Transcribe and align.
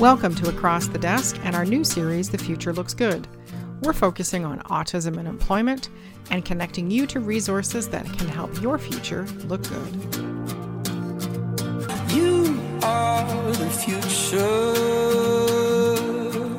Welcome 0.00 0.34
to 0.34 0.48
Across 0.48 0.88
the 0.88 0.98
Desk 0.98 1.38
and 1.44 1.54
our 1.54 1.64
new 1.64 1.84
series, 1.84 2.28
The 2.28 2.36
Future 2.36 2.72
Looks 2.72 2.94
Good. 2.94 3.28
We're 3.82 3.92
focusing 3.92 4.44
on 4.44 4.58
autism 4.62 5.18
and 5.18 5.28
employment 5.28 5.88
and 6.30 6.44
connecting 6.44 6.90
you 6.90 7.06
to 7.06 7.20
resources 7.20 7.88
that 7.90 8.04
can 8.04 8.26
help 8.26 8.60
your 8.60 8.76
future 8.76 9.24
look 9.46 9.62
good. 9.62 9.94
You 12.12 12.60
are 12.82 13.52
the 13.52 13.70
future. 13.70 14.72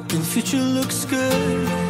The 0.07 0.23
future 0.23 0.61
looks 0.61 1.03
good. 1.03 1.84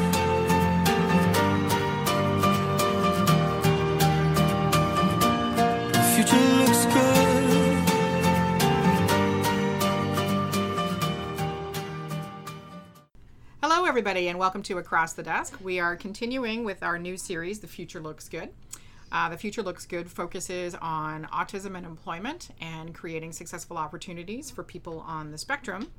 Everybody, 13.96 14.28
and 14.28 14.38
welcome 14.38 14.62
to 14.62 14.78
Across 14.78 15.14
the 15.14 15.24
Desk. 15.24 15.58
We 15.64 15.80
are 15.80 15.96
continuing 15.96 16.66
with 16.66 16.84
our 16.84 17.00
new 17.00 17.16
series, 17.16 17.60
The 17.60 17.68
Future 17.68 18.02
Looks 18.02 18.28
Good. 18.28 18.50
Uh, 19.10 19.30
the 19.30 19.38
Future 19.38 19.64
Looks 19.64 19.86
Good 19.86 20.12
focuses 20.12 20.76
on 20.82 21.24
autism 21.32 21.78
and 21.78 21.86
employment 21.86 22.50
and 22.60 22.94
creating 22.94 23.32
successful 23.32 23.78
opportunities 23.78 24.52
for 24.52 24.64
people 24.64 25.00
on 25.08 25.32
the 25.32 25.38
spectrum 25.38 25.94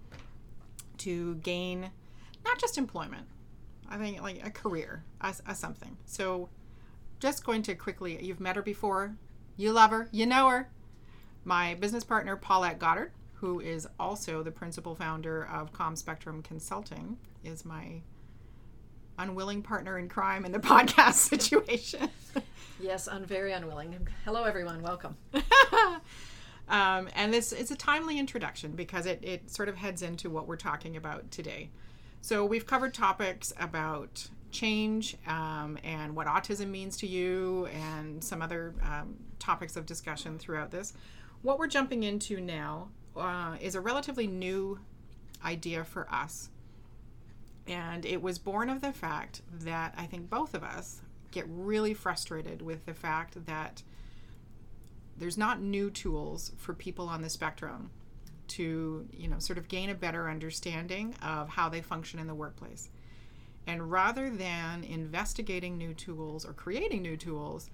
to 0.98 1.37
gain 1.37 1.90
not 2.45 2.59
just 2.59 2.77
employment, 2.77 3.27
I 3.88 3.96
think 3.96 4.20
like 4.20 4.46
a 4.46 4.51
career, 4.51 5.02
a, 5.23 5.34
a 5.46 5.54
something. 5.54 5.96
So, 6.04 6.51
just 7.18 7.46
going 7.46 7.62
to 7.62 7.74
quickly, 7.74 8.23
you've 8.23 8.40
met 8.40 8.56
her 8.56 8.62
before, 8.62 9.16
you 9.56 9.73
love 9.73 9.90
her, 9.90 10.10
you 10.12 10.26
know 10.26 10.51
her. 10.51 10.68
My 11.45 11.76
business 11.76 12.04
partner, 12.04 12.37
Paulette 12.37 12.78
Goddard, 12.78 13.12
who 13.37 13.60
is 13.60 13.88
also 13.98 14.42
the 14.42 14.51
principal 14.51 14.95
founder 14.95 15.46
of 15.46 15.73
Com 15.73 15.96
Spectrum 15.96 16.42
Consulting, 16.42 17.16
is 17.46 17.64
my 17.64 18.02
unwilling 19.18 19.62
partner 19.62 19.98
in 19.98 20.08
crime 20.08 20.44
in 20.44 20.52
the 20.52 20.58
podcast 20.74 21.14
situation. 21.14 22.10
Yes, 22.80 23.08
I'm 23.08 23.24
very 23.24 23.52
unwilling. 23.52 24.06
Hello, 24.24 24.44
everyone. 24.44 24.82
Welcome. 24.82 25.16
um, 26.68 27.08
and 27.14 27.32
this 27.32 27.52
is 27.52 27.70
a 27.70 27.76
timely 27.76 28.18
introduction 28.18 28.72
because 28.72 29.06
it, 29.06 29.20
it 29.22 29.50
sort 29.50 29.68
of 29.68 29.76
heads 29.76 30.02
into 30.02 30.28
what 30.28 30.46
we're 30.46 30.56
talking 30.56 30.96
about 30.96 31.30
today. 31.30 31.70
So, 32.20 32.44
we've 32.44 32.66
covered 32.66 32.92
topics 32.92 33.52
about 33.58 34.28
change 34.50 35.16
um, 35.26 35.78
and 35.84 36.16
what 36.16 36.26
autism 36.26 36.68
means 36.68 36.96
to 36.98 37.06
you, 37.06 37.66
and 37.66 38.22
some 38.22 38.42
other 38.42 38.74
um, 38.82 39.16
topics 39.38 39.76
of 39.76 39.86
discussion 39.86 40.38
throughout 40.38 40.70
this. 40.70 40.92
What 41.42 41.58
we're 41.58 41.68
jumping 41.68 42.02
into 42.02 42.40
now 42.40 42.88
uh, 43.16 43.56
is 43.60 43.74
a 43.74 43.80
relatively 43.80 44.26
new 44.26 44.80
idea 45.44 45.84
for 45.84 46.10
us. 46.10 46.50
And 47.68 48.06
it 48.06 48.22
was 48.22 48.38
born 48.38 48.70
of 48.70 48.80
the 48.80 48.92
fact 48.92 49.42
that 49.60 49.95
I 49.96 50.06
think 50.06 50.30
both 50.30 50.54
of 50.54 50.62
us 50.62 51.00
get 51.32 51.46
really 51.48 51.95
frustrated 51.95 52.62
with 52.62 52.86
the 52.86 52.95
fact 52.95 53.45
that 53.46 53.82
there's 55.18 55.36
not 55.36 55.60
new 55.60 55.90
tools 55.90 56.52
for 56.56 56.74
people 56.74 57.08
on 57.08 57.23
the 57.23 57.30
spectrum 57.30 57.90
to, 58.48 59.08
you 59.12 59.28
know, 59.28 59.38
sort 59.38 59.58
of 59.58 59.68
gain 59.68 59.90
a 59.90 59.95
better 59.95 60.28
understanding 60.30 61.14
of 61.23 61.48
how 61.48 61.68
they 61.68 61.80
function 61.80 62.18
in 62.20 62.26
the 62.26 62.34
workplace. 62.34 62.88
And 63.66 63.90
rather 63.90 64.30
than 64.30 64.84
investigating 64.84 65.76
new 65.76 65.92
tools 65.94 66.44
or 66.44 66.53
creating 66.53 67.03
new 67.03 67.16
tools, 67.16 67.69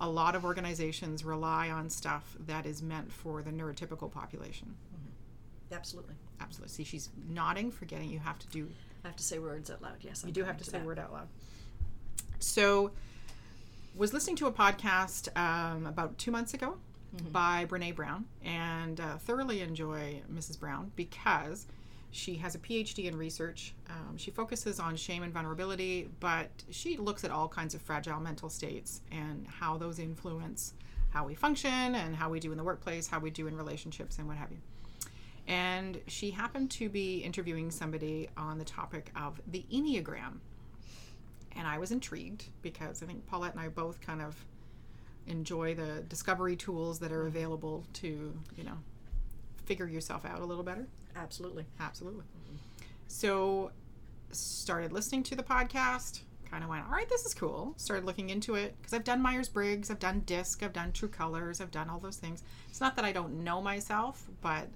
a 0.00 0.08
lot 0.08 0.34
of 0.34 0.44
organizations 0.44 1.24
rely 1.24 1.68
on 1.68 1.90
stuff 1.90 2.36
that 2.46 2.64
is 2.64 2.82
meant 2.82 3.12
for 3.12 3.42
the 3.42 3.50
neurotypical 3.50 4.10
population. 4.10 4.74
Mm-hmm. 4.94 5.74
Absolutely. 5.74 6.14
Absolutely. 6.40 6.72
See, 6.72 6.84
she's 6.84 7.10
nodding, 7.28 7.70
forgetting 7.70 8.08
you 8.08 8.18
have 8.18 8.38
to 8.38 8.46
do 8.48 8.68
I 9.04 9.08
have 9.08 9.16
to 9.16 9.24
say 9.24 9.38
words 9.38 9.70
out 9.70 9.82
loud. 9.82 9.96
Yes, 10.00 10.24
you 10.26 10.32
do 10.32 10.44
have 10.44 10.56
to 10.58 10.64
say 10.64 10.80
word 10.80 10.98
out 10.98 11.12
loud. 11.12 11.28
So, 12.38 12.90
was 13.94 14.12
listening 14.12 14.36
to 14.36 14.46
a 14.46 14.52
podcast 14.52 15.28
um, 15.36 15.86
about 15.86 16.16
two 16.18 16.30
months 16.30 16.54
ago 16.54 16.76
by 17.30 17.66
Brene 17.66 17.94
Brown, 17.94 18.24
and 18.44 19.00
uh, 19.00 19.18
thoroughly 19.18 19.60
enjoy 19.60 20.20
Mrs. 20.32 20.58
Brown 20.58 20.90
because 20.96 21.66
she 22.10 22.34
has 22.36 22.54
a 22.54 22.58
PhD 22.58 23.04
in 23.04 23.16
research. 23.16 23.74
Um, 23.88 24.16
she 24.16 24.30
focuses 24.30 24.80
on 24.80 24.96
shame 24.96 25.22
and 25.22 25.32
vulnerability, 25.32 26.08
but 26.20 26.50
she 26.70 26.96
looks 26.96 27.24
at 27.24 27.30
all 27.30 27.48
kinds 27.48 27.74
of 27.74 27.82
fragile 27.82 28.20
mental 28.20 28.48
states 28.48 29.02
and 29.12 29.46
how 29.46 29.76
those 29.76 29.98
influence 29.98 30.74
how 31.10 31.24
we 31.24 31.34
function 31.34 31.94
and 31.94 32.16
how 32.16 32.28
we 32.28 32.40
do 32.40 32.50
in 32.50 32.58
the 32.58 32.64
workplace, 32.64 33.06
how 33.06 33.20
we 33.20 33.30
do 33.30 33.46
in 33.46 33.56
relationships, 33.56 34.18
and 34.18 34.26
what 34.26 34.36
have 34.36 34.50
you 34.50 34.58
and 35.46 36.00
she 36.06 36.30
happened 36.30 36.70
to 36.72 36.88
be 36.88 37.18
interviewing 37.18 37.70
somebody 37.70 38.28
on 38.36 38.58
the 38.58 38.64
topic 38.64 39.10
of 39.16 39.40
the 39.46 39.64
Enneagram. 39.72 40.38
And 41.56 41.68
I 41.68 41.78
was 41.78 41.92
intrigued 41.92 42.46
because 42.62 43.02
I 43.02 43.06
think 43.06 43.26
Paulette 43.26 43.52
and 43.52 43.60
I 43.60 43.68
both 43.68 44.00
kind 44.00 44.22
of 44.22 44.44
enjoy 45.26 45.74
the 45.74 46.02
discovery 46.08 46.56
tools 46.56 46.98
that 46.98 47.12
are 47.12 47.18
mm-hmm. 47.20 47.36
available 47.36 47.84
to, 47.94 48.34
you 48.56 48.64
know, 48.64 48.78
figure 49.64 49.86
yourself 49.86 50.24
out 50.24 50.40
a 50.40 50.44
little 50.44 50.64
better. 50.64 50.86
Absolutely. 51.16 51.64
Absolutely. 51.78 52.24
Mm-hmm. 52.24 52.56
So 53.08 53.70
started 54.32 54.92
listening 54.92 55.22
to 55.24 55.36
the 55.36 55.42
podcast, 55.42 56.20
kind 56.50 56.64
of 56.64 56.70
went, 56.70 56.84
all 56.86 56.92
right, 56.92 57.08
this 57.08 57.24
is 57.24 57.34
cool. 57.34 57.74
Started 57.76 58.04
looking 58.04 58.30
into 58.30 58.54
it 58.56 58.74
because 58.78 58.92
I've 58.92 59.04
done 59.04 59.22
Myers 59.22 59.48
Briggs, 59.48 59.90
I've 59.90 60.00
done 60.00 60.22
DISC, 60.26 60.62
I've 60.62 60.72
done 60.72 60.92
True 60.92 61.08
Colors, 61.08 61.60
I've 61.60 61.70
done 61.70 61.88
all 61.88 61.98
those 61.98 62.16
things. 62.16 62.42
It's 62.68 62.80
not 62.80 62.96
that 62.96 63.04
I 63.04 63.12
don't 63.12 63.44
know 63.44 63.62
myself, 63.62 64.24
but 64.40 64.68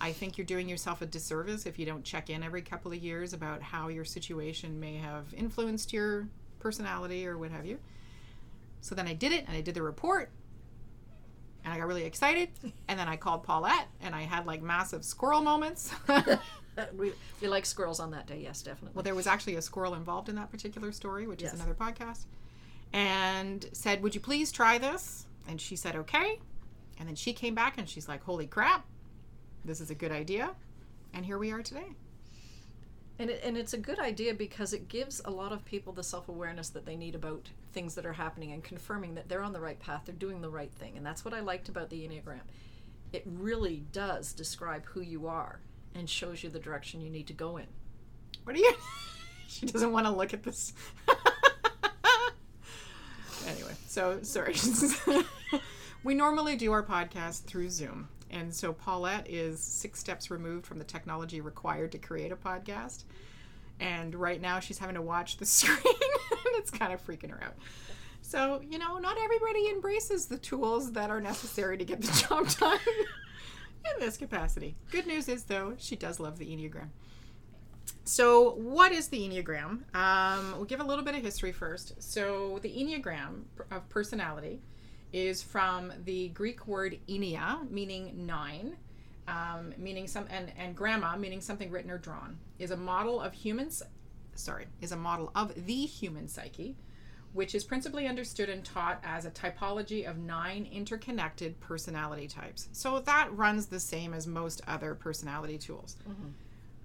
I 0.00 0.12
think 0.12 0.38
you're 0.38 0.46
doing 0.46 0.68
yourself 0.68 1.02
a 1.02 1.06
disservice 1.06 1.66
if 1.66 1.78
you 1.78 1.84
don't 1.86 2.04
check 2.04 2.30
in 2.30 2.42
every 2.42 2.62
couple 2.62 2.90
of 2.92 2.98
years 2.98 3.32
about 3.32 3.60
how 3.62 3.88
your 3.88 4.04
situation 4.04 4.80
may 4.80 4.96
have 4.96 5.32
influenced 5.36 5.92
your 5.92 6.26
personality 6.58 7.26
or 7.26 7.36
what 7.36 7.50
have 7.50 7.66
you. 7.66 7.78
So 8.80 8.94
then 8.94 9.06
I 9.06 9.12
did 9.12 9.32
it 9.32 9.44
and 9.46 9.56
I 9.56 9.60
did 9.60 9.74
the 9.74 9.82
report 9.82 10.30
and 11.64 11.74
I 11.74 11.78
got 11.78 11.86
really 11.86 12.04
excited. 12.04 12.48
And 12.88 12.98
then 12.98 13.08
I 13.08 13.16
called 13.16 13.42
Paulette 13.42 13.88
and 14.00 14.14
I 14.14 14.22
had 14.22 14.46
like 14.46 14.62
massive 14.62 15.04
squirrel 15.04 15.42
moments. 15.42 15.92
we, 16.96 17.12
we 17.42 17.48
like 17.48 17.66
squirrels 17.66 18.00
on 18.00 18.10
that 18.12 18.26
day. 18.26 18.40
Yes, 18.42 18.62
definitely. 18.62 18.92
well, 18.94 19.02
there 19.02 19.14
was 19.14 19.26
actually 19.26 19.56
a 19.56 19.62
squirrel 19.62 19.94
involved 19.94 20.30
in 20.30 20.34
that 20.36 20.50
particular 20.50 20.92
story, 20.92 21.26
which 21.26 21.42
Yes. 21.42 21.52
is 21.52 21.60
another 21.60 21.74
podcast. 21.74 22.24
And 22.92 23.66
said, 23.72 24.02
Would 24.02 24.14
you 24.14 24.20
please 24.20 24.50
try 24.50 24.78
this? 24.78 25.26
And 25.46 25.60
she 25.60 25.76
said, 25.76 25.94
Okay. 25.94 26.38
And 26.98 27.06
then 27.08 27.16
she 27.16 27.32
came 27.34 27.54
back 27.54 27.76
and 27.76 27.88
she's 27.88 28.08
like, 28.08 28.22
Holy 28.24 28.46
crap, 28.46 28.86
this 29.64 29.80
is 29.80 29.90
a 29.90 29.94
good 29.94 30.12
idea. 30.12 30.50
And 31.12 31.24
here 31.24 31.38
we 31.38 31.50
are 31.50 31.62
today. 31.62 31.92
and, 33.18 33.30
it, 33.30 33.42
and 33.44 33.56
it's 33.56 33.74
a 33.74 33.78
good 33.78 33.98
idea 33.98 34.32
because 34.34 34.72
it 34.72 34.88
gives 34.88 35.20
a 35.24 35.30
lot 35.30 35.52
of 35.52 35.64
people 35.64 35.92
the 35.92 36.02
self 36.02 36.28
awareness 36.28 36.70
that 36.70 36.86
they 36.86 36.96
need 36.96 37.14
about 37.14 37.48
things 37.72 37.94
that 37.94 38.06
are 38.06 38.12
happening 38.12 38.52
and 38.52 38.64
confirming 38.64 39.14
that 39.14 39.28
they're 39.28 39.42
on 39.42 39.52
the 39.52 39.60
right 39.60 39.78
path, 39.78 40.02
they're 40.06 40.14
doing 40.14 40.40
the 40.40 40.50
right 40.50 40.72
thing. 40.72 40.96
And 40.96 41.04
that's 41.04 41.24
what 41.24 41.34
I 41.34 41.40
liked 41.40 41.68
about 41.68 41.90
the 41.90 42.06
Enneagram. 42.06 42.40
It 43.12 43.24
really 43.26 43.84
does 43.92 44.32
describe 44.32 44.86
who 44.86 45.00
you 45.00 45.26
are 45.26 45.60
and 45.94 46.08
shows 46.08 46.42
you 46.42 46.50
the 46.50 46.58
direction 46.58 47.00
you 47.00 47.10
need 47.10 47.26
to 47.26 47.32
go 47.32 47.56
in. 47.56 47.66
What 48.44 48.56
are 48.56 48.60
you? 48.60 48.74
she 49.48 49.66
doesn't 49.66 49.92
want 49.92 50.06
to 50.06 50.12
look 50.12 50.32
at 50.32 50.42
this. 50.42 50.72
anyway, 53.46 53.74
so 53.86 54.20
sorry. 54.22 54.54
we 56.04 56.14
normally 56.14 56.56
do 56.56 56.72
our 56.72 56.84
podcast 56.84 57.44
through 57.44 57.70
Zoom. 57.70 58.08
And 58.30 58.54
so 58.54 58.72
Paulette 58.72 59.28
is 59.28 59.60
six 59.60 59.98
steps 59.98 60.30
removed 60.30 60.66
from 60.66 60.78
the 60.78 60.84
technology 60.84 61.40
required 61.40 61.92
to 61.92 61.98
create 61.98 62.32
a 62.32 62.36
podcast. 62.36 63.04
And 63.80 64.14
right 64.14 64.40
now 64.40 64.60
she's 64.60 64.78
having 64.78 64.94
to 64.94 65.02
watch 65.02 65.36
the 65.38 65.46
screen 65.46 65.78
and 65.86 66.54
it's 66.56 66.70
kind 66.70 66.92
of 66.92 67.04
freaking 67.04 67.30
her 67.30 67.42
out. 67.42 67.54
So, 68.22 68.60
you 68.68 68.78
know, 68.78 68.98
not 68.98 69.16
everybody 69.18 69.68
embraces 69.70 70.26
the 70.26 70.38
tools 70.38 70.92
that 70.92 71.10
are 71.10 71.20
necessary 71.20 71.76
to 71.78 71.84
get 71.84 72.00
the 72.00 72.12
job 72.28 72.48
done 72.58 72.78
in 73.84 74.00
this 74.00 74.16
capacity. 74.16 74.76
Good 74.92 75.06
news 75.06 75.28
is, 75.28 75.44
though, 75.44 75.74
she 75.78 75.96
does 75.96 76.20
love 76.20 76.38
the 76.38 76.46
Enneagram. 76.46 76.90
So, 78.04 78.52
what 78.52 78.92
is 78.92 79.08
the 79.08 79.18
Enneagram? 79.18 79.94
Um, 79.96 80.52
we'll 80.56 80.64
give 80.64 80.80
a 80.80 80.84
little 80.84 81.04
bit 81.04 81.14
of 81.14 81.22
history 81.22 81.52
first. 81.52 82.00
So, 82.00 82.60
the 82.62 82.70
Enneagram 82.70 83.42
of 83.70 83.88
personality 83.88 84.60
is 85.12 85.42
from 85.42 85.92
the 86.04 86.28
Greek 86.28 86.66
word 86.66 86.98
ennea, 87.08 87.68
meaning 87.70 88.26
nine, 88.26 88.76
um, 89.28 89.74
meaning 89.78 90.06
some, 90.06 90.26
and, 90.30 90.52
and 90.56 90.76
gramma, 90.76 91.18
meaning 91.18 91.40
something 91.40 91.70
written 91.70 91.90
or 91.90 91.98
drawn, 91.98 92.38
is 92.58 92.70
a 92.70 92.76
model 92.76 93.20
of 93.20 93.32
humans. 93.32 93.82
Sorry, 94.34 94.66
is 94.80 94.92
a 94.92 94.96
model 94.96 95.30
of 95.34 95.66
the 95.66 95.86
human 95.86 96.28
psyche, 96.28 96.76
which 97.32 97.54
is 97.54 97.64
principally 97.64 98.06
understood 98.06 98.48
and 98.48 98.64
taught 98.64 99.00
as 99.04 99.24
a 99.24 99.30
typology 99.30 100.08
of 100.08 100.18
nine 100.18 100.68
interconnected 100.72 101.58
personality 101.60 102.26
types. 102.26 102.68
So 102.72 103.00
that 103.00 103.32
runs 103.36 103.66
the 103.66 103.80
same 103.80 104.14
as 104.14 104.26
most 104.26 104.62
other 104.66 104.94
personality 104.94 105.58
tools. 105.58 105.96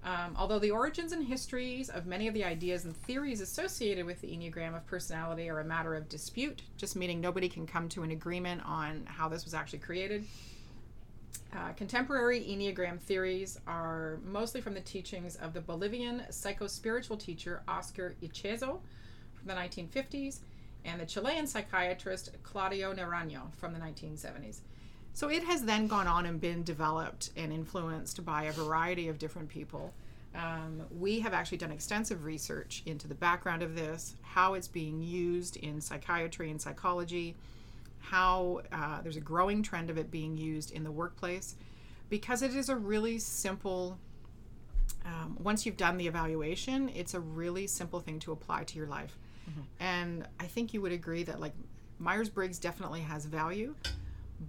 Um, 0.06 0.36
although 0.38 0.60
the 0.60 0.70
origins 0.70 1.10
and 1.10 1.26
histories 1.26 1.88
of 1.88 2.06
many 2.06 2.28
of 2.28 2.34
the 2.34 2.44
ideas 2.44 2.84
and 2.84 2.96
theories 2.96 3.40
associated 3.40 4.06
with 4.06 4.20
the 4.20 4.28
Enneagram 4.28 4.76
of 4.76 4.86
personality 4.86 5.50
are 5.50 5.58
a 5.58 5.64
matter 5.64 5.96
of 5.96 6.08
dispute, 6.08 6.62
just 6.76 6.94
meaning 6.94 7.20
nobody 7.20 7.48
can 7.48 7.66
come 7.66 7.88
to 7.88 8.04
an 8.04 8.12
agreement 8.12 8.62
on 8.64 9.02
how 9.06 9.28
this 9.28 9.44
was 9.44 9.52
actually 9.52 9.80
created. 9.80 10.24
Uh, 11.52 11.72
contemporary 11.72 12.40
Enneagram 12.40 13.00
theories 13.00 13.58
are 13.66 14.20
mostly 14.24 14.60
from 14.60 14.74
the 14.74 14.80
teachings 14.80 15.34
of 15.36 15.52
the 15.52 15.60
Bolivian 15.60 16.22
psycho-spiritual 16.30 17.16
teacher 17.16 17.64
Oscar 17.66 18.14
Ichazo 18.22 18.78
from 19.34 19.48
the 19.48 19.54
1950s 19.54 20.38
and 20.84 21.00
the 21.00 21.06
Chilean 21.06 21.48
psychiatrist 21.48 22.30
Claudio 22.44 22.94
Naranjo 22.94 23.52
from 23.56 23.72
the 23.72 23.80
1970s. 23.80 24.60
So 25.16 25.30
it 25.30 25.44
has 25.44 25.62
then 25.62 25.86
gone 25.86 26.06
on 26.06 26.26
and 26.26 26.38
been 26.38 26.62
developed 26.62 27.30
and 27.38 27.50
influenced 27.50 28.22
by 28.22 28.42
a 28.42 28.52
variety 28.52 29.08
of 29.08 29.18
different 29.18 29.48
people. 29.48 29.94
Um, 30.34 30.82
we 30.90 31.20
have 31.20 31.32
actually 31.32 31.56
done 31.56 31.72
extensive 31.72 32.26
research 32.26 32.82
into 32.84 33.08
the 33.08 33.14
background 33.14 33.62
of 33.62 33.74
this, 33.74 34.16
how 34.20 34.52
it's 34.52 34.68
being 34.68 35.00
used 35.00 35.56
in 35.56 35.80
psychiatry 35.80 36.50
and 36.50 36.60
psychology, 36.60 37.34
how 37.98 38.60
uh, 38.70 39.00
there's 39.00 39.16
a 39.16 39.22
growing 39.22 39.62
trend 39.62 39.88
of 39.88 39.96
it 39.96 40.10
being 40.10 40.36
used 40.36 40.70
in 40.70 40.84
the 40.84 40.92
workplace, 40.92 41.56
because 42.10 42.42
it 42.42 42.54
is 42.54 42.68
a 42.68 42.76
really 42.76 43.18
simple. 43.18 43.98
Um, 45.06 45.38
once 45.42 45.64
you've 45.64 45.78
done 45.78 45.96
the 45.96 46.06
evaluation, 46.06 46.90
it's 46.90 47.14
a 47.14 47.20
really 47.20 47.66
simple 47.66 48.00
thing 48.00 48.18
to 48.18 48.32
apply 48.32 48.64
to 48.64 48.76
your 48.76 48.86
life. 48.86 49.16
And 49.80 50.26
I 50.38 50.44
think 50.44 50.74
you 50.74 50.82
would 50.82 50.92
agree 50.92 51.22
that 51.22 51.40
like 51.40 51.54
Myers 51.98 52.28
Briggs 52.28 52.58
definitely 52.58 53.00
has 53.00 53.24
value, 53.24 53.74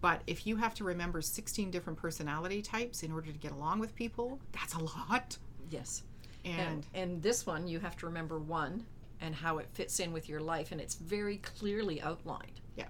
but 0.02 0.22
if 0.28 0.46
you 0.46 0.58
have 0.58 0.74
to 0.76 0.84
remember 0.84 1.22
16 1.22 1.72
different 1.72 1.98
personality 1.98 2.62
types 2.62 3.04
in 3.04 3.12
order 3.12 3.32
to 3.32 3.38
get 3.38 3.52
along 3.52 3.80
with 3.80 3.96
people, 3.96 4.40
that's 4.52 4.74
a 4.74 4.80
lot. 4.80 5.38
Yes. 5.70 6.04
And, 6.46 6.60
And 6.60 6.88
and 6.94 7.22
this 7.24 7.46
one 7.46 7.68
you 7.68 7.80
have 7.80 7.96
to 7.98 8.06
remember 8.06 8.40
one 8.40 8.86
and 9.22 9.34
how 9.36 9.58
it 9.58 9.68
fits 9.74 10.00
in 10.00 10.14
with 10.14 10.30
your 10.30 10.40
life 10.40 10.72
and 10.72 10.80
it's 10.80 10.96
very 10.96 11.38
clearly 11.38 12.02
outlined. 12.02 12.62
yeah, 12.76 12.86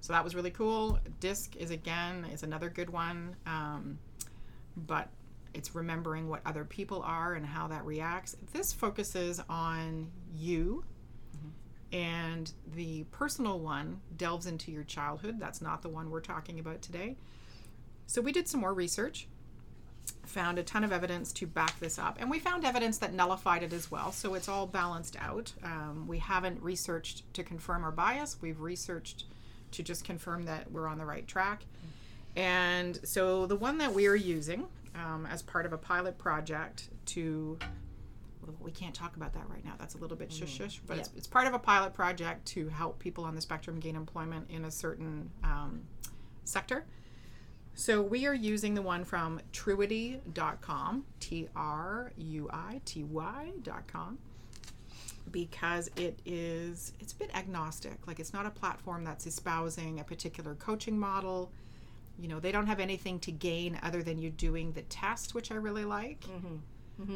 so 0.00 0.12
that 0.12 0.22
was 0.22 0.34
really 0.34 0.50
cool. 0.50 0.98
Disc 1.20 1.56
is 1.56 1.70
again 1.70 2.26
is 2.32 2.42
another 2.42 2.68
good 2.68 2.90
one, 2.90 3.36
um, 3.46 3.98
but 4.76 5.08
it's 5.54 5.74
remembering 5.74 6.28
what 6.28 6.40
other 6.44 6.64
people 6.64 7.00
are 7.02 7.34
and 7.34 7.46
how 7.46 7.68
that 7.68 7.84
reacts. 7.84 8.36
This 8.52 8.72
focuses 8.72 9.40
on 9.48 10.10
you. 10.34 10.84
And 11.92 12.50
the 12.74 13.04
personal 13.12 13.60
one 13.60 14.00
delves 14.16 14.46
into 14.46 14.72
your 14.72 14.84
childhood. 14.84 15.38
That's 15.38 15.62
not 15.62 15.82
the 15.82 15.88
one 15.88 16.10
we're 16.10 16.20
talking 16.20 16.58
about 16.58 16.82
today. 16.82 17.16
So 18.06 18.20
we 18.20 18.32
did 18.32 18.48
some 18.48 18.60
more 18.60 18.74
research, 18.74 19.28
found 20.26 20.58
a 20.58 20.62
ton 20.62 20.84
of 20.84 20.92
evidence 20.92 21.32
to 21.34 21.46
back 21.46 21.78
this 21.80 21.98
up, 21.98 22.16
and 22.20 22.30
we 22.30 22.38
found 22.38 22.64
evidence 22.64 22.98
that 22.98 23.14
nullified 23.14 23.62
it 23.62 23.72
as 23.72 23.90
well. 23.90 24.12
So 24.12 24.34
it's 24.34 24.48
all 24.48 24.66
balanced 24.66 25.16
out. 25.20 25.52
Um, 25.62 26.06
we 26.06 26.18
haven't 26.18 26.62
researched 26.62 27.32
to 27.34 27.42
confirm 27.42 27.84
our 27.84 27.92
bias. 27.92 28.36
We've 28.40 28.60
researched 28.60 29.24
to 29.70 29.82
just 29.82 30.04
confirm 30.04 30.44
that 30.44 30.70
we're 30.70 30.86
on 30.86 30.98
the 30.98 31.04
right 31.04 31.26
track. 31.26 31.64
And 32.36 32.98
so 33.06 33.46
the 33.46 33.56
one 33.56 33.78
that 33.78 33.94
we 33.94 34.06
are 34.06 34.16
using 34.16 34.66
um, 34.94 35.26
as 35.30 35.42
part 35.42 35.66
of 35.66 35.72
a 35.72 35.78
pilot 35.78 36.18
project 36.18 36.88
to 37.06 37.58
we 38.60 38.70
can't 38.70 38.94
talk 38.94 39.16
about 39.16 39.32
that 39.34 39.48
right 39.48 39.64
now. 39.64 39.74
That's 39.78 39.94
a 39.94 39.98
little 39.98 40.16
bit 40.16 40.32
shush 40.32 40.50
shush, 40.50 40.80
but 40.86 40.98
it's, 40.98 41.10
it's 41.16 41.26
part 41.26 41.46
of 41.46 41.54
a 41.54 41.58
pilot 41.58 41.94
project 41.94 42.46
to 42.48 42.68
help 42.68 42.98
people 42.98 43.24
on 43.24 43.34
the 43.34 43.40
spectrum 43.40 43.80
gain 43.80 43.96
employment 43.96 44.50
in 44.50 44.64
a 44.64 44.70
certain 44.70 45.30
um, 45.42 45.82
sector. 46.44 46.84
So 47.74 48.00
we 48.02 48.26
are 48.26 48.34
using 48.34 48.74
the 48.74 48.82
one 48.82 49.04
from 49.04 49.40
truity.com, 49.52 51.04
T 51.18 51.48
R 51.56 52.12
U 52.16 52.48
I 52.52 52.80
T 52.84 53.02
Y.com, 53.02 54.18
because 55.32 55.90
it 55.96 56.20
is 56.24 56.92
it's 57.00 57.12
a 57.12 57.16
bit 57.16 57.34
agnostic. 57.34 58.06
Like 58.06 58.20
it's 58.20 58.32
not 58.32 58.46
a 58.46 58.50
platform 58.50 59.02
that's 59.04 59.26
espousing 59.26 59.98
a 59.98 60.04
particular 60.04 60.54
coaching 60.54 60.96
model. 60.98 61.50
You 62.16 62.28
know, 62.28 62.38
they 62.38 62.52
don't 62.52 62.68
have 62.68 62.78
anything 62.78 63.18
to 63.20 63.32
gain 63.32 63.76
other 63.82 64.02
than 64.04 64.18
you 64.18 64.30
doing 64.30 64.70
the 64.72 64.82
test, 64.82 65.34
which 65.34 65.50
I 65.50 65.56
really 65.56 65.84
like. 65.84 66.24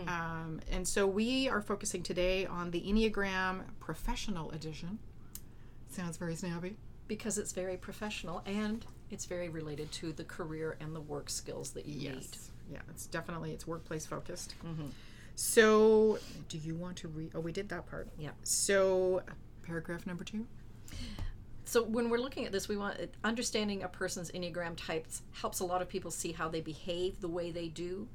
Um, 0.09 0.61
and 0.71 0.87
so 0.87 1.07
we 1.07 1.49
are 1.49 1.61
focusing 1.61 2.03
today 2.03 2.47
on 2.47 2.71
the 2.71 2.81
Enneagram 2.83 3.63
Professional 3.81 4.51
Edition. 4.51 4.99
Sounds 5.91 6.17
very 6.17 6.35
snappy. 6.35 6.77
Because 7.07 7.39
it's 7.39 7.53
very 7.53 7.77
professional 7.77 8.43
and 8.45 8.85
it's 9.11 9.25
very 9.25 9.49
related 9.49 9.91
to 9.93 10.13
the 10.13 10.25
career 10.25 10.77
and 10.81 10.95
the 10.95 11.01
work 11.01 11.31
skills 11.31 11.71
that 11.71 11.87
you 11.87 12.11
need. 12.11 12.27
Yeah, 12.71 12.81
it's 12.91 13.07
definitely 13.07 13.53
it's 13.53 13.67
workplace 13.67 14.05
focused. 14.05 14.55
So, 15.37 16.19
do 16.49 16.59
you 16.59 16.75
want 16.75 16.97
to 16.99 17.09
read? 17.09 17.31
Oh, 17.35 17.41
we 17.41 17.53
did 17.53 17.69
that 17.71 17.87
part. 17.89 18.09
Yeah. 18.19 18.31
So, 18.43 19.23
paragraph 19.63 20.07
number 20.07 20.25
two. 20.25 20.47
So 21.65 21.85
when 21.85 22.09
we're 22.09 22.19
looking 22.19 22.47
at 22.47 22.53
this, 22.53 22.67
we 22.67 22.79
want 22.79 22.97
understanding 23.23 23.83
a 23.83 23.89
person's 23.89 24.31
enneagram 24.31 24.75
types 24.75 25.21
helps 25.33 25.61
a 25.61 25.67
lot 25.67 25.83
of 25.83 25.89
people 25.89 26.11
see 26.11 26.33
how 26.33 26.49
they 26.49 26.63
behave 26.63 27.21
the 27.21 27.29
way 27.29 27.51
they 27.51 27.69
do. 27.69 28.09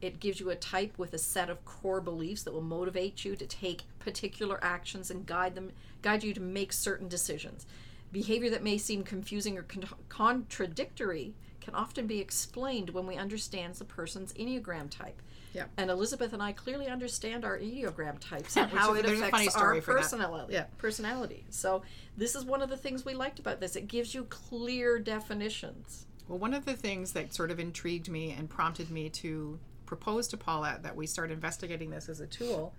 It 0.00 0.20
gives 0.20 0.38
you 0.40 0.50
a 0.50 0.56
type 0.56 0.96
with 0.98 1.12
a 1.14 1.18
set 1.18 1.50
of 1.50 1.64
core 1.64 2.00
beliefs 2.00 2.42
that 2.44 2.52
will 2.52 2.60
motivate 2.60 3.24
you 3.24 3.34
to 3.36 3.46
take 3.46 3.84
particular 3.98 4.58
actions 4.62 5.10
and 5.10 5.26
guide 5.26 5.54
them 5.54 5.72
guide 6.02 6.22
you 6.22 6.32
to 6.34 6.40
make 6.40 6.72
certain 6.72 7.08
decisions. 7.08 7.66
Behavior 8.12 8.50
that 8.50 8.62
may 8.62 8.78
seem 8.78 9.02
confusing 9.02 9.58
or 9.58 9.62
con- 9.62 9.84
contradictory 10.08 11.34
can 11.60 11.74
often 11.74 12.06
be 12.06 12.20
explained 12.20 12.90
when 12.90 13.06
we 13.06 13.16
understand 13.16 13.74
the 13.74 13.84
person's 13.84 14.32
enneagram 14.34 14.88
type. 14.88 15.20
Yeah. 15.52 15.64
And 15.76 15.90
Elizabeth 15.90 16.32
and 16.32 16.42
I 16.42 16.52
clearly 16.52 16.86
understand 16.86 17.44
our 17.44 17.58
enneagram 17.58 18.18
types 18.20 18.56
and 18.56 18.70
how 18.70 18.94
is- 18.94 19.04
it 19.04 19.10
affects 19.10 19.56
our 19.56 19.80
personality. 19.80 20.54
Yeah. 20.54 20.64
Personality. 20.78 21.44
So 21.50 21.82
this 22.16 22.34
is 22.34 22.44
one 22.44 22.62
of 22.62 22.70
the 22.70 22.76
things 22.76 23.04
we 23.04 23.14
liked 23.14 23.38
about 23.38 23.60
this. 23.60 23.76
It 23.76 23.88
gives 23.88 24.14
you 24.14 24.24
clear 24.24 24.98
definitions. 24.98 26.06
Well, 26.28 26.38
one 26.38 26.54
of 26.54 26.64
the 26.64 26.74
things 26.74 27.12
that 27.12 27.34
sort 27.34 27.50
of 27.50 27.58
intrigued 27.58 28.08
me 28.08 28.32
and 28.32 28.48
prompted 28.48 28.90
me 28.90 29.08
to 29.10 29.58
propose 29.88 30.28
to 30.28 30.36
Paulette 30.36 30.82
that 30.82 30.94
we 30.94 31.06
start 31.06 31.30
investigating 31.30 31.88
this 31.88 32.10
as 32.10 32.20
a 32.20 32.26
tool 32.26 32.74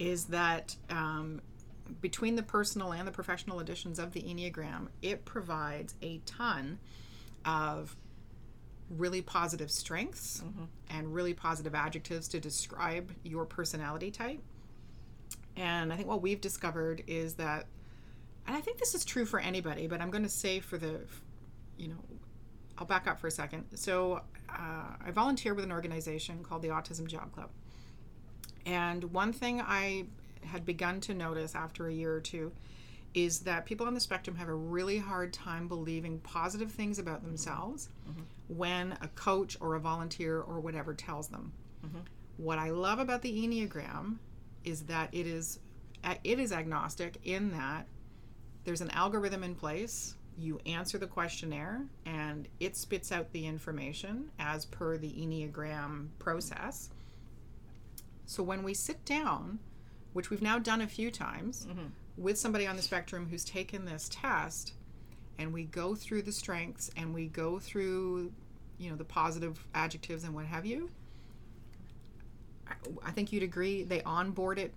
is 0.00 0.24
that 0.26 0.74
um, 0.90 1.40
between 2.00 2.34
the 2.34 2.42
personal 2.42 2.92
and 2.92 3.06
the 3.06 3.12
professional 3.12 3.60
editions 3.60 4.00
of 4.00 4.12
the 4.12 4.20
Enneagram, 4.20 4.88
it 5.00 5.24
provides 5.24 5.94
a 6.02 6.20
ton 6.26 6.80
of 7.44 7.96
really 8.90 9.22
positive 9.22 9.70
strengths 9.70 10.42
and 10.90 11.14
really 11.14 11.34
positive 11.34 11.74
adjectives 11.74 12.26
to 12.28 12.40
describe 12.40 13.12
your 13.22 13.44
personality 13.44 14.10
type. 14.10 14.40
And 15.56 15.92
I 15.92 15.96
think 15.96 16.08
what 16.08 16.20
we've 16.20 16.40
discovered 16.40 17.04
is 17.06 17.34
that, 17.34 17.66
and 18.48 18.56
I 18.56 18.60
think 18.60 18.78
this 18.78 18.94
is 18.96 19.04
true 19.04 19.24
for 19.24 19.38
anybody, 19.38 19.86
but 19.86 20.00
I'm 20.00 20.10
going 20.10 20.24
to 20.24 20.28
say 20.28 20.58
for 20.58 20.78
the, 20.78 20.98
you 21.78 21.88
know, 21.88 21.96
I'll 22.76 22.86
back 22.86 23.06
up 23.06 23.20
for 23.20 23.28
a 23.28 23.30
second. 23.30 23.64
So 23.74 24.22
uh, 24.48 24.96
I 25.06 25.10
volunteer 25.12 25.54
with 25.54 25.64
an 25.64 25.72
organization 25.72 26.42
called 26.42 26.62
the 26.62 26.68
Autism 26.68 27.06
Job 27.06 27.32
Club. 27.32 27.50
And 28.64 29.04
one 29.12 29.32
thing 29.32 29.60
I 29.60 30.06
had 30.44 30.64
begun 30.66 31.00
to 31.02 31.14
notice 31.14 31.54
after 31.54 31.86
a 31.86 31.92
year 31.92 32.14
or 32.14 32.20
two 32.20 32.52
is 33.14 33.40
that 33.40 33.64
people 33.64 33.86
on 33.86 33.94
the 33.94 34.00
spectrum 34.00 34.36
have 34.36 34.48
a 34.48 34.54
really 34.54 34.98
hard 34.98 35.32
time 35.32 35.68
believing 35.68 36.18
positive 36.20 36.70
things 36.70 36.98
about 36.98 37.22
themselves 37.22 37.88
when 38.48 38.92
a 39.00 39.08
coach 39.08 39.56
or 39.60 39.74
a 39.74 39.80
volunteer 39.80 40.40
or 40.40 40.60
whatever 40.60 40.92
tells 40.94 41.28
them. 41.28 41.52
What 42.36 42.58
I 42.58 42.70
love 42.70 42.98
about 42.98 43.22
the 43.22 43.32
Enneagram 43.32 44.16
is 44.64 44.82
that 44.82 45.08
it 45.12 45.26
is 45.26 45.58
it 46.24 46.38
is 46.38 46.52
agnostic 46.52 47.16
in 47.24 47.52
that 47.52 47.86
there's 48.64 48.80
an 48.82 48.90
algorithm 48.90 49.42
in 49.42 49.54
place. 49.54 50.14
You 50.38 50.60
answer 50.66 50.98
the 50.98 51.06
questionnaire 51.06 51.86
and 52.04 52.48
it 52.60 52.76
spits 52.76 53.10
out 53.10 53.32
the 53.32 53.46
information 53.46 54.30
as 54.38 54.66
per 54.66 54.98
the 54.98 55.10
Enneagram 55.10 56.08
process. 56.18 56.90
So 58.26 58.42
when 58.42 58.62
we 58.62 58.74
sit 58.74 59.04
down, 59.04 59.60
which 60.12 60.30
we've 60.30 60.42
now 60.42 60.58
done 60.58 60.80
a 60.80 60.86
few 60.86 61.10
times, 61.10 61.66
mm-hmm. 61.66 61.86
with 62.16 62.38
somebody 62.38 62.66
on 62.66 62.76
the 62.76 62.82
spectrum 62.82 63.28
who's 63.30 63.44
taken 63.44 63.84
this 63.84 64.08
test, 64.12 64.74
and 65.38 65.52
we 65.52 65.64
go 65.64 65.94
through 65.94 66.22
the 66.22 66.32
strengths 66.32 66.90
and 66.96 67.14
we 67.14 67.26
go 67.26 67.58
through, 67.58 68.32
you 68.78 68.90
know, 68.90 68.96
the 68.96 69.04
positive 69.04 69.66
adjectives 69.74 70.24
and 70.24 70.34
what 70.34 70.46
have 70.46 70.66
you, 70.66 70.90
I, 72.68 72.74
I 73.04 73.10
think 73.10 73.32
you'd 73.32 73.42
agree 73.42 73.84
they 73.84 74.02
onboard 74.02 74.58
it 74.58 74.74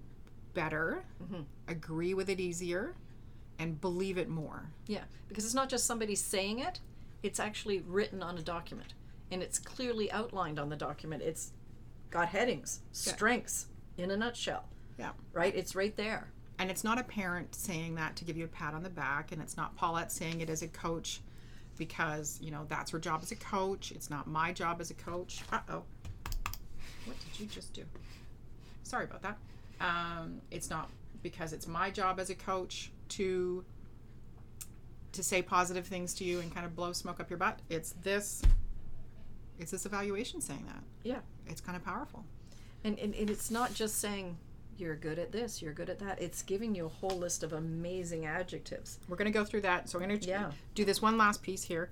better, 0.53 1.03
mm-hmm. 1.23 1.41
agree 1.67 2.13
with 2.13 2.29
it 2.29 2.39
easier, 2.39 2.93
and 3.59 3.79
believe 3.79 4.17
it 4.17 4.29
more. 4.29 4.69
Yeah, 4.87 5.03
because 5.27 5.45
it's 5.45 5.53
not 5.53 5.69
just 5.69 5.85
somebody 5.85 6.15
saying 6.15 6.59
it, 6.59 6.79
it's 7.21 7.39
actually 7.39 7.81
written 7.81 8.23
on 8.23 8.37
a 8.37 8.41
document. 8.41 8.93
And 9.31 9.43
it's 9.43 9.59
clearly 9.59 10.11
outlined 10.11 10.57
on 10.57 10.69
the 10.69 10.75
document. 10.75 11.21
It's 11.21 11.51
got 12.09 12.29
headings, 12.29 12.79
strengths 12.93 13.67
in 13.97 14.09
a 14.09 14.17
nutshell, 14.17 14.63
Yeah. 14.97 15.11
right? 15.33 15.53
It's 15.55 15.75
right 15.75 15.95
there. 15.95 16.31
And 16.57 16.71
it's 16.71 16.83
not 16.83 16.97
a 16.99 17.03
parent 17.03 17.53
saying 17.53 17.95
that 17.95 18.15
to 18.17 18.25
give 18.25 18.35
you 18.37 18.45
a 18.45 18.47
pat 18.47 18.73
on 18.73 18.81
the 18.81 18.89
back, 18.89 19.31
and 19.31 19.41
it's 19.41 19.55
not 19.55 19.75
Paulette 19.75 20.11
saying 20.11 20.41
it 20.41 20.49
as 20.49 20.61
a 20.61 20.67
coach 20.67 21.21
because, 21.77 22.39
you 22.41 22.51
know, 22.51 22.65
that's 22.67 22.91
her 22.91 22.99
job 22.99 23.19
as 23.21 23.31
a 23.31 23.35
coach. 23.35 23.91
It's 23.91 24.09
not 24.09 24.27
my 24.27 24.51
job 24.51 24.81
as 24.81 24.89
a 24.89 24.95
coach. 24.95 25.41
Uh 25.51 25.59
oh. 25.69 25.83
What 27.05 27.15
did 27.19 27.39
you 27.39 27.45
just 27.45 27.73
do? 27.73 27.83
Sorry 28.83 29.05
about 29.05 29.21
that. 29.21 29.37
Um, 29.79 30.41
it's 30.51 30.69
not 30.69 30.89
because 31.23 31.53
it's 31.53 31.67
my 31.67 31.89
job 31.91 32.19
as 32.19 32.29
a 32.29 32.35
coach 32.35 32.91
to 33.09 33.63
to 35.11 35.23
say 35.23 35.41
positive 35.41 35.87
things 35.87 36.13
to 36.15 36.23
you 36.23 36.39
and 36.39 36.53
kind 36.53 36.65
of 36.65 36.75
blow 36.75 36.93
smoke 36.93 37.19
up 37.19 37.29
your 37.29 37.39
butt. 37.39 37.59
It's 37.69 37.93
this 38.03 38.41
it's 39.59 39.71
this 39.71 39.85
evaluation 39.85 40.39
saying 40.41 40.65
that. 40.67 40.83
Yeah. 41.03 41.19
It's 41.47 41.61
kind 41.61 41.75
of 41.75 41.83
powerful. 41.83 42.23
And, 42.83 42.97
and, 42.97 43.13
and 43.13 43.29
it's 43.29 43.51
not 43.51 43.73
just 43.73 43.97
saying 43.99 44.37
you're 44.77 44.95
good 44.95 45.19
at 45.19 45.33
this, 45.33 45.61
you're 45.61 45.73
good 45.73 45.89
at 45.89 45.99
that. 45.99 46.21
It's 46.21 46.41
giving 46.43 46.73
you 46.73 46.85
a 46.85 46.89
whole 46.89 47.17
list 47.17 47.43
of 47.43 47.51
amazing 47.51 48.25
adjectives. 48.25 48.99
We're 49.09 49.17
going 49.17 49.31
to 49.31 49.37
go 49.37 49.43
through 49.43 49.61
that. 49.61 49.89
So 49.89 49.99
we're 49.99 50.05
going 50.07 50.19
to 50.19 50.27
Yeah. 50.27 50.51
do 50.75 50.85
this 50.85 51.01
one 51.01 51.17
last 51.17 51.41
piece 51.41 51.63
here. 51.63 51.89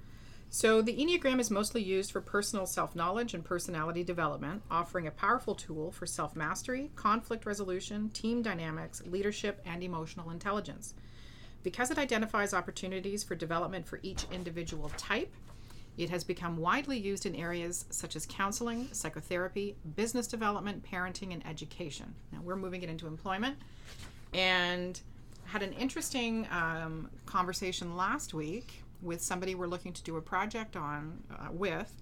So 0.50 0.82
the 0.82 0.96
Enneagram 0.96 1.42
is 1.42 1.52
mostly 1.52 1.84
used 1.84 2.14
for 2.14 2.22
personal 2.22 2.66
self-knowledge 2.66 3.34
and 3.34 3.44
personality 3.44 4.06
development, 4.06 4.62
offering 4.72 5.06
a 5.06 5.12
powerful 5.12 5.54
tool 5.56 5.92
for 5.92 6.06
self-mastery, 6.06 6.90
conflict 6.96 7.46
resolution, 7.46 8.10
team 8.12 8.42
dynamics, 8.42 9.04
leadership, 9.06 9.60
and 9.66 9.84
emotional 9.84 10.30
intelligence. 10.30 10.94
Because 11.68 11.92
it 11.92 11.98
identifies 11.98 12.54
opportunities 12.54 13.26
for 13.26 13.36
development 13.36 13.86
for 13.86 14.00
each 14.02 14.26
individual 14.32 14.90
type, 14.96 15.36
it 15.98 16.10
has 16.10 16.24
become 16.24 16.56
widely 16.56 16.98
used 16.98 17.26
in 17.26 17.36
areas 17.36 17.84
such 17.90 18.16
as 18.16 18.26
counseling, 18.26 18.88
psychotherapy, 18.94 19.76
business 19.98 20.28
development, 20.28 20.82
parenting, 20.90 21.34
and 21.34 21.46
education. 21.46 22.16
Now 22.32 22.40
we're 22.42 22.56
moving 22.56 22.84
it 22.84 22.90
into 22.90 23.06
employment 23.06 23.58
and 24.34 24.98
had 25.44 25.62
an 25.62 25.74
interesting 25.74 26.48
um, 26.52 27.10
conversation 27.26 27.98
last 27.98 28.34
week 28.34 28.82
with 29.02 29.22
somebody 29.22 29.54
we're 29.54 29.68
looking 29.68 29.92
to 29.92 30.04
do 30.04 30.16
a 30.16 30.22
project 30.22 30.78
on 30.78 31.22
uh, 31.30 31.50
with 31.52 32.02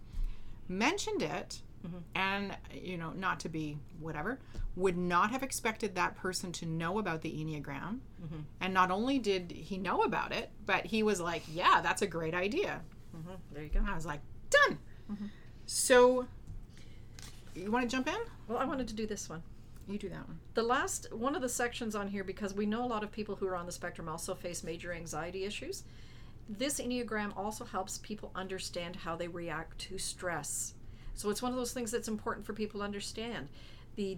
mentioned 0.68 1.24
it 1.24 1.64
Mm-hmm. 1.86 1.98
and 2.16 2.58
you 2.74 2.98
know 2.98 3.12
not 3.12 3.40
to 3.42 3.50
be 3.50 3.78
whatever 4.00 4.40
would 4.76 4.98
not 4.98 5.32
have 5.32 5.44
expected 5.44 5.96
that 5.96 6.16
person 6.16 6.52
to 6.54 6.66
know 6.66 7.00
about 7.00 7.22
the 7.22 7.32
enneagram. 7.32 8.00
Mm-hmm. 8.24 8.40
And 8.60 8.74
not 8.74 8.92
only 8.92 9.20
did 9.20 9.52
he 9.52 9.78
know 9.78 10.02
about 10.02 10.34
it 10.34 10.50
but 10.66 10.86
he 10.86 11.04
was 11.04 11.20
like 11.22 11.44
yeah 11.52 11.82
that's 11.82 12.02
a 12.02 12.08
great 12.08 12.34
idea. 12.34 12.82
Mm-hmm. 13.16 13.36
There 13.54 13.64
you 13.64 13.70
go. 13.70 13.82
i 13.88 13.96
was 13.96 14.06
like 14.06 14.22
done. 14.50 14.80
So 15.66 16.28
you 17.56 17.72
want 17.72 17.90
to 17.90 17.96
jump 17.96 18.08
in? 18.08 18.16
Well, 18.48 18.58
I 18.58 18.66
wanted 18.66 18.88
to 18.90 18.94
do 18.94 19.08
this 19.08 19.30
one. 19.30 19.42
you 19.88 19.98
do 19.98 20.10
that 20.10 20.28
one. 20.28 20.40
The 20.56 20.64
last 20.64 21.12
one 21.14 21.36
of 21.36 21.42
the 21.42 21.50
sections 21.50 21.96
on 21.96 22.08
here, 22.08 22.24
because 22.24 22.54
we 22.54 22.66
know 22.66 22.84
a 22.84 22.88
lot 22.88 23.04
of 23.04 23.12
people 23.12 23.36
who 23.36 23.48
are 23.48 23.56
on 23.56 23.66
the 23.66 23.72
spectrum 23.72 24.10
also 24.10 24.36
face 24.36 24.64
major 24.64 24.92
anxiety 24.94 25.46
issues. 25.46 25.84
This 26.48 26.80
Enneagram 26.80 27.36
also 27.36 27.66
helps 27.66 27.98
people 28.00 28.32
understand 28.36 28.98
how 28.98 29.16
they 29.16 29.28
react 29.28 29.80
to 29.80 29.98
stress. 29.98 30.74
So 31.16 31.30
it's 31.30 31.42
one 31.42 31.52
of 31.52 31.58
those 31.58 31.74
things 31.74 31.92
that's 31.92 32.08
important 32.08 32.46
for 32.46 32.54
people 32.54 32.80
to 32.82 32.84
understand. 32.86 33.48
The 33.96 34.18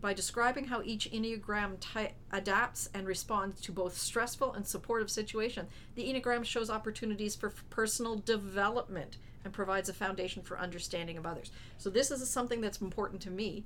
by 0.00 0.14
describing 0.14 0.64
how 0.68 0.80
each 0.82 1.10
Enneagram 1.10 1.76
type 1.78 2.12
adapts 2.32 2.88
and 2.94 3.06
responds 3.06 3.60
to 3.60 3.70
both 3.72 3.98
stressful 3.98 4.54
and 4.54 4.66
supportive 4.66 5.10
situations, 5.10 5.68
the 5.94 6.04
Enneagram 6.10 6.42
shows 6.42 6.70
opportunities 6.70 7.36
for 7.36 7.48
f- 7.48 7.62
personal 7.68 8.16
development 8.16 9.18
and 9.44 9.52
provides 9.52 9.90
a 9.90 9.92
foundation 9.92 10.42
for 10.42 10.58
understanding 10.58 11.18
of 11.18 11.26
others. 11.26 11.50
So 11.76 11.90
this 11.90 12.10
is 12.10 12.26
something 12.30 12.62
that's 12.62 12.80
important 12.80 13.20
to 13.22 13.30
me 13.30 13.64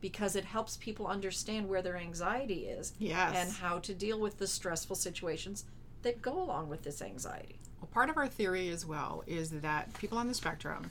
because 0.00 0.34
it 0.34 0.44
helps 0.44 0.76
people 0.78 1.06
understand 1.06 1.68
where 1.68 1.82
their 1.82 1.96
anxiety 1.96 2.66
is 2.66 2.92
Yes. 2.98 3.36
and 3.36 3.52
how 3.52 3.78
to 3.78 3.94
deal 3.94 4.18
with 4.18 4.38
the 4.38 4.46
stressful 4.48 4.96
situations 4.96 5.64
that 6.02 6.20
go 6.20 6.40
along 6.42 6.68
with 6.70 6.82
this 6.82 7.00
anxiety. 7.02 7.56
Well, 7.80 7.88
part 7.92 8.10
of 8.10 8.16
our 8.16 8.26
theory 8.28 8.68
as 8.70 8.84
well 8.84 9.22
is 9.28 9.50
that 9.50 9.94
people 9.94 10.18
on 10.18 10.26
the 10.26 10.34
spectrum, 10.34 10.90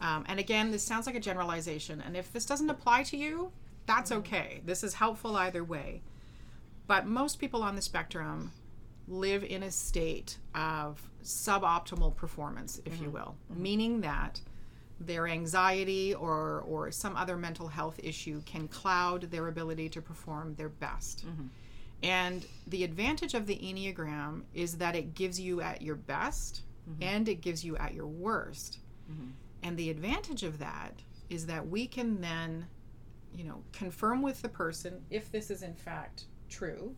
um, 0.00 0.24
and 0.28 0.38
again, 0.38 0.70
this 0.70 0.82
sounds 0.82 1.06
like 1.06 1.14
a 1.14 1.20
generalization, 1.20 2.02
and 2.04 2.16
if 2.16 2.32
this 2.32 2.46
doesn't 2.46 2.70
apply 2.70 3.02
to 3.04 3.16
you, 3.16 3.52
that's 3.86 4.10
mm-hmm. 4.10 4.20
okay. 4.20 4.60
This 4.64 4.84
is 4.84 4.94
helpful 4.94 5.36
either 5.36 5.64
way. 5.64 6.02
But 6.86 7.06
most 7.06 7.38
people 7.38 7.62
on 7.62 7.76
the 7.76 7.82
spectrum 7.82 8.52
live 9.08 9.42
in 9.44 9.62
a 9.62 9.70
state 9.70 10.38
of 10.54 11.00
suboptimal 11.22 12.16
performance, 12.16 12.80
if 12.84 13.00
you 13.00 13.06
mm-hmm. 13.06 13.12
will, 13.12 13.36
mm-hmm. 13.50 13.62
meaning 13.62 14.00
that 14.02 14.40
their 14.98 15.26
anxiety 15.26 16.14
or, 16.14 16.60
or 16.60 16.90
some 16.90 17.16
other 17.16 17.36
mental 17.36 17.68
health 17.68 18.00
issue 18.02 18.42
can 18.46 18.66
cloud 18.68 19.22
their 19.30 19.48
ability 19.48 19.88
to 19.90 20.00
perform 20.00 20.54
their 20.54 20.70
best. 20.70 21.24
And 22.02 22.46
the 22.66 22.84
advantage 22.84 23.34
of 23.34 23.46
the 23.46 23.56
Enneagram 23.56 24.42
is 24.54 24.78
that 24.78 24.94
it 24.96 25.14
gives 25.14 25.40
you 25.40 25.60
at 25.60 25.82
your 25.82 25.96
best 25.96 26.62
and 27.00 27.28
it 27.28 27.40
gives 27.40 27.64
you 27.64 27.76
at 27.76 27.94
your 27.94 28.06
worst. 28.06 28.78
And 29.66 29.76
the 29.76 29.90
advantage 29.90 30.44
of 30.44 30.60
that 30.60 31.02
is 31.28 31.44
that 31.46 31.68
we 31.68 31.88
can 31.88 32.20
then, 32.20 32.68
you 33.34 33.42
know, 33.42 33.64
confirm 33.72 34.22
with 34.22 34.40
the 34.40 34.48
person 34.48 35.02
if 35.10 35.32
this 35.32 35.50
is 35.50 35.62
in 35.62 35.74
fact 35.74 36.26
true, 36.48 36.94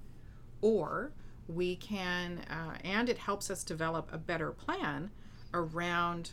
or 0.60 1.12
we 1.46 1.76
can, 1.76 2.40
uh, 2.50 2.76
and 2.84 3.08
it 3.08 3.16
helps 3.16 3.50
us 3.50 3.64
develop 3.64 4.10
a 4.12 4.18
better 4.18 4.50
plan 4.50 5.10
around 5.54 6.32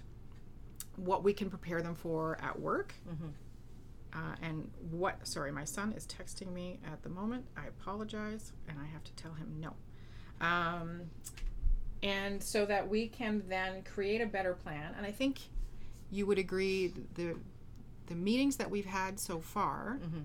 what 0.98 1.24
we 1.24 1.32
can 1.32 1.50
prepare 1.50 1.82
them 1.82 1.96
for 1.96 2.38
at 2.42 2.60
work. 2.60 2.94
Uh, 4.14 4.36
and 4.42 4.70
what, 4.92 5.26
sorry, 5.26 5.54
my 5.54 5.64
son 5.64 5.94
is 5.94 6.06
texting 6.06 6.52
me 6.52 6.80
at 6.92 7.02
the 7.02 7.10
moment. 7.10 7.46
I 7.56 7.68
apologize, 7.68 8.52
and 8.68 8.78
I 8.78 8.86
have 8.92 9.06
to 9.06 9.14
tell 9.14 9.32
him 9.32 9.56
no. 9.62 9.74
Um, 10.46 11.04
and 12.04 12.44
so 12.44 12.66
that 12.66 12.90
we 12.90 13.08
can 13.08 13.42
then 13.48 13.84
create 13.84 14.20
a 14.20 14.26
better 14.26 14.54
plan. 14.54 14.94
And 14.98 15.06
I 15.06 15.12
think 15.12 15.40
you 16.16 16.26
would 16.26 16.40
agree 16.40 16.94
the 17.16 17.36
the 18.08 18.16
meetings 18.16 18.58
that 18.58 18.70
we've 18.70 18.86
had 18.86 19.20
so 19.20 19.40
far 19.40 20.00
mm-hmm. 20.02 20.22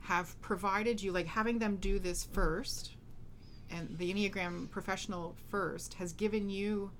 have 0.00 0.40
provided 0.40 1.02
you 1.02 1.12
like 1.12 1.26
having 1.26 1.58
them 1.58 1.76
do 1.76 1.98
this 1.98 2.24
first 2.24 2.92
and 3.70 3.96
the 3.98 4.12
enneagram 4.12 4.70
professional 4.70 5.34
first 5.50 5.94
has 5.94 6.12
given 6.12 6.50
you 6.50 6.90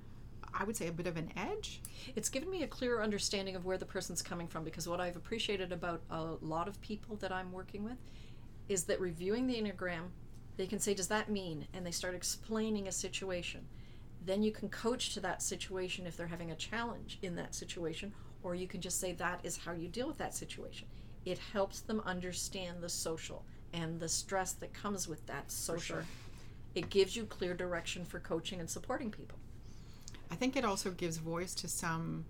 i 0.52 0.64
would 0.64 0.76
say 0.76 0.86
a 0.88 0.92
bit 0.92 1.06
of 1.06 1.16
an 1.16 1.30
edge 1.36 1.80
It's 2.16 2.28
given 2.28 2.50
me 2.50 2.62
a 2.62 2.66
clearer 2.66 3.02
understanding 3.02 3.56
of 3.56 3.64
where 3.64 3.78
the 3.78 3.86
person's 3.86 4.22
coming 4.22 4.46
from 4.46 4.64
because 4.64 4.88
what 4.88 5.00
I've 5.00 5.16
appreciated 5.16 5.72
about 5.72 6.02
a 6.10 6.34
lot 6.40 6.68
of 6.68 6.80
people 6.80 7.16
that 7.16 7.32
I'm 7.32 7.52
working 7.52 7.84
with 7.84 7.98
is 8.68 8.84
that 8.84 9.00
reviewing 9.00 9.46
the 9.46 9.54
Enneagram, 9.54 10.08
they 10.56 10.66
can 10.66 10.78
say, 10.78 10.94
Does 10.94 11.08
that 11.08 11.28
mean? 11.28 11.66
And 11.72 11.86
they 11.86 11.90
start 11.90 12.14
explaining 12.14 12.88
a 12.88 12.92
situation. 12.92 13.66
Then 14.24 14.42
you 14.42 14.52
can 14.52 14.68
coach 14.68 15.12
to 15.14 15.20
that 15.20 15.42
situation 15.42 16.06
if 16.06 16.16
they're 16.16 16.26
having 16.26 16.50
a 16.50 16.56
challenge 16.56 17.18
in 17.22 17.36
that 17.36 17.54
situation, 17.54 18.12
or 18.42 18.54
you 18.54 18.66
can 18.66 18.80
just 18.80 19.00
say, 19.00 19.12
That 19.12 19.40
is 19.44 19.56
how 19.56 19.72
you 19.72 19.88
deal 19.88 20.06
with 20.06 20.18
that 20.18 20.34
situation. 20.34 20.88
It 21.24 21.38
helps 21.38 21.80
them 21.80 22.02
understand 22.04 22.82
the 22.82 22.88
social 22.88 23.44
and 23.72 23.98
the 23.98 24.08
stress 24.08 24.52
that 24.52 24.72
comes 24.72 25.08
with 25.08 25.26
that 25.26 25.50
social. 25.50 25.96
sure. 25.96 26.04
It 26.74 26.90
gives 26.90 27.16
you 27.16 27.24
clear 27.24 27.54
direction 27.54 28.04
for 28.04 28.18
coaching 28.18 28.60
and 28.60 28.68
supporting 28.68 29.10
people. 29.10 29.38
I 30.30 30.34
think 30.34 30.56
it 30.56 30.64
also 30.64 30.90
gives 30.90 31.18
voice 31.18 31.54
to 31.56 31.68
some 31.68 32.24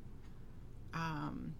um, 0.92 1.54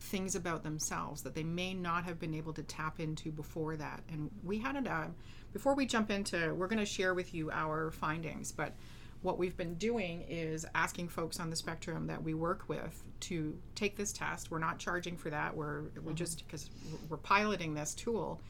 things 0.00 0.34
about 0.34 0.62
themselves 0.62 1.22
that 1.22 1.34
they 1.34 1.42
may 1.42 1.74
not 1.74 2.04
have 2.04 2.18
been 2.18 2.34
able 2.34 2.52
to 2.54 2.62
tap 2.62 3.00
into 3.00 3.30
before 3.30 3.76
that. 3.76 4.02
And 4.10 4.30
we 4.44 4.58
had 4.58 4.76
it, 4.76 4.88
uh, 4.88 5.06
before 5.52 5.74
we 5.74 5.86
jump 5.86 6.10
into, 6.10 6.54
we're 6.54 6.68
going 6.68 6.78
to 6.78 6.86
share 6.86 7.14
with 7.14 7.34
you 7.34 7.50
our 7.50 7.90
findings, 7.90 8.52
but 8.52 8.74
what 9.22 9.38
we've 9.38 9.56
been 9.56 9.74
doing 9.74 10.24
is 10.28 10.66
asking 10.74 11.08
folks 11.08 11.40
on 11.40 11.50
the 11.50 11.56
spectrum 11.56 12.06
that 12.06 12.22
we 12.22 12.34
work 12.34 12.68
with 12.68 13.02
to 13.20 13.56
take 13.74 13.96
this 13.96 14.12
test. 14.12 14.50
We're 14.50 14.58
not 14.58 14.78
charging 14.78 15.16
for 15.16 15.30
that. 15.30 15.56
We're, 15.56 15.82
we're 16.04 16.12
just 16.12 16.46
because 16.46 16.70
we're 17.08 17.16
piloting 17.16 17.74
this 17.74 17.94
tool. 17.94 18.40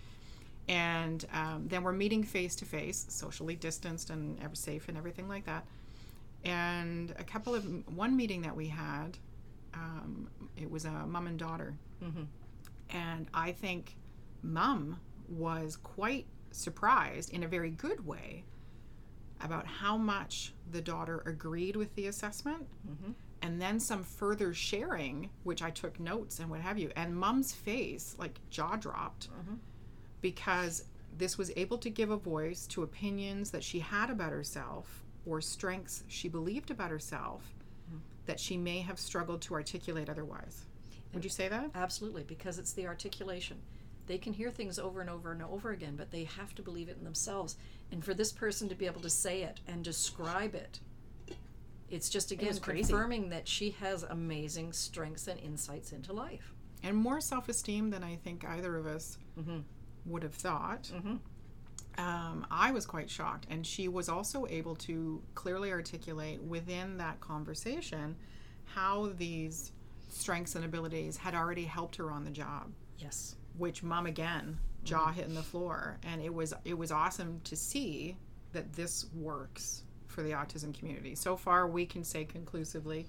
And 0.69 1.25
um, 1.33 1.69
then 1.69 1.83
we're 1.85 1.93
meeting 1.93 2.25
face 2.25 2.57
to 2.57 2.65
face, 2.65 3.07
socially 3.09 3.55
distanced 3.55 4.11
and 4.11 4.43
ever 4.43 4.57
safe 4.57 4.89
and 4.89 4.99
everything 4.99 5.29
like 5.29 5.47
that 5.47 5.65
and 6.47 7.13
a 7.19 7.25
couple 7.25 7.55
of 7.55 7.65
one 7.95 8.17
meeting 8.17 8.43
that 8.43 8.55
we 8.55 8.69
had 8.69 9.19
um, 9.75 10.29
it 10.57 10.71
was 10.71 10.85
a 10.85 10.91
mom 10.91 11.27
and 11.27 11.39
daughter 11.39 11.75
and 12.91 13.27
i 13.35 13.53
think 13.53 13.97
mom 14.43 14.99
was 15.29 15.77
quite 15.77 16.25
surprised 16.53 17.33
in 17.33 17.43
a 17.43 17.49
very 17.49 17.71
good 17.71 18.07
way 18.07 18.45
about 19.43 19.67
how 19.67 19.97
much 19.97 20.53
the 20.71 20.81
daughter 20.81 21.23
agreed 21.27 21.77
with 21.77 21.95
the 21.95 22.07
assessment 22.07 22.67
mm-hmm. 22.89 23.13
and 23.43 23.61
then 23.61 23.79
some 23.79 24.03
further 24.03 24.53
sharing 24.55 25.31
which 25.45 25.63
i 25.63 25.71
took 25.71 25.99
notes 26.01 26.39
and 26.39 26.51
what 26.51 26.61
have 26.61 26.79
you 26.79 26.91
and 26.97 27.15
mom's 27.15 27.53
face 27.53 28.17
like 28.19 28.41
jaw 28.51 28.77
dropped 28.77 29.29
mm-hmm. 29.29 29.55
because 30.21 30.85
this 31.19 31.39
was 31.39 31.51
able 31.57 31.79
to 31.79 31.91
give 31.91 32.11
a 32.11 32.17
voice 32.17 32.67
to 32.67 32.83
opinions 32.83 33.51
that 33.51 33.65
she 33.65 33.79
had 33.79 34.11
about 34.11 34.33
herself 34.33 35.05
or 35.27 35.41
strengths 35.41 36.05
she 36.09 36.29
believed 36.29 36.71
about 36.71 36.91
herself 36.91 37.43
mm-hmm. 37.89 37.99
that 38.27 38.39
she 38.39 38.57
may 38.57 38.81
have 38.81 38.99
struggled 38.99 39.43
to 39.43 39.55
articulate 39.55 40.09
otherwise. 40.09 40.65
Would 41.13 41.25
you 41.25 41.31
say 41.31 41.49
that? 41.49 41.71
Absolutely, 41.75 42.25
because 42.25 42.59
it's 42.59 42.73
the 42.73 42.87
articulation. 42.87 43.57
They 44.07 44.19
can 44.19 44.33
hear 44.33 44.51
things 44.51 44.79
over 44.79 45.01
and 45.01 45.11
over 45.11 45.33
and 45.33 45.43
over 45.43 45.71
again, 45.71 45.97
but 45.97 46.11
they 46.11 46.25
have 46.25 46.55
to 46.57 46.63
believe 46.63 46.89
it 46.89 46.97
in 46.99 47.05
themselves. 47.05 47.57
And 47.91 48.05
for 48.05 48.15
this 48.15 48.33
person 48.33 48.69
to 48.69 48.75
be 48.75 48.87
able 48.87 49.01
to 49.01 49.11
say 49.11 49.43
it 49.43 49.61
and 49.67 49.83
describe 49.85 50.55
it, 50.55 50.81
it's 51.91 52.09
just 52.09 52.31
again 52.33 52.57
crazy. 52.59 52.89
confirming 52.93 53.29
that 53.31 53.47
she 53.47 53.71
has 53.81 54.03
amazing 54.03 54.73
strengths 54.73 55.29
and 55.29 55.39
insights 55.41 55.93
into 55.93 56.13
life. 56.13 56.53
And 56.83 56.97
more 56.97 57.21
self 57.21 57.49
esteem 57.49 57.91
than 57.91 58.03
I 58.05 58.17
think 58.17 58.45
either 58.45 58.77
of 58.77 58.87
us 58.87 59.19
Mm-hmm. 59.39 59.59
would 60.07 60.23
have 60.23 60.35
thought. 60.35 60.91
Um, 61.99 62.47
I 62.51 62.73
was 62.73 62.85
quite 62.87 63.09
shocked. 63.11 63.47
And 63.51 63.67
she 63.67 63.89
was 63.89 64.09
also 64.09 64.47
able 64.49 64.77
to 64.77 65.23
clearly 65.35 65.71
articulate 65.73 66.43
within 66.43 66.99
that 66.99 67.21
conversation 67.21 68.17
how 68.65 69.11
these 69.17 69.73
strengths 70.09 70.55
and 70.55 70.65
abilities 70.65 71.17
had 71.17 71.35
already 71.35 71.65
helped 71.65 71.97
her 71.97 72.11
on 72.11 72.25
the 72.25 72.31
job 72.31 72.71
Yes. 72.99 73.37
Which 73.59 73.83
mom 73.83 74.07
again 74.07 74.59
jaw 74.85 75.11
hitting 75.13 75.35
the 75.35 75.43
floor. 75.43 75.99
And 76.05 76.21
it 76.23 76.33
was 76.33 76.55
it 76.65 76.77
was 76.79 76.93
awesome 76.93 77.41
to 77.45 77.57
see 77.57 78.17
that 78.53 78.73
this 78.73 79.07
works 79.15 79.83
for 80.07 80.23
the 80.23 80.31
autism 80.31 80.73
community. 80.79 81.15
So 81.15 81.37
far 81.37 81.67
we 81.67 81.85
can 81.87 82.05
say 82.05 82.25
conclusively 82.25 83.07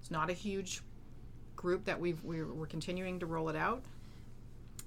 it's 0.00 0.10
not 0.10 0.30
a 0.30 0.32
huge 0.32 0.80
group 1.56 1.84
that 1.84 1.98
we've 2.00 2.22
we're, 2.24 2.52
we're 2.52 2.66
continuing 2.66 3.18
to 3.20 3.26
roll 3.26 3.48
it 3.48 3.56
out. 3.56 3.82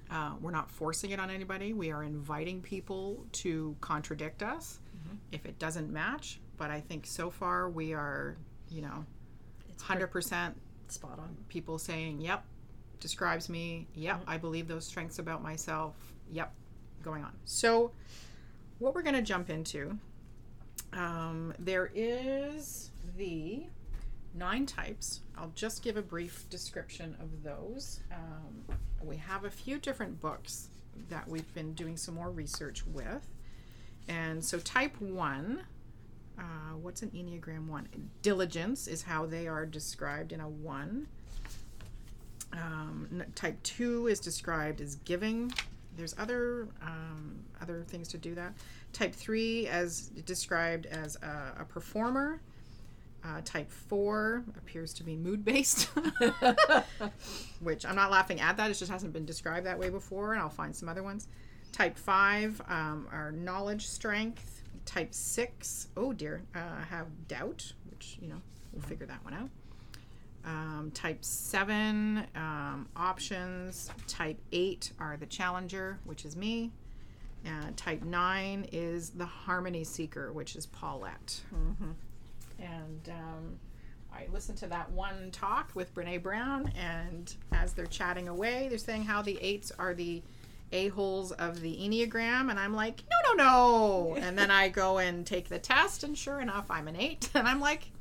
Uh, 0.10 0.34
we're 0.42 0.52
not 0.52 0.70
forcing 0.70 1.12
it 1.12 1.20
on 1.20 1.30
anybody. 1.30 1.72
We 1.72 1.92
are 1.92 2.04
inviting 2.04 2.62
people 2.62 3.26
to 3.34 3.76
contradict 3.80 4.44
us 4.44 4.80
if 5.32 5.46
it 5.46 5.58
doesn't 5.60 5.92
match. 5.92 6.40
But 6.58 6.70
i 6.72 6.80
think 6.80 7.06
so 7.08 7.30
far 7.30 7.70
we 7.70 7.94
are 7.94 8.38
you 8.70 8.82
know 8.82 9.06
It's 9.70 9.84
100% 9.84 10.54
spot 10.90 11.18
on. 11.20 11.36
people 11.48 11.78
saying, 11.80 12.22
"Yep, 12.22 12.46
describes 13.02 13.50
me. 13.50 13.88
Yep, 13.96 14.24
I 14.28 14.38
believe 14.38 14.68
those 14.68 14.86
strengths 14.86 15.20
about 15.20 15.44
myself. 15.44 15.96
Yep, 16.32 16.54
going 17.04 17.24
on." 17.24 17.34
So, 17.44 17.92
what 18.80 18.96
we're 18.96 19.02
going 19.02 19.16
to 19.16 19.22
jump 19.22 19.50
into, 19.50 19.98
um, 20.94 21.54
there 21.60 21.92
is 21.94 22.92
the 23.18 23.66
nine 24.34 24.66
types. 24.66 25.22
I'll 25.38 25.52
just 25.56 25.84
give 25.84 25.98
a 25.98 26.02
brief 26.02 26.50
description 26.50 27.16
of 27.20 27.44
those. 27.44 28.00
Um, 28.12 28.78
we 29.04 29.18
have 29.18 29.46
a 29.46 29.50
few 29.50 29.78
different 29.80 30.20
books 30.20 30.70
that 31.10 31.28
we've 31.28 31.54
been 31.54 31.74
doing 31.74 31.98
some 31.98 32.16
more 32.16 32.32
research 32.32 32.86
with, 32.86 33.28
and 34.08 34.44
so 34.44 34.60
type 34.60 35.00
one. 35.02 35.64
Uh, 36.40 36.76
what's 36.82 37.04
an 37.04 37.12
Enneagram 37.12 37.68
one? 37.68 37.88
Diligence 38.22 38.88
is 38.88 39.04
how 39.04 39.26
they 39.26 39.48
are 39.48 39.66
described 39.66 40.32
in 40.32 40.40
a 40.40 40.48
one. 40.48 41.08
Um, 42.54 43.24
type 43.36 43.62
two 43.64 44.08
is 44.08 44.20
described 44.20 44.82
as 44.82 44.96
giving. 44.96 45.54
There's 45.98 46.16
other 46.18 46.68
um, 46.82 47.40
other 47.62 47.84
things 47.88 48.08
to 48.10 48.18
do 48.18 48.36
that. 48.36 48.54
Type 48.94 49.14
three 49.14 49.68
as 49.68 50.08
described 50.26 50.86
as 50.86 51.16
a, 51.18 51.62
a 51.62 51.66
performer. 51.66 52.42
Uh, 53.24 53.40
type 53.46 53.70
four 53.70 54.44
appears 54.58 54.94
to 54.94 55.04
be 55.04 55.16
mood 55.16 55.46
based, 55.46 55.90
which 57.60 57.86
I'm 57.86 57.96
not 57.96 58.10
laughing 58.10 58.42
at 58.42 58.58
that. 58.58 58.72
It 58.72 58.74
just 58.74 58.92
hasn't 58.92 59.14
been 59.14 59.26
described 59.26 59.68
that 59.68 59.78
way 59.78 59.90
before, 59.90 60.34
and 60.34 60.42
I'll 60.42 60.50
find 60.50 60.76
some 60.76 60.90
other 60.90 61.04
ones. 61.04 61.28
Type 61.72 61.98
five 61.98 62.60
um, 62.68 63.08
are 63.12 63.32
knowledge 63.32 63.88
strength. 63.88 64.64
Type 64.86 65.14
six, 65.14 65.88
oh 65.96 66.12
dear, 66.12 66.42
uh, 66.56 66.82
have 66.90 67.06
doubt, 67.28 67.74
which 67.92 68.18
you 68.20 68.28
know 68.28 68.42
we'll 68.74 68.82
figure 68.82 69.06
that 69.06 69.24
one 69.24 69.36
out. 69.36 69.50
Um, 70.46 70.92
type 70.94 71.24
7 71.24 72.26
um, 72.36 72.88
options. 72.96 73.92
Type 74.08 74.40
8 74.52 74.92
are 75.00 75.18
the 75.18 75.28
challenger, 75.28 76.00
which 76.06 76.26
is 76.26 76.36
me. 76.36 76.72
Uh, 77.46 77.70
type 77.76 78.04
9 78.04 78.68
is 78.72 79.12
the 79.12 79.26
harmony 79.26 79.84
seeker, 79.84 80.32
which 80.32 80.56
is 80.56 80.66
Paulette. 80.68 81.42
And 82.60 83.10
um, 83.10 83.60
I 84.14 84.28
listened 84.32 84.58
to 84.60 84.68
that 84.68 84.92
one 84.92 85.32
talk 85.32 85.72
with 85.74 85.94
Brene 85.96 86.22
Brown, 86.22 86.72
and 86.78 87.34
as 87.52 87.74
they're 87.74 87.86
chatting 87.86 88.28
away, 88.28 88.68
they're 88.70 88.78
saying 88.78 89.04
how 89.04 89.22
the 89.22 89.36
8s 89.36 89.72
are 89.80 89.94
the 89.94 90.22
a-holes 90.72 91.32
of 91.34 91.60
the 91.62 91.76
Enneagram, 91.76 92.50
and 92.50 92.60
I'm 92.60 92.74
like, 92.74 93.04
no, 93.10 93.34
no, 93.36 93.44
no. 93.44 94.16
and 94.16 94.38
then 94.38 94.50
I 94.52 94.70
go 94.70 95.00
and 95.00 95.26
take 95.26 95.50
the 95.50 95.60
test, 95.60 96.04
and 96.04 96.18
sure 96.18 96.40
enough, 96.40 96.66
I'm 96.70 96.88
an 96.88 96.96
8. 96.96 97.30
And 97.36 97.48
I'm 97.48 97.60
like, 97.60 97.92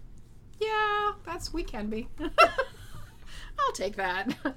yeah, 0.60 1.12
that's 1.24 1.52
we 1.52 1.62
can 1.62 1.88
be. 1.88 2.08
I'll 3.58 3.72
take 3.72 3.96
that. 3.96 4.34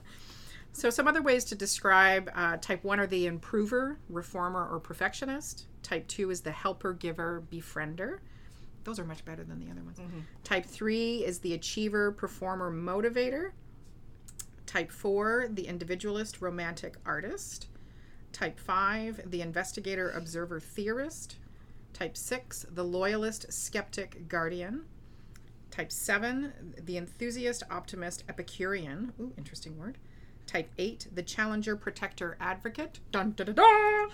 so, 0.71 0.89
some 0.89 1.07
other 1.07 1.21
ways 1.21 1.43
to 1.45 1.55
describe 1.55 2.31
uh, 2.35 2.57
type 2.57 2.83
one 2.83 2.99
are 2.99 3.07
the 3.07 3.25
improver, 3.25 3.99
reformer, 4.09 4.67
or 4.67 4.79
perfectionist. 4.79 5.67
Type 5.81 6.07
two 6.07 6.29
is 6.29 6.41
the 6.41 6.51
helper, 6.51 6.93
giver, 6.93 7.43
befriender. 7.51 8.19
Those 8.83 8.99
are 8.99 9.05
much 9.05 9.23
better 9.23 9.43
than 9.43 9.59
the 9.59 9.71
other 9.71 9.81
ones. 9.81 9.99
Type 10.43 10.65
three 10.65 11.23
is 11.23 11.39
the 11.39 11.53
achiever, 11.53 12.11
performer, 12.11 12.71
motivator. 12.71 13.51
Type 14.65 14.91
four, 14.91 15.47
the 15.49 15.67
individualist, 15.67 16.41
romantic, 16.41 16.97
artist. 17.05 17.67
Type 18.33 18.59
five, 18.59 19.21
the 19.29 19.41
investigator, 19.41 20.09
observer, 20.11 20.59
theorist. 20.59 21.37
Type 21.93 22.17
six, 22.17 22.65
the 22.69 22.83
loyalist, 22.83 23.53
skeptic, 23.53 24.27
guardian. 24.27 24.85
Type 25.73 25.91
7, 25.91 26.75
the 26.83 26.97
enthusiast, 26.97 27.63
optimist, 27.71 28.23
Epicurean. 28.29 29.11
Ooh, 29.19 29.33
interesting 29.39 29.75
word. 29.75 29.97
Type 30.45 30.69
8, 30.77 31.07
the 31.15 31.23
challenger, 31.23 31.75
protector, 31.75 32.37
advocate. 32.39 32.99
Dun 33.11 33.33
da 33.35 33.45
da 33.45 33.53
da! 33.53 34.13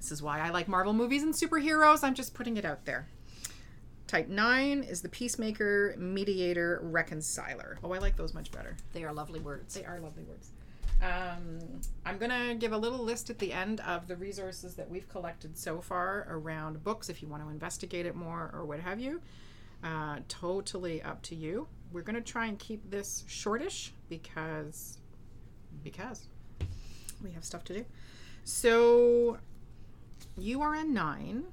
This 0.00 0.10
is 0.10 0.20
why 0.20 0.40
I 0.40 0.50
like 0.50 0.66
Marvel 0.66 0.92
movies 0.92 1.22
and 1.22 1.32
superheroes. 1.32 2.02
I'm 2.02 2.14
just 2.14 2.34
putting 2.34 2.56
it 2.56 2.64
out 2.64 2.86
there. 2.86 3.06
Type 4.08 4.26
9 4.26 4.82
is 4.82 5.00
the 5.00 5.08
peacemaker, 5.08 5.94
mediator, 5.96 6.80
reconciler. 6.82 7.78
Oh, 7.84 7.92
I 7.92 7.98
like 7.98 8.16
those 8.16 8.34
much 8.34 8.50
better. 8.50 8.76
They 8.94 9.04
are 9.04 9.12
lovely 9.12 9.38
words. 9.38 9.74
They 9.74 9.84
are 9.84 10.00
lovely 10.00 10.24
words. 10.24 10.50
Um, 11.00 11.60
I'm 12.04 12.18
going 12.18 12.32
to 12.32 12.56
give 12.56 12.72
a 12.72 12.78
little 12.78 12.98
list 12.98 13.30
at 13.30 13.38
the 13.38 13.52
end 13.52 13.78
of 13.86 14.08
the 14.08 14.16
resources 14.16 14.74
that 14.74 14.90
we've 14.90 15.08
collected 15.08 15.56
so 15.56 15.80
far 15.80 16.26
around 16.28 16.82
books 16.82 17.08
if 17.08 17.22
you 17.22 17.28
want 17.28 17.44
to 17.44 17.48
investigate 17.50 18.06
it 18.06 18.16
more 18.16 18.50
or 18.52 18.64
what 18.64 18.80
have 18.80 18.98
you. 18.98 19.20
Uh, 19.84 20.18
totally 20.28 21.02
up 21.02 21.22
to 21.22 21.34
you. 21.34 21.68
We're 21.92 22.02
going 22.02 22.16
to 22.16 22.22
try 22.22 22.46
and 22.46 22.58
keep 22.58 22.90
this 22.90 23.22
shortish 23.28 23.92
because 24.08 24.98
because 25.82 26.26
we 27.22 27.30
have 27.32 27.44
stuff 27.44 27.62
to 27.64 27.74
do. 27.74 27.84
So 28.44 29.38
you 30.36 30.62
are 30.62 30.74
a 30.74 30.84
9, 30.84 31.44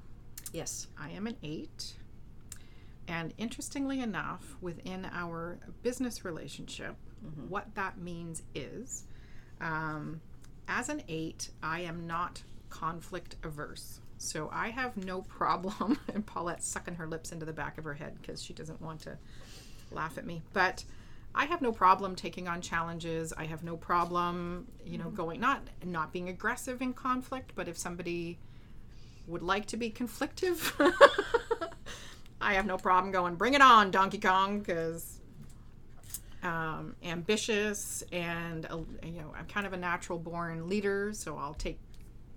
Yes. 0.52 0.86
I 0.98 1.10
am 1.10 1.26
an 1.26 1.36
8. 1.42 1.94
And 3.08 3.32
interestingly 3.38 4.00
enough, 4.00 4.56
within 4.60 5.06
our 5.12 5.58
business 5.82 6.24
relationship, 6.24 6.94
what 7.48 7.74
that 7.74 7.98
means 7.98 8.42
is 8.54 9.04
um, 9.60 10.20
as 10.68 10.88
an 10.88 11.02
8, 11.08 11.50
I 11.62 11.80
am 11.80 12.06
not 12.06 12.42
conflict 12.68 13.36
averse. 13.42 14.00
So 14.22 14.48
I 14.52 14.68
have 14.68 14.96
no 14.96 15.22
problem, 15.22 15.98
and 16.14 16.24
Paulette's 16.24 16.64
sucking 16.64 16.94
her 16.94 17.08
lips 17.08 17.32
into 17.32 17.44
the 17.44 17.52
back 17.52 17.76
of 17.76 17.84
her 17.84 17.94
head 17.94 18.16
because 18.20 18.40
she 18.40 18.52
doesn't 18.52 18.80
want 18.80 19.00
to 19.00 19.18
laugh 19.90 20.16
at 20.16 20.24
me. 20.24 20.42
But 20.52 20.84
I 21.34 21.46
have 21.46 21.60
no 21.60 21.72
problem 21.72 22.14
taking 22.14 22.46
on 22.46 22.60
challenges. 22.60 23.32
I 23.36 23.46
have 23.46 23.64
no 23.64 23.76
problem, 23.76 24.68
you 24.86 24.96
know, 24.96 25.10
going 25.10 25.40
not 25.40 25.62
not 25.84 26.12
being 26.12 26.28
aggressive 26.28 26.80
in 26.80 26.92
conflict, 26.92 27.52
but 27.56 27.66
if 27.66 27.76
somebody 27.76 28.38
would 29.26 29.42
like 29.42 29.66
to 29.66 29.76
be 29.76 29.90
conflictive, 29.90 30.72
I 32.40 32.54
have 32.54 32.64
no 32.66 32.76
problem 32.76 33.12
going, 33.12 33.34
bring 33.34 33.54
it 33.54 33.62
on, 33.62 33.90
Donkey 33.90 34.18
Kong, 34.18 34.60
because 34.60 35.18
um, 36.44 36.94
ambitious 37.02 38.04
and 38.12 38.66
uh, 38.66 38.78
you 39.02 39.20
know 39.20 39.34
I'm 39.36 39.46
kind 39.46 39.66
of 39.66 39.72
a 39.72 39.78
natural 39.78 40.18
born 40.18 40.68
leader, 40.68 41.12
so 41.12 41.36
I'll 41.36 41.54
take 41.54 41.80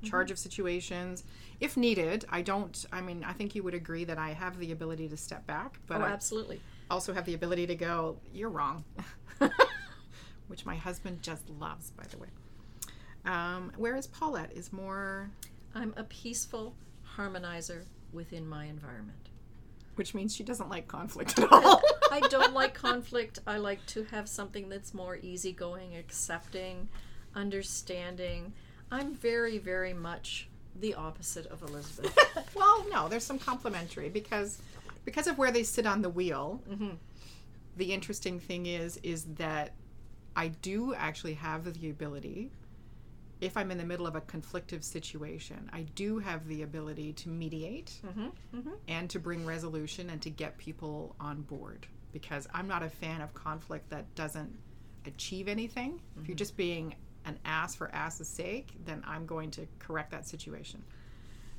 charge 0.05 0.31
of 0.31 0.39
situations 0.39 1.23
if 1.59 1.75
needed. 1.77 2.25
I 2.29 2.41
don't. 2.41 2.85
I 2.91 3.01
mean, 3.01 3.23
I 3.23 3.33
think 3.33 3.55
you 3.55 3.63
would 3.63 3.73
agree 3.73 4.03
that 4.05 4.17
I 4.17 4.29
have 4.31 4.57
the 4.59 4.71
ability 4.71 5.09
to 5.09 5.17
step 5.17 5.45
back, 5.47 5.79
but 5.87 6.01
Oh, 6.01 6.05
I 6.05 6.09
absolutely. 6.11 6.61
also 6.89 7.13
have 7.13 7.25
the 7.25 7.33
ability 7.33 7.67
to 7.67 7.75
go, 7.75 8.17
"You're 8.33 8.49
wrong," 8.49 8.83
which 10.47 10.65
my 10.65 10.75
husband 10.75 11.21
just 11.21 11.49
loves, 11.49 11.91
by 11.91 12.03
the 12.09 12.17
way. 12.17 12.27
Um, 13.25 13.71
whereas 13.77 14.05
Paulette 14.07 14.51
is 14.53 14.71
more, 14.71 15.29
I'm 15.73 15.93
a 15.97 16.03
peaceful 16.03 16.75
harmonizer 17.17 17.83
within 18.13 18.47
my 18.47 18.65
environment. 18.65 19.17
which 19.95 20.13
means 20.13 20.35
she 20.35 20.43
doesn't 20.43 20.69
like 20.69 20.87
conflict 20.89 21.39
at 21.39 21.49
all. 21.51 21.81
I 22.11 22.19
don't 22.29 22.53
like 22.53 22.73
conflict. 22.87 23.39
I 23.47 23.57
like 23.57 23.83
to 23.87 24.03
have 24.11 24.27
something 24.27 24.67
that's 24.69 24.93
more 24.93 25.15
easygoing, 25.15 25.95
accepting, 25.95 26.89
understanding. 27.33 28.51
I'm 28.95 29.13
very, 29.13 29.57
very 29.57 29.93
much 29.93 30.47
the 30.79 30.93
opposite 30.93 31.45
of 31.47 31.61
Elizabeth. 31.61 32.17
well, 32.55 32.85
no, 32.89 33.07
there's 33.07 33.23
some 33.23 33.39
complementary 33.39 34.09
because 34.09 34.59
because 35.03 35.27
of 35.27 35.37
where 35.37 35.51
they 35.51 35.63
sit 35.63 35.85
on 35.85 36.01
the 36.01 36.09
wheel. 36.09 36.61
Mm-hmm. 36.69 36.91
The 37.77 37.93
interesting 37.93 38.39
thing 38.39 38.65
is 38.65 38.97
is 39.03 39.25
that 39.35 39.73
I 40.35 40.47
do 40.47 40.93
actually 40.95 41.33
have 41.35 41.73
the 41.79 41.89
ability 41.89 42.51
if 43.41 43.57
I'm 43.57 43.69
in 43.69 43.77
the 43.77 43.85
middle 43.85 44.07
of 44.07 44.15
a 44.15 44.21
conflictive 44.21 44.83
situation, 44.83 45.69
I 45.73 45.81
do 45.93 46.19
have 46.19 46.47
the 46.47 46.61
ability 46.61 47.13
to 47.13 47.29
mediate 47.29 47.99
mm-hmm, 48.05 48.27
mm-hmm. 48.57 48.71
and 48.87 49.09
to 49.09 49.19
bring 49.19 49.45
resolution 49.45 50.09
and 50.09 50.21
to 50.21 50.29
get 50.29 50.57
people 50.57 51.15
on 51.19 51.41
board 51.41 51.85
because 52.13 52.47
I'm 52.53 52.67
not 52.67 52.81
a 52.81 52.89
fan 52.89 53.19
of 53.21 53.33
conflict 53.33 53.89
that 53.89 54.13
doesn't 54.15 54.57
achieve 55.05 55.49
anything. 55.49 55.99
If 56.19 56.29
you're 56.29 56.35
just 56.37 56.55
being 56.55 56.95
an 57.25 57.39
ass 57.45 57.75
for 57.75 57.93
ass's 57.93 58.27
sake, 58.27 58.73
then 58.85 59.03
I'm 59.07 59.25
going 59.25 59.51
to 59.51 59.67
correct 59.79 60.11
that 60.11 60.27
situation. 60.27 60.83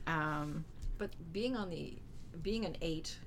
Um, 0.07 0.64
but 0.98 1.11
being 1.33 1.57
on 1.57 1.70
the 1.70 1.96
being 2.42 2.64
an 2.64 2.76
eight 2.83 3.18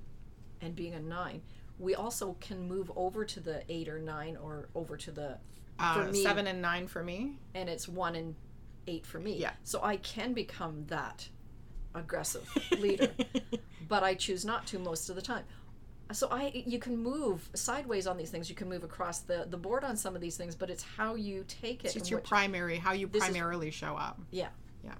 and 0.62 0.76
being 0.76 0.94
a 0.94 1.00
nine, 1.00 1.42
we 1.78 1.96
also 1.96 2.36
can 2.40 2.68
move 2.68 2.92
over 2.96 3.26
to 3.26 3.40
the 3.40 3.64
eight 3.70 3.88
or 3.90 4.00
nine 4.00 4.38
or 4.38 4.70
over 4.76 4.96
to 4.98 5.12
the 5.12 5.38
Uh, 5.80 6.08
me 6.12 6.24
seven 6.24 6.48
and 6.48 6.62
nine 6.62 6.88
for 6.88 7.04
me. 7.04 7.38
and 7.54 7.70
it's 7.70 7.88
one 7.88 8.16
and 8.16 8.36
eight 8.88 9.06
for 9.06 9.20
me. 9.20 9.38
Yeah. 9.38 9.52
So 9.64 9.82
I 9.84 9.98
can 9.98 10.34
become 10.34 10.86
that 10.88 11.28
aggressive 11.96 12.48
leader, 12.80 13.12
but 13.88 14.04
I 14.04 14.14
choose 14.16 14.46
not 14.46 14.66
to 14.68 14.80
most 14.80 15.10
of 15.10 15.16
the 15.16 15.22
time. 15.22 15.44
So 16.12 16.28
I, 16.32 16.64
you 16.66 16.80
can 16.80 16.98
move 16.98 17.48
sideways 17.54 18.08
on 18.08 18.18
these 18.18 18.32
things. 18.32 18.50
You 18.50 18.56
can 18.56 18.68
move 18.68 18.84
across 18.84 19.20
the 19.20 19.46
the 19.50 19.58
board 19.58 19.84
on 19.84 19.96
some 19.96 20.16
of 20.16 20.22
these 20.22 20.38
things, 20.38 20.56
but 20.56 20.70
it's 20.70 20.84
how 20.84 21.16
you 21.16 21.46
take 21.48 21.86
it. 21.86 21.96
It's 21.96 22.10
your 22.10 22.20
primary, 22.20 22.78
how 22.78 22.94
you 22.94 23.08
This 23.08 23.24
is- 23.24 23.30
primarily 23.30 23.70
show 23.72 23.96
up. 23.96 24.20
yeah. 24.32 24.48
Yeah. 24.84 24.96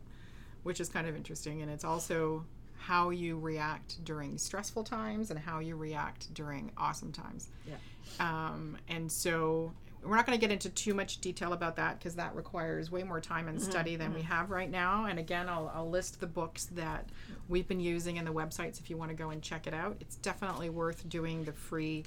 Which 0.64 0.80
is 0.80 0.90
kind 0.90 1.08
of 1.08 1.16
interesting. 1.16 1.62
And 1.62 1.72
it's 1.72 1.84
also 1.86 2.46
how 2.78 3.10
you 3.10 3.38
react 3.40 4.04
during 4.06 4.38
stressful 4.38 4.84
times 4.84 5.32
and 5.32 5.40
how 5.40 5.60
you 5.60 5.76
react 5.76 6.34
during 6.34 6.72
awesome 6.78 7.12
times. 7.12 7.50
Yeah. 7.68 7.76
Um, 8.20 8.78
and 8.88 9.12
so 9.12 9.74
we're 10.04 10.16
not 10.16 10.26
going 10.26 10.38
to 10.38 10.42
get 10.42 10.52
into 10.52 10.70
too 10.70 10.94
much 10.94 11.20
detail 11.20 11.54
about 11.54 11.76
that 11.76 12.00
because 12.00 12.16
that 12.16 12.34
requires 12.36 12.90
way 12.90 13.04
more 13.04 13.20
time 13.20 13.48
and 13.48 13.62
study 13.62 13.96
than 13.98 14.14
we 14.14 14.22
have 14.22 14.50
right 14.50 14.70
now. 14.72 15.06
And 15.06 15.20
again, 15.20 15.50
I'll, 15.50 15.72
I'll 15.76 15.90
list 15.90 16.20
the 16.20 16.28
books 16.28 16.66
that 16.76 17.06
we've 17.50 17.68
been 17.68 17.82
using 17.82 18.18
and 18.18 18.26
the 18.26 18.32
websites 18.34 18.80
if 18.80 18.90
you 18.90 18.96
want 18.98 19.10
to 19.12 19.16
go 19.16 19.30
and 19.32 19.42
check 19.42 19.68
it 19.68 19.74
out. 19.74 19.98
It's 20.00 20.16
definitely 20.18 20.70
worth 20.70 21.08
doing 21.10 21.44
the 21.44 21.52
free 21.52 22.06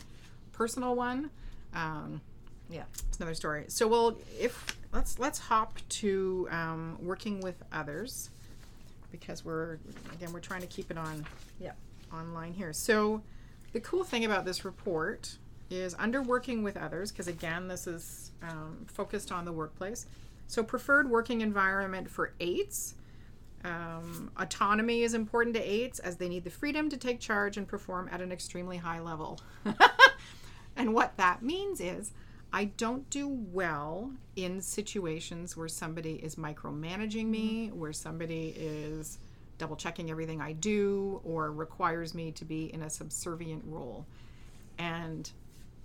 personal 0.52 0.94
one. 0.94 1.30
Um, 1.74 2.20
Yeah. 2.70 2.84
it's 3.08 3.18
another 3.18 3.34
story. 3.34 3.64
So 3.68 3.86
we'll 3.86 4.18
if 4.40 4.76
let's 4.92 5.18
let's 5.18 5.38
hop 5.38 5.78
to 5.88 6.48
um, 6.50 6.96
working 7.00 7.40
with 7.40 7.62
others 7.72 8.30
because 9.10 9.44
we're 9.44 9.78
again 10.14 10.32
we're 10.32 10.40
trying 10.40 10.62
to 10.62 10.66
keep 10.66 10.90
it 10.90 10.96
on 10.96 11.26
Yeah. 11.60 11.72
online 12.12 12.54
here. 12.54 12.72
So 12.72 13.22
the 13.72 13.80
cool 13.80 14.04
thing 14.04 14.24
about 14.24 14.44
this 14.46 14.64
report 14.64 15.36
is 15.72 15.94
under 15.98 16.22
working 16.22 16.62
with 16.62 16.76
others 16.76 17.10
because 17.10 17.28
again 17.28 17.68
this 17.68 17.86
is 17.86 18.30
um, 18.42 18.84
focused 18.86 19.32
on 19.32 19.44
the 19.44 19.52
workplace. 19.52 20.06
So 20.46 20.62
preferred 20.62 21.08
working 21.08 21.40
environment 21.40 22.10
for 22.10 22.34
eights. 22.40 22.94
Um, 23.64 24.30
autonomy 24.36 25.02
is 25.02 25.14
important 25.14 25.54
to 25.56 25.62
eights 25.62 25.98
as 26.00 26.16
they 26.16 26.28
need 26.28 26.44
the 26.44 26.50
freedom 26.50 26.90
to 26.90 26.96
take 26.96 27.20
charge 27.20 27.56
and 27.56 27.66
perform 27.66 28.08
at 28.12 28.20
an 28.20 28.32
extremely 28.32 28.76
high 28.76 29.00
level. 29.00 29.40
and 30.76 30.94
what 30.94 31.16
that 31.16 31.42
means 31.42 31.80
is 31.80 32.12
I 32.52 32.66
don't 32.66 33.08
do 33.08 33.28
well 33.28 34.10
in 34.36 34.60
situations 34.60 35.56
where 35.56 35.68
somebody 35.68 36.14
is 36.14 36.34
micromanaging 36.34 37.26
me, 37.26 37.68
where 37.68 37.94
somebody 37.94 38.54
is 38.56 39.18
double 39.56 39.76
checking 39.76 40.10
everything 40.10 40.40
I 40.40 40.52
do, 40.52 41.20
or 41.24 41.50
requires 41.50 42.14
me 42.14 42.30
to 42.32 42.44
be 42.44 42.72
in 42.74 42.82
a 42.82 42.90
subservient 42.90 43.64
role. 43.66 44.06
And 44.78 45.30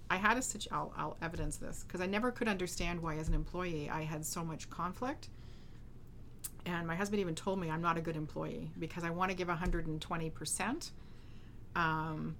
I 0.09 0.15
had 0.17 0.37
a 0.37 0.41
situ- 0.41 0.69
I'll, 0.71 0.93
I'll 0.97 1.17
evidence 1.21 1.57
this 1.57 1.83
because 1.85 2.01
I 2.01 2.05
never 2.05 2.31
could 2.31 2.47
understand 2.47 3.01
why, 3.01 3.15
as 3.17 3.27
an 3.27 3.33
employee, 3.33 3.89
I 3.89 4.03
had 4.03 4.25
so 4.25 4.43
much 4.43 4.69
conflict. 4.69 5.29
And 6.65 6.85
my 6.85 6.95
husband 6.95 7.21
even 7.21 7.35
told 7.35 7.59
me 7.59 7.69
I'm 7.69 7.81
not 7.81 7.97
a 7.97 8.01
good 8.01 8.15
employee 8.15 8.71
because 8.79 9.03
I 9.03 9.09
want 9.09 9.31
to 9.31 9.37
give 9.37 9.47
120%. 9.47 10.91
Um, 11.75 12.35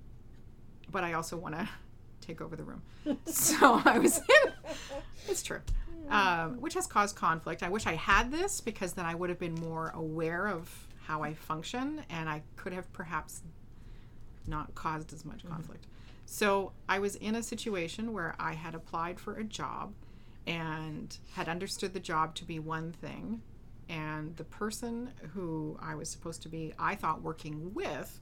but 0.91 1.03
I 1.03 1.13
also 1.13 1.38
want 1.38 1.56
to 1.56 1.67
take 2.21 2.41
over 2.41 2.56
the 2.56 2.63
room. 2.63 2.82
so 3.25 3.82
I 3.86 3.99
was 3.99 4.17
in, 4.17 4.53
it's 5.27 5.43
true, 5.43 5.62
um, 6.10 6.60
which 6.60 6.73
has 6.73 6.88
caused 6.88 7.15
conflict. 7.15 7.63
I 7.63 7.69
wish 7.69 7.86
I 7.86 7.95
had 7.95 8.32
this 8.32 8.62
because 8.62 8.93
then 8.93 9.06
I 9.06 9.15
would 9.15 9.30
have 9.30 9.39
been 9.39 9.56
more 9.56 9.91
aware 9.93 10.47
of 10.47 10.69
how 11.06 11.23
I 11.23 11.34
function 11.34 12.01
and 12.10 12.27
I 12.27 12.43
could 12.58 12.73
have 12.73 12.91
perhaps 12.91 13.41
not 14.45 14.73
caused 14.75 15.13
as 15.13 15.23
much 15.23 15.45
conflict. 15.45 15.86
So 16.29 16.73
I 16.89 16.99
was 16.99 17.15
in 17.15 17.35
a 17.35 17.41
situation 17.41 18.11
where 18.11 18.35
I 18.37 18.51
had 18.51 18.75
applied 18.75 19.17
for 19.17 19.35
a 19.35 19.45
job 19.45 19.93
and 20.45 21.17
had 21.33 21.47
understood 21.47 21.93
the 21.93 22.01
job 22.01 22.35
to 22.35 22.45
be 22.45 22.59
one 22.59 22.91
thing. 22.91 23.41
And 23.87 24.35
the 24.35 24.43
person 24.43 25.11
who 25.33 25.79
I 25.81 25.95
was 25.95 26.09
supposed 26.09 26.41
to 26.41 26.49
be, 26.49 26.73
I 26.77 26.95
thought, 26.95 27.21
working 27.21 27.73
with, 27.73 28.19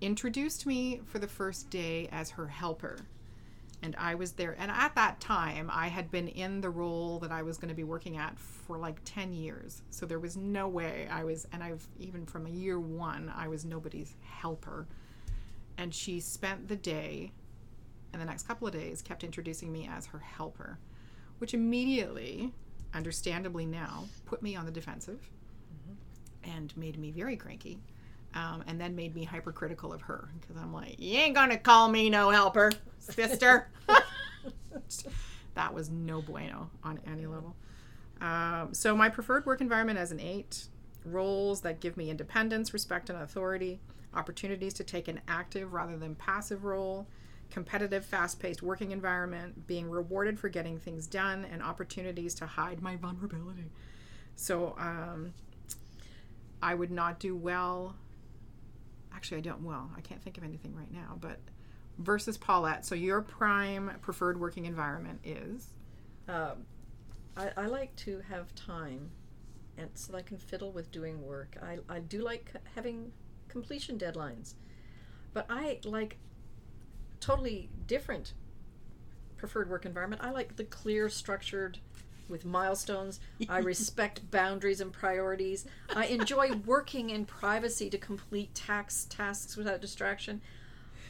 introduced 0.00 0.64
me 0.64 1.02
for 1.04 1.18
the 1.18 1.28
first 1.28 1.68
day 1.68 2.08
as 2.10 2.30
her 2.30 2.46
helper. 2.46 2.96
And 3.82 3.94
I 3.98 4.14
was 4.14 4.32
there. 4.32 4.56
And 4.58 4.70
at 4.70 4.94
that 4.94 5.20
time, 5.20 5.70
I 5.70 5.88
had 5.88 6.10
been 6.10 6.28
in 6.28 6.62
the 6.62 6.70
role 6.70 7.18
that 7.18 7.30
I 7.30 7.42
was 7.42 7.58
going 7.58 7.68
to 7.68 7.74
be 7.74 7.84
working 7.84 8.16
at 8.16 8.38
for 8.38 8.78
like 8.78 8.96
10 9.04 9.34
years. 9.34 9.82
So 9.90 10.06
there 10.06 10.18
was 10.18 10.38
no 10.38 10.68
way 10.68 11.06
I 11.12 11.24
was, 11.24 11.46
and 11.52 11.62
I've 11.62 11.86
even 11.98 12.24
from 12.24 12.46
a 12.46 12.50
year 12.50 12.80
one, 12.80 13.30
I 13.36 13.48
was 13.48 13.66
nobody's 13.66 14.14
helper. 14.22 14.86
And 15.76 15.94
she 15.94 16.20
spent 16.20 16.68
the 16.68 16.76
day 16.76 17.32
and 18.12 18.22
the 18.22 18.26
next 18.26 18.46
couple 18.46 18.66
of 18.66 18.72
days 18.72 19.02
kept 19.02 19.24
introducing 19.24 19.72
me 19.72 19.88
as 19.92 20.06
her 20.06 20.20
helper, 20.20 20.78
which 21.38 21.52
immediately, 21.52 22.52
understandably 22.94 23.66
now, 23.66 24.04
put 24.24 24.40
me 24.40 24.54
on 24.54 24.64
the 24.64 24.70
defensive 24.70 25.30
and 26.44 26.76
made 26.76 26.98
me 26.98 27.10
very 27.10 27.36
cranky. 27.36 27.78
Um, 28.34 28.64
and 28.66 28.80
then 28.80 28.96
made 28.96 29.14
me 29.14 29.22
hypercritical 29.22 29.92
of 29.92 30.02
her 30.02 30.28
because 30.40 30.56
I'm 30.56 30.72
like, 30.72 30.96
you 30.98 31.18
ain't 31.18 31.36
gonna 31.36 31.56
call 31.56 31.88
me 31.88 32.10
no 32.10 32.30
helper, 32.30 32.72
sister. 32.98 33.68
that 35.54 35.72
was 35.72 35.90
no 35.90 36.20
bueno 36.20 36.70
on 36.82 36.98
any 37.06 37.26
level. 37.26 37.54
Um, 38.20 38.74
so 38.74 38.96
my 38.96 39.08
preferred 39.08 39.46
work 39.46 39.60
environment 39.60 39.98
as 39.98 40.10
an 40.10 40.20
eight, 40.20 40.66
roles 41.04 41.60
that 41.62 41.80
give 41.80 41.96
me 41.96 42.10
independence, 42.10 42.72
respect, 42.72 43.10
and 43.10 43.20
authority, 43.20 43.80
opportunities 44.14 44.74
to 44.74 44.84
take 44.84 45.08
an 45.08 45.20
active 45.28 45.72
rather 45.72 45.96
than 45.96 46.14
passive 46.14 46.64
role, 46.64 47.06
competitive, 47.50 48.04
fast-paced 48.04 48.62
working 48.62 48.90
environment, 48.90 49.66
being 49.66 49.90
rewarded 49.90 50.38
for 50.38 50.48
getting 50.48 50.78
things 50.78 51.06
done, 51.06 51.44
and 51.52 51.62
opportunities 51.62 52.34
to 52.34 52.46
hide 52.46 52.82
my 52.82 52.96
vulnerability. 52.96 53.70
So 54.36 54.74
um, 54.78 55.34
I 56.62 56.74
would 56.74 56.90
not 56.90 57.20
do 57.20 57.36
well. 57.36 57.94
Actually, 59.14 59.38
I 59.38 59.40
don't 59.42 59.62
well. 59.62 59.90
I 59.96 60.00
can't 60.00 60.22
think 60.22 60.38
of 60.38 60.44
anything 60.44 60.74
right 60.74 60.92
now. 60.92 61.16
But 61.20 61.38
versus 61.98 62.36
Paulette, 62.36 62.84
so 62.84 62.94
your 62.94 63.22
prime 63.22 63.92
preferred 64.00 64.40
working 64.40 64.64
environment 64.64 65.20
is 65.24 65.68
Um, 66.28 66.66
I, 67.36 67.50
I 67.56 67.66
like 67.66 67.94
to 67.96 68.20
have 68.28 68.54
time, 68.54 69.10
and 69.76 69.90
so 69.94 70.16
I 70.16 70.22
can 70.22 70.38
fiddle 70.38 70.72
with 70.72 70.90
doing 70.90 71.24
work. 71.26 71.56
I, 71.62 71.78
I 71.88 72.00
do 72.00 72.22
like 72.22 72.52
having 72.74 73.12
completion 73.48 73.98
deadlines, 73.98 74.54
but 75.32 75.46
I 75.48 75.80
like 75.84 76.18
totally 77.20 77.68
different 77.86 78.34
preferred 79.36 79.68
work 79.68 79.84
environment. 79.84 80.22
I 80.24 80.30
like 80.30 80.56
the 80.56 80.64
clear, 80.64 81.08
structured, 81.08 81.78
with 82.28 82.44
milestones. 82.44 83.20
I 83.48 83.58
respect 83.60 84.30
boundaries 84.30 84.80
and 84.80 84.92
priorities. 84.92 85.66
I 85.94 86.06
enjoy 86.06 86.52
working 86.66 87.10
in 87.10 87.24
privacy 87.24 87.90
to 87.90 87.98
complete 87.98 88.54
tax 88.54 89.06
tasks 89.10 89.56
without 89.56 89.80
distraction. 89.80 90.40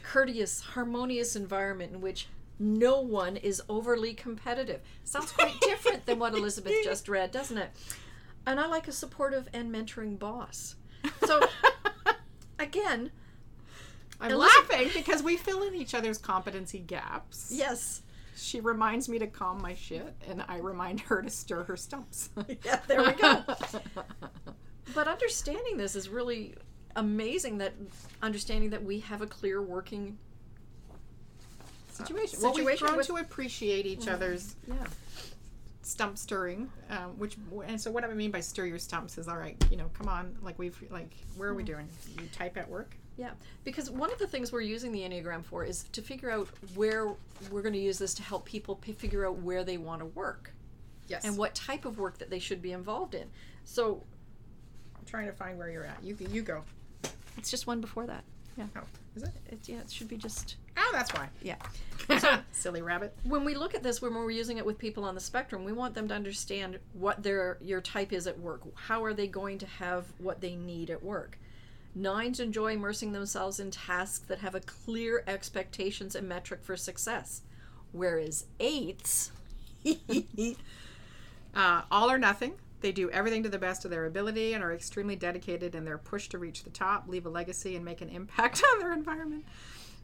Courteous, 0.02 0.60
harmonious 0.60 1.36
environment 1.36 1.92
in 1.92 2.00
which 2.00 2.28
no 2.58 3.00
one 3.00 3.36
is 3.36 3.62
overly 3.68 4.14
competitive. 4.14 4.80
Sounds 5.04 5.32
quite 5.32 5.58
different 5.60 6.06
than 6.06 6.18
what 6.18 6.34
Elizabeth 6.34 6.74
just 6.84 7.08
read, 7.08 7.30
doesn't 7.30 7.58
it? 7.58 7.70
And 8.46 8.60
I 8.60 8.66
like 8.66 8.88
a 8.88 8.92
supportive 8.92 9.48
and 9.52 9.72
mentoring 9.74 10.18
boss. 10.18 10.76
So, 11.24 11.40
again, 12.58 13.10
I'm 14.20 14.30
Elizabeth- 14.32 14.70
laughing 14.70 14.90
because 14.94 15.22
we 15.22 15.36
fill 15.36 15.62
in 15.62 15.74
each 15.74 15.94
other's 15.94 16.18
competency 16.18 16.78
gaps. 16.80 17.50
yes. 17.52 18.02
She 18.36 18.58
reminds 18.60 19.08
me 19.08 19.20
to 19.20 19.28
calm 19.28 19.62
my 19.62 19.74
shit, 19.74 20.12
and 20.28 20.44
I 20.48 20.58
remind 20.58 20.98
her 21.02 21.22
to 21.22 21.30
stir 21.30 21.62
her 21.64 21.76
stumps. 21.76 22.30
Yeah, 22.64 22.80
there 22.88 23.02
we 23.02 23.12
go. 23.12 23.44
But 24.94 25.08
understanding 25.08 25.76
this 25.76 25.96
is 25.96 26.08
really 26.08 26.54
amazing 26.94 27.58
that 27.58 27.72
understanding 28.22 28.70
that 28.70 28.84
we 28.84 29.00
have 29.00 29.22
a 29.22 29.26
clear 29.26 29.62
working 29.62 30.18
situation. 31.90 32.40
Well, 32.42 32.52
we've 32.52 32.64
Situation 32.64 32.86
grown 32.86 32.96
with- 32.98 33.06
to 33.06 33.16
appreciate 33.16 33.86
each 33.86 34.00
mm-hmm. 34.00 34.14
other's 34.14 34.56
yeah 34.68 34.74
stump 35.84 36.18
stirring. 36.18 36.70
Um, 36.90 37.18
which 37.18 37.36
and 37.66 37.80
so 37.80 37.90
what 37.90 38.04
I 38.04 38.08
mean 38.14 38.30
by 38.30 38.40
stir 38.40 38.66
your 38.66 38.78
stumps 38.78 39.18
is 39.18 39.28
all 39.28 39.36
right. 39.36 39.56
You 39.70 39.76
know, 39.76 39.90
come 39.94 40.08
on, 40.08 40.36
like 40.42 40.58
we've 40.58 40.76
like 40.90 41.14
where 41.36 41.48
are 41.48 41.54
we 41.54 41.62
doing? 41.62 41.88
You 42.20 42.26
type 42.32 42.56
at 42.56 42.68
work. 42.68 42.96
Yeah, 43.16 43.30
because 43.62 43.90
one 43.90 44.10
of 44.12 44.18
the 44.18 44.26
things 44.26 44.50
we're 44.50 44.60
using 44.62 44.90
the 44.90 45.00
Enneagram 45.02 45.44
for 45.44 45.64
is 45.64 45.84
to 45.92 46.02
figure 46.02 46.30
out 46.32 46.48
where 46.74 47.14
we're 47.50 47.62
going 47.62 47.74
to 47.74 47.78
use 47.78 47.96
this 47.96 48.12
to 48.14 48.22
help 48.24 48.44
people 48.44 48.74
p- 48.74 48.92
figure 48.92 49.24
out 49.24 49.36
where 49.38 49.62
they 49.62 49.78
want 49.78 50.00
to 50.00 50.06
work 50.06 50.52
Yes. 51.06 51.24
and 51.24 51.36
what 51.38 51.54
type 51.54 51.84
of 51.84 51.98
work 51.98 52.18
that 52.18 52.28
they 52.28 52.40
should 52.40 52.60
be 52.60 52.72
involved 52.72 53.14
in. 53.14 53.28
So 53.64 54.02
I'm 54.98 55.04
trying 55.06 55.26
to 55.26 55.32
find 55.32 55.56
where 55.58 55.70
you're 55.70 55.84
at. 55.84 56.02
You 56.02 56.16
you 56.30 56.42
go. 56.42 56.64
it's 57.36 57.50
just 57.52 57.68
one 57.68 57.80
before 57.80 58.06
that. 58.08 58.24
Yeah, 58.56 58.66
Oh, 58.76 58.82
is 59.16 59.22
it? 59.24 59.30
it, 59.50 59.58
yeah, 59.68 59.78
it 59.80 59.90
should 59.90 60.08
be 60.08 60.16
just 60.16 60.56
Oh, 60.76 60.90
that's 60.92 61.12
why. 61.14 61.28
yeah. 61.42 61.56
Silly 62.52 62.82
rabbit. 62.82 63.16
When 63.24 63.44
we 63.44 63.54
look 63.54 63.74
at 63.74 63.82
this, 63.82 64.00
when 64.02 64.14
we're 64.14 64.30
using 64.30 64.58
it 64.58 64.66
with 64.66 64.78
people 64.78 65.04
on 65.04 65.14
the 65.14 65.20
spectrum, 65.20 65.64
we 65.64 65.72
want 65.72 65.94
them 65.94 66.08
to 66.08 66.14
understand 66.14 66.78
what 66.92 67.22
their 67.22 67.58
your 67.60 67.80
type 67.80 68.12
is 68.12 68.26
at 68.26 68.38
work. 68.38 68.62
How 68.74 69.02
are 69.04 69.14
they 69.14 69.26
going 69.26 69.58
to 69.58 69.66
have 69.66 70.06
what 70.18 70.40
they 70.40 70.54
need 70.56 70.90
at 70.90 71.02
work? 71.02 71.38
Nines 71.96 72.40
enjoy 72.40 72.72
immersing 72.72 73.12
themselves 73.12 73.60
in 73.60 73.70
tasks 73.70 74.26
that 74.26 74.38
have 74.40 74.54
a 74.56 74.60
clear 74.60 75.22
expectations 75.28 76.14
and 76.16 76.28
metric 76.28 76.60
for 76.64 76.76
success, 76.76 77.42
whereas 77.92 78.46
eights 78.60 79.30
Uh, 81.54 81.82
all 81.90 82.10
or 82.10 82.18
nothing. 82.18 82.54
They 82.84 82.92
do 82.92 83.08
everything 83.12 83.42
to 83.44 83.48
the 83.48 83.58
best 83.58 83.86
of 83.86 83.90
their 83.90 84.04
ability 84.04 84.52
and 84.52 84.62
are 84.62 84.70
extremely 84.70 85.16
dedicated 85.16 85.74
in 85.74 85.86
their 85.86 85.96
push 85.96 86.28
to 86.28 86.36
reach 86.36 86.64
the 86.64 86.70
top, 86.70 87.08
leave 87.08 87.24
a 87.24 87.30
legacy, 87.30 87.76
and 87.76 87.82
make 87.82 88.02
an 88.02 88.10
impact 88.10 88.62
on 88.72 88.78
their 88.78 88.92
environment. 88.92 89.46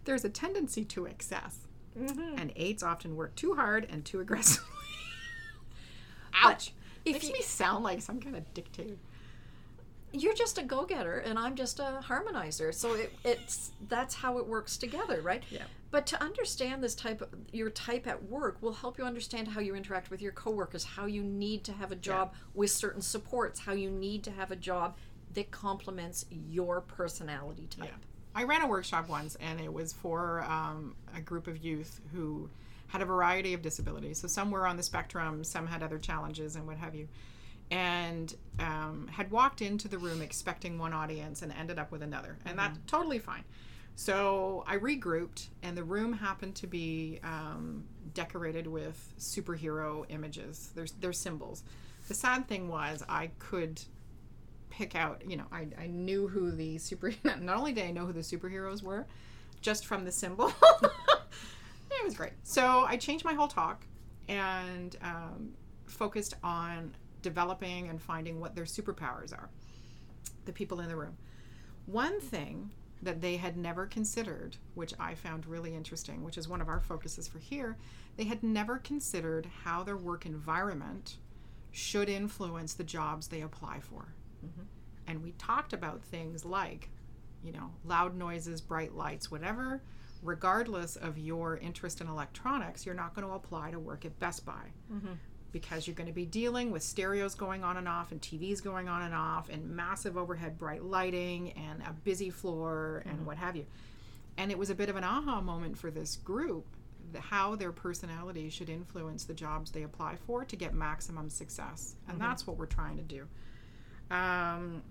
There's 0.07 0.25
a 0.25 0.31
tendency 0.31 0.87
to 0.87 1.05
excess, 1.05 1.59
mm-hmm. 1.95 2.39
and 2.39 2.55
eights 2.57 2.83
often 2.83 3.17
work 3.17 3.35
too 3.37 3.53
hard 3.53 3.87
and 3.91 4.03
too 4.03 4.21
aggressively. 4.21 4.67
Ouch! 6.43 6.73
Makes 7.05 7.27
you- 7.27 7.35
me 7.35 7.43
sound 7.43 7.85
like 7.85 8.01
some 8.01 8.19
kind 8.19 8.35
of 8.35 8.55
dictator. 8.55 8.97
you're 10.15 10.33
just 10.33 10.57
a 10.57 10.63
go-getter 10.63 11.19
and 11.19 11.39
I'm 11.39 11.57
just 11.57 11.81
a 11.81 12.01
harmonizer. 12.03 12.73
So 12.73 12.95
it, 12.95 13.13
it's 13.27 13.73
that's 13.89 14.15
how 14.15 14.39
it 14.39 14.47
works 14.47 14.79
together, 14.79 15.21
right? 15.21 15.43
Yeah. 15.51 15.65
But 15.91 16.07
to 16.07 16.23
understand 16.23 16.85
this 16.85 16.95
type 16.95 17.21
of 17.21 17.29
your 17.53 17.71
type 17.71 18.07
at 18.07 18.23
work 18.23 18.63
will 18.63 18.73
help 18.73 18.97
you 18.97 19.05
understand 19.05 19.49
how 19.49 19.61
you 19.61 19.75
interact 19.75 20.11
with 20.11 20.23
your 20.23 20.33
coworkers, 20.33 20.85
how 20.85 21.07
you 21.07 21.23
need 21.23 21.65
to 21.65 21.73
have 21.73 21.91
a 21.91 21.97
job 21.97 22.35
with 22.55 22.71
certain 22.71 23.03
supports, 23.03 23.61
how 23.61 23.73
you 23.73 23.91
need 23.91 24.23
to 24.25 24.31
have 24.31 24.53
a 24.53 24.57
job 24.57 24.97
that 25.35 25.51
complements 25.51 26.27
your 26.31 26.81
personality 26.81 27.67
type. 27.69 27.89
Yeah. 27.89 27.97
I 28.35 28.45
ran 28.45 28.63
a 28.63 28.67
workshop 28.69 29.09
once, 29.09 29.37
and 29.41 29.61
it 29.61 29.73
was 29.73 29.93
for 29.93 30.43
um, 30.43 30.95
a 31.17 31.21
group 31.21 31.49
of 31.49 31.65
youth 31.65 32.01
who 32.13 32.49
had 32.87 33.03
a 33.03 33.05
variety 33.05 33.55
of 33.55 33.63
disabilities. 33.63 34.19
So 34.19 34.29
some 34.29 34.51
were 34.51 34.67
on 34.67 34.77
the 34.77 34.83
spectrum, 34.83 35.43
some 35.43 35.67
had 35.67 35.83
other 35.83 35.99
challenges, 35.99 36.57
and 36.57 36.67
what 36.67 36.77
have 36.77 36.95
you. 36.95 37.09
And 37.71 38.35
um, 38.59 39.09
had 39.13 39.31
walked 39.31 39.63
into 39.63 39.89
the 39.89 39.99
room 39.99 40.23
expecting 40.23 40.79
one 40.79 40.93
audience 40.93 41.43
and 41.43 41.53
ended 41.53 41.79
up 41.79 41.93
with 41.93 42.03
another, 42.03 42.37
and 42.45 42.59
that's 42.59 42.79
totally 42.87 43.19
fine. 43.19 43.45
So 43.97 44.65
I 44.67 44.77
regrouped, 44.77 45.49
and 45.63 45.77
the 45.77 45.85
room 45.85 46.13
happened 46.13 46.55
to 46.57 46.67
be 46.67 47.21
um, 47.23 47.85
decorated 48.15 48.67
with 48.67 49.13
superhero 49.19 50.05
images. 50.09 50.71
There's 50.75 50.93
their 50.93 51.13
symbols. 51.13 51.63
The 52.09 52.15
sad 52.15 52.49
thing 52.49 52.69
was 52.69 53.05
I 53.09 53.31
could 53.39 53.81
pick 54.71 54.95
out, 54.95 55.23
you 55.29 55.37
know, 55.37 55.45
I, 55.53 55.67
I 55.79 55.87
knew 55.87 56.29
who 56.29 56.51
the 56.51 56.79
super, 56.79 57.13
not 57.25 57.57
only 57.57 57.73
did 57.73 57.85
I 57.85 57.91
know 57.91 58.07
who 58.07 58.13
the 58.13 58.21
superheroes 58.21 58.83
were, 58.83 59.07
just 59.61 59.87
from 59.87 60.05
the 60.05 60.13
symbol. 60.13 60.53
it 60.83 62.05
was 62.05 62.15
great. 62.15 62.33
So 62.43 62.85
I 62.87 62.97
changed 62.97 63.25
my 63.25 63.35
whole 63.35 63.49
talk 63.49 63.85
and 64.29 64.97
um, 65.03 65.53
focused 65.87 66.35
on 66.43 66.95
developing 67.23 67.89
and 67.89 68.01
finding 68.01 68.41
what 68.41 68.55
their 68.55 68.65
superpowers 68.65 69.33
are, 69.33 69.51
the 70.47 70.53
people 70.53 70.81
in 70.81 70.89
the 70.89 70.97
room. 70.97 71.17
One 71.87 72.21
thing 72.21 72.71
that 73.03 73.21
they 73.21 73.37
had 73.37 73.57
never 73.57 73.87
considered, 73.87 74.57
which 74.75 74.93
I 74.99 75.15
found 75.15 75.47
really 75.47 75.75
interesting, 75.75 76.23
which 76.23 76.37
is 76.37 76.49
one 76.49 76.61
of 76.61 76.69
our 76.69 76.81
focuses 76.81 77.27
for 77.27 77.39
here, 77.39 77.77
they 78.17 78.25
had 78.25 78.43
never 78.43 78.79
considered 78.79 79.49
how 79.65 79.83
their 79.83 79.97
work 79.97 80.27
environment 80.27 81.17
should 81.71 82.09
influence 82.09 82.75
the 82.75 82.85
jobs 82.85 83.29
they 83.29 83.41
apply 83.41 83.81
for. 83.81 84.15
Mm-hmm. 84.45 84.63
And 85.07 85.23
we 85.23 85.33
talked 85.33 85.73
about 85.73 86.03
things 86.05 86.45
like, 86.45 86.91
you 87.43 87.53
know, 87.53 87.71
loud 87.85 88.17
noises, 88.17 88.61
bright 88.61 88.95
lights, 88.95 89.31
whatever. 89.31 89.83
Regardless 90.23 90.97
of 90.97 91.17
your 91.17 91.57
interest 91.57 92.03
in 92.03 92.07
electronics, 92.07 92.85
you're 92.85 92.95
not 92.95 93.15
going 93.15 93.27
to 93.27 93.33
apply 93.33 93.71
to 93.71 93.79
work 93.79 94.05
at 94.05 94.19
Best 94.19 94.45
Buy 94.45 94.73
mm-hmm. 94.93 95.13
Because 95.53 95.87
you're 95.87 95.97
going 95.97 96.09
to 96.09 96.13
be 96.13 96.27
dealing 96.27 96.71
with 96.71 96.83
stereos 96.83 97.35
going 97.35 97.65
on 97.65 97.77
and 97.77 97.89
off 97.89 98.13
and 98.13 98.21
TVs 98.21 98.63
going 98.63 98.89
on 98.89 99.03
and 99.03 99.15
off 99.15 99.49
and 99.49 99.69
massive 99.71 100.17
overhead 100.17 100.59
bright 100.59 100.85
lighting 100.85 101.53
and 101.53 101.83
a 101.83 101.93
busy 101.93 102.31
floor 102.31 103.03
and 103.07 103.27
what 103.27 103.37
have 103.37 103.57
you. 103.57 103.67
And 104.37 104.51
it 104.51 104.59
was 104.59 104.71
a 104.71 104.75
bit 104.75 104.89
of 104.89 104.97
an 104.97 105.05
aha 105.05 105.41
moment 105.41 105.77
for 105.77 105.91
this 105.91 106.17
group 106.17 106.65
the, 107.13 107.21
how 107.21 107.57
their 107.57 107.73
personality 107.73 108.51
should 108.51 108.69
influence 108.69 109.25
the 109.25 109.35
jobs 109.35 109.71
they 109.71 109.83
apply 109.83 110.17
for 110.27 110.45
to 110.45 110.57
get 110.57 110.75
maximum 110.75 111.29
success. 111.29 111.97
And 112.09 112.21
that's 112.21 112.47
what 112.47 112.57
we're 112.57 112.67
trying 112.67 112.97
to 112.97 113.03
do. 113.03 113.27
Um, 114.15 114.83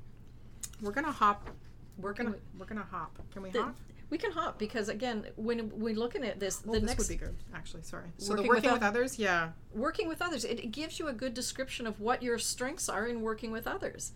we're 0.81 0.91
gonna 0.91 1.11
hop. 1.11 1.49
We're 1.99 2.13
gonna 2.13 2.35
we're 2.57 2.65
gonna 2.65 2.87
hop. 2.89 3.17
Can 3.31 3.41
we 3.43 3.51
The- 3.51 3.63
hop? 3.63 3.75
We 4.09 4.17
can 4.17 4.31
hop 4.31 4.57
because 4.57 4.89
again, 4.89 5.27
when 5.35 5.69
we're 5.79 5.93
looking 5.93 6.23
at 6.23 6.39
this, 6.39 6.63
Well, 6.65 6.73
the 6.73 6.79
this 6.79 6.87
next 6.87 7.09
would 7.09 7.19
be 7.19 7.25
good, 7.25 7.35
actually. 7.53 7.83
Sorry. 7.83 8.11
So 8.17 8.31
Working 8.31 8.35
the 8.43 8.49
with 8.49 8.57
working 8.57 8.71
with, 8.71 8.81
oth- 8.81 8.87
others, 8.89 9.19
yeah. 9.19 9.49
working 9.71 10.07
with 10.07 10.19
others, 10.19 10.45
it, 10.45 10.59
it 10.59 10.71
gives 10.71 10.97
you 10.97 11.09
a 11.09 11.13
good 11.13 11.35
description 11.35 11.85
of 11.85 11.99
what 11.99 12.23
your 12.23 12.39
strengths 12.39 12.89
are 12.89 13.05
in 13.05 13.21
working 13.21 13.51
with 13.51 13.67
others. 13.67 14.13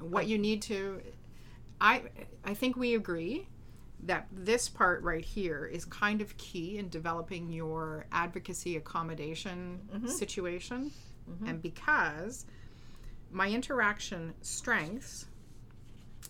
what 0.00 0.26
you 0.26 0.36
need 0.36 0.60
to 0.60 1.00
i 1.80 2.02
i 2.44 2.52
think 2.52 2.76
we 2.76 2.94
agree 2.94 3.46
that 4.02 4.26
this 4.32 4.68
part 4.68 5.02
right 5.02 5.24
here 5.24 5.64
is 5.66 5.84
kind 5.84 6.20
of 6.20 6.36
key 6.36 6.78
in 6.78 6.88
developing 6.88 7.50
your 7.50 8.04
advocacy 8.12 8.76
accommodation 8.76 9.80
mm-hmm. 9.94 10.08
situation 10.08 10.90
mm-hmm. 11.30 11.46
and 11.46 11.62
because 11.62 12.44
my 13.30 13.48
interaction 13.48 14.34
strengths 14.42 15.26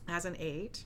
as 0.08 0.24
an 0.24 0.36
eight 0.38 0.84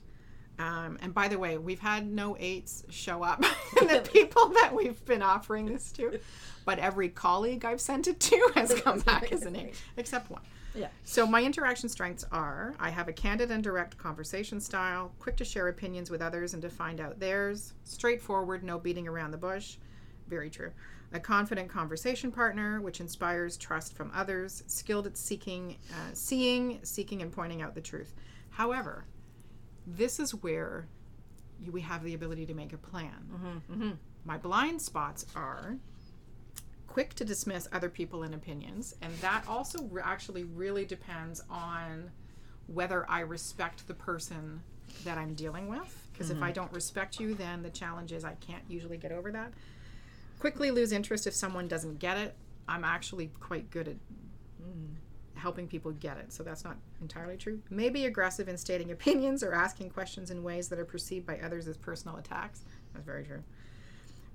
um, 0.57 0.97
and 1.01 1.13
by 1.13 1.27
the 1.27 1.37
way 1.39 1.57
we've 1.57 1.79
had 1.79 2.05
no 2.07 2.35
eights 2.39 2.83
show 2.89 3.23
up 3.23 3.43
in 3.81 3.87
the 3.87 4.01
people 4.13 4.49
that 4.49 4.73
we've 4.75 5.03
been 5.05 5.21
offering 5.21 5.65
this 5.65 5.91
to 5.91 6.19
but 6.65 6.79
every 6.79 7.09
colleague 7.09 7.63
i've 7.65 7.81
sent 7.81 8.07
it 8.07 8.19
to 8.19 8.51
has 8.55 8.73
come 8.81 8.99
back 8.99 9.31
as 9.31 9.43
an 9.43 9.55
eight 9.55 9.75
except 9.97 10.29
one 10.29 10.41
Yeah. 10.75 10.87
so 11.03 11.25
my 11.25 11.41
interaction 11.43 11.89
strengths 11.89 12.25
are 12.31 12.75
I 12.79 12.89
have 12.91 13.07
a 13.07 13.13
candid 13.13 13.49
and 13.51 13.63
direct 13.63 13.97
conversation 13.97 14.59
style, 14.61 15.11
quick 15.19 15.35
to 15.37 15.45
share 15.45 15.67
opinions 15.67 16.09
with 16.11 16.21
others 16.21 16.53
and 16.53 16.61
to 16.61 16.69
find 16.69 16.99
out 17.01 17.19
theirs, 17.19 17.73
straightforward, 17.85 18.63
no 18.63 18.77
beating 18.79 19.07
around 19.07 19.31
the 19.31 19.37
bush. 19.37 19.77
Very 20.27 20.49
true. 20.49 20.71
A 21.11 21.19
confident 21.19 21.69
conversation 21.69 22.31
partner, 22.31 22.79
which 22.81 22.99
inspires 23.01 23.57
trust 23.57 23.93
from 23.95 24.11
others, 24.13 24.63
skilled 24.67 25.07
at 25.07 25.17
seeking, 25.17 25.77
uh, 25.91 26.11
seeing, 26.13 26.79
seeking, 26.83 27.21
and 27.23 27.31
pointing 27.31 27.61
out 27.63 27.73
the 27.73 27.81
truth. 27.81 28.13
However, 28.59 29.05
this 29.87 30.19
is 30.19 30.35
where 30.35 30.89
you, 31.61 31.71
we 31.71 31.79
have 31.79 32.03
the 32.03 32.13
ability 32.13 32.45
to 32.47 32.53
make 32.53 32.73
a 32.73 32.77
plan. 32.77 33.29
Mm-hmm, 33.33 33.73
mm-hmm. 33.73 33.91
My 34.25 34.37
blind 34.37 34.81
spots 34.81 35.25
are 35.33 35.77
quick 36.85 37.13
to 37.13 37.23
dismiss 37.23 37.69
other 37.71 37.87
people 37.87 38.23
and 38.23 38.35
opinions 38.35 38.95
and 39.01 39.13
that 39.21 39.45
also 39.47 39.83
re- 39.85 40.01
actually 40.03 40.43
really 40.43 40.83
depends 40.85 41.39
on 41.49 42.09
whether 42.65 43.07
i 43.07 43.19
respect 43.19 43.87
the 43.87 43.93
person 43.93 44.59
that 45.03 45.15
i'm 45.15 45.35
dealing 45.35 45.67
with 45.67 46.07
because 46.11 46.31
if 46.31 46.37
i 46.41 46.45
mm-hmm. 46.47 46.53
don't 46.53 46.73
respect 46.73 47.19
you 47.19 47.35
then 47.35 47.61
the 47.61 47.69
challenge 47.69 48.11
is 48.11 48.25
i 48.25 48.33
can't 48.41 48.63
usually 48.67 48.97
get 48.97 49.11
over 49.11 49.31
that. 49.31 49.53
Quickly 50.39 50.71
lose 50.71 50.91
interest 50.91 51.27
if 51.27 51.35
someone 51.35 51.67
doesn't 51.67 51.99
get 51.99 52.17
it. 52.17 52.33
I'm 52.67 52.83
actually 52.83 53.27
quite 53.39 53.69
good 53.69 53.87
at 53.87 53.95
mm, 54.61 54.95
helping 55.39 55.67
people 55.67 55.91
get 55.91 56.17
it 56.17 56.31
so 56.31 56.43
that's 56.43 56.63
not 56.63 56.77
entirely 57.01 57.37
true 57.37 57.59
May 57.69 57.89
be 57.89 58.05
aggressive 58.05 58.47
in 58.47 58.57
stating 58.57 58.91
opinions 58.99 59.43
or 59.43 59.53
asking 59.53 59.89
questions 59.89 60.31
in 60.31 60.43
ways 60.43 60.69
that 60.69 60.79
are 60.79 60.85
perceived 60.85 61.25
by 61.25 61.39
others 61.39 61.67
as 61.67 61.77
personal 61.77 62.17
attacks 62.17 62.61
that's 62.93 63.05
very 63.05 63.23
true 63.23 63.43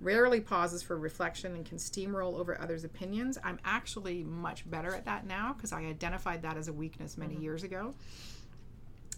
rarely 0.00 0.40
pauses 0.40 0.82
for 0.82 0.96
reflection 0.96 1.54
and 1.54 1.64
can 1.64 1.78
steamroll 1.78 2.38
over 2.38 2.60
others' 2.60 2.84
opinions. 2.84 3.38
I'm 3.42 3.58
actually 3.64 4.22
much 4.22 4.68
better 4.70 4.94
at 4.94 5.06
that 5.06 5.26
now 5.26 5.54
because 5.54 5.72
I 5.72 5.80
identified 5.80 6.42
that 6.42 6.56
as 6.56 6.68
a 6.68 6.72
weakness 6.72 7.16
many 7.16 7.36
years 7.36 7.62
ago. 7.62 7.94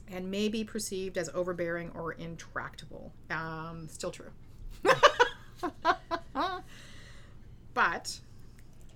And 0.08 0.30
may 0.30 0.48
be 0.48 0.62
perceived 0.62 1.18
as 1.18 1.28
overbearing 1.34 1.90
or 1.90 2.12
intractable. 2.12 3.12
Um, 3.28 3.88
still 3.90 4.12
true. 4.12 4.30
but 7.74 8.20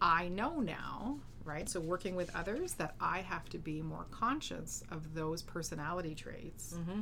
I 0.00 0.28
know 0.28 0.60
now, 0.60 1.18
right? 1.44 1.68
So, 1.68 1.80
working 1.80 2.16
with 2.16 2.34
others, 2.34 2.74
that 2.74 2.94
I 3.00 3.18
have 3.20 3.48
to 3.50 3.58
be 3.58 3.82
more 3.82 4.06
conscious 4.10 4.82
of 4.90 5.14
those 5.14 5.42
personality 5.42 6.14
traits. 6.14 6.74
Mm-hmm. 6.74 7.00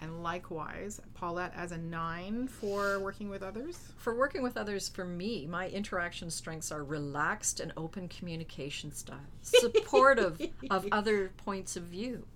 And 0.00 0.22
likewise, 0.22 1.00
Paulette 1.14 1.52
as 1.56 1.72
a 1.72 1.78
nine 1.78 2.48
for 2.48 2.98
working 2.98 3.30
with 3.30 3.42
others. 3.42 3.78
For 3.96 4.14
working 4.14 4.42
with 4.42 4.56
others, 4.56 4.88
for 4.88 5.04
me, 5.04 5.46
my 5.46 5.68
interaction 5.68 6.30
strengths 6.30 6.72
are 6.72 6.84
relaxed 6.84 7.60
and 7.60 7.72
open 7.76 8.08
communication 8.08 8.92
style, 8.92 9.18
supportive 9.42 10.40
of 10.70 10.86
other 10.92 11.30
points 11.38 11.76
of 11.76 11.84
view, 11.84 12.26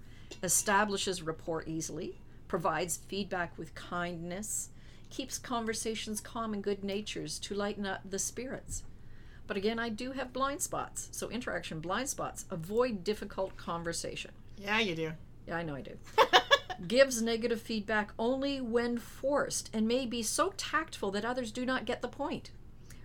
establishes 0.42 1.20
rapport 1.22 1.64
easily, 1.66 2.20
provides 2.46 2.96
feedback 2.96 3.58
with 3.58 3.74
kindness, 3.74 4.70
keeps 5.10 5.38
conversations 5.38 6.20
calm 6.20 6.54
and 6.54 6.62
good 6.62 6.84
natures 6.84 7.38
to 7.40 7.54
lighten 7.54 7.86
up 7.86 8.00
the 8.08 8.18
spirits. 8.18 8.82
But 9.48 9.56
again, 9.56 9.78
I 9.80 9.88
do 9.88 10.12
have 10.12 10.32
blind 10.32 10.60
spots. 10.60 11.08
So, 11.10 11.30
interaction 11.30 11.80
blind 11.80 12.08
spots. 12.08 12.44
Avoid 12.50 13.02
difficult 13.02 13.56
conversation. 13.56 14.30
Yeah, 14.58 14.78
you 14.78 14.94
do. 14.94 15.12
Yeah, 15.48 15.56
I 15.56 15.62
know 15.62 15.74
I 15.74 15.80
do. 15.80 15.96
Gives 16.86 17.20
negative 17.22 17.60
feedback 17.60 18.12
only 18.18 18.60
when 18.60 18.98
forced 18.98 19.70
and 19.72 19.88
may 19.88 20.06
be 20.06 20.22
so 20.22 20.52
tactful 20.56 21.10
that 21.12 21.24
others 21.24 21.50
do 21.50 21.64
not 21.66 21.86
get 21.86 22.02
the 22.02 22.08
point. 22.08 22.50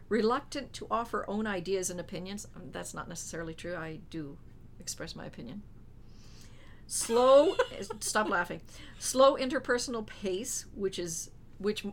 Reluctant 0.09 0.73
to 0.73 0.87
offer 0.91 1.25
own 1.27 1.47
ideas 1.47 1.89
and 1.89 1.99
opinions. 1.99 2.45
um, 2.55 2.63
That's 2.71 2.93
not 2.93 3.07
necessarily 3.07 3.53
true. 3.55 3.75
I 3.75 4.01
do 4.11 4.37
express 4.79 5.15
my 5.15 5.25
opinion. 5.25 5.63
Slow. 6.87 7.55
stop 8.01 8.29
laughing. 8.29 8.61
Slow 8.99 9.37
interpersonal 9.37 10.05
pace, 10.05 10.65
which 10.75 10.99
is 10.99 11.31
which 11.57 11.85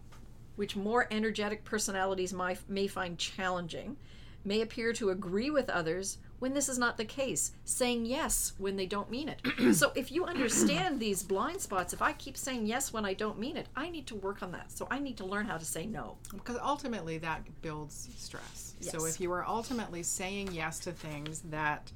which 0.57 0.77
more 0.77 1.07
energetic 1.11 1.65
personalities 1.65 2.35
might, 2.35 2.59
may 2.69 2.87
find 2.87 3.17
challenging, 3.17 3.97
may 4.45 4.61
appear 4.61 4.93
to 4.95 5.11
agree 5.11 5.51
with 5.51 5.69
others 5.71 6.19
when 6.39 6.55
this 6.55 6.69
is 6.69 6.79
not 6.79 6.97
the 6.97 7.05
case, 7.05 7.53
saying 7.65 8.07
yes 8.07 8.55
when 8.59 8.77
they 8.77 8.87
don't 8.87 9.11
mean 9.11 9.29
it. 9.29 9.41
so 9.75 9.93
if 9.95 10.11
you 10.11 10.25
understand 10.25 10.99
these 10.99 11.23
blind 11.23 11.61
spots, 11.61 11.93
if 11.93 12.01
I 12.01 12.13
keep 12.13 12.37
saying 12.37 12.67
yes 12.67 12.93
when 12.93 13.05
I 13.05 13.15
don't 13.15 13.39
mean 13.39 13.57
it, 13.57 13.69
I 13.77 13.91
need 13.91 14.07
to 14.09 14.15
work 14.17 14.43
on 14.43 14.53
that. 14.53 14.73
So 14.73 14.89
I 14.91 14.99
need 14.99 15.19
to 15.19 15.27
learn 15.27 15.47
how 15.47 15.59
to 15.59 15.65
say 15.65 15.87
no. 15.87 16.17
Because 16.33 16.57
ultimately 16.63 17.19
that 17.19 17.43
builds 17.61 18.09
stress. 18.17 18.75
So 18.81 19.05
if 19.05 19.21
you 19.21 19.31
are 19.33 19.45
ultimately 19.47 20.03
saying 20.03 20.53
yes 20.53 20.79
to 20.81 20.93
things 20.93 21.41
that 21.51 21.93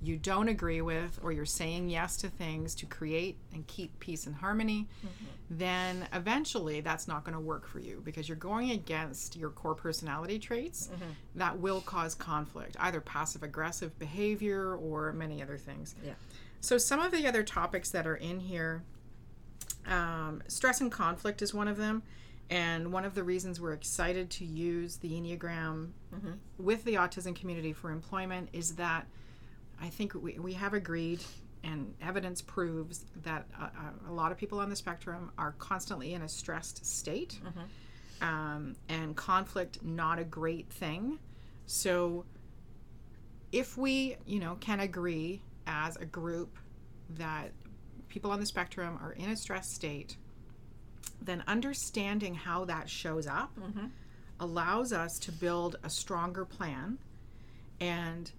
you 0.00 0.16
don't 0.16 0.48
agree 0.48 0.80
with, 0.80 1.18
or 1.22 1.32
you're 1.32 1.44
saying 1.44 1.90
yes 1.90 2.16
to 2.18 2.28
things 2.28 2.74
to 2.76 2.86
create 2.86 3.36
and 3.52 3.66
keep 3.66 3.98
peace 3.98 4.26
and 4.26 4.36
harmony, 4.36 4.86
mm-hmm. 5.04 5.24
then 5.50 6.06
eventually 6.12 6.80
that's 6.80 7.08
not 7.08 7.24
going 7.24 7.34
to 7.34 7.40
work 7.40 7.66
for 7.66 7.80
you 7.80 8.00
because 8.04 8.28
you're 8.28 8.36
going 8.36 8.70
against 8.70 9.34
your 9.34 9.50
core 9.50 9.74
personality 9.74 10.38
traits 10.38 10.88
mm-hmm. 10.88 11.10
that 11.34 11.58
will 11.58 11.80
cause 11.80 12.14
conflict, 12.14 12.76
either 12.78 13.00
passive 13.00 13.42
aggressive 13.42 13.98
behavior 13.98 14.76
or 14.76 15.12
many 15.12 15.42
other 15.42 15.56
things. 15.56 15.94
Yeah. 16.04 16.12
So, 16.60 16.78
some 16.78 17.00
of 17.00 17.12
the 17.12 17.26
other 17.26 17.42
topics 17.42 17.90
that 17.90 18.06
are 18.06 18.16
in 18.16 18.40
here 18.40 18.82
um, 19.88 20.42
stress 20.48 20.80
and 20.80 20.92
conflict 20.92 21.42
is 21.42 21.52
one 21.52 21.68
of 21.68 21.76
them. 21.76 22.02
And 22.50 22.92
one 22.92 23.04
of 23.04 23.14
the 23.14 23.22
reasons 23.22 23.60
we're 23.60 23.74
excited 23.74 24.30
to 24.30 24.44
use 24.44 24.96
the 24.96 25.10
Enneagram 25.10 25.90
mm-hmm. 26.14 26.32
with 26.58 26.84
the 26.84 26.94
autism 26.94 27.34
community 27.34 27.72
for 27.72 27.90
employment 27.90 28.48
is 28.52 28.76
that 28.76 29.06
I 29.80 29.88
think 29.88 30.14
we, 30.14 30.38
we 30.38 30.52
have 30.54 30.74
agreed, 30.74 31.22
and 31.64 31.94
evidence 32.02 32.42
proves 32.42 33.04
that 33.22 33.46
a, 33.58 34.10
a 34.10 34.12
lot 34.12 34.32
of 34.32 34.38
people 34.38 34.60
on 34.60 34.68
the 34.70 34.76
spectrum 34.76 35.30
are 35.38 35.54
constantly 35.58 36.14
in 36.14 36.22
a 36.22 36.28
stressed 36.28 36.84
state. 36.84 37.38
Mm-hmm. 37.44 37.60
Um, 38.20 38.74
and 38.88 39.14
conflict, 39.14 39.82
not 39.84 40.18
a 40.18 40.24
great 40.24 40.68
thing. 40.70 41.20
So, 41.66 42.24
if 43.52 43.78
we, 43.78 44.16
you 44.26 44.40
know, 44.40 44.56
can 44.58 44.80
agree 44.80 45.40
as 45.68 45.96
a 45.96 46.04
group 46.04 46.58
that 47.10 47.52
people 48.08 48.32
on 48.32 48.40
the 48.40 48.46
spectrum 48.46 48.98
are 49.00 49.12
in 49.12 49.30
a 49.30 49.36
stress 49.36 49.70
state, 49.70 50.16
then 51.22 51.44
understanding 51.46 52.34
how 52.34 52.64
that 52.64 52.88
shows 52.88 53.26
up 53.26 53.52
mm-hmm. 53.58 53.86
allows 54.40 54.92
us 54.92 55.18
to 55.20 55.32
build 55.32 55.76
a 55.82 55.90
stronger 55.90 56.44
plan 56.44 56.98
and 57.80 58.32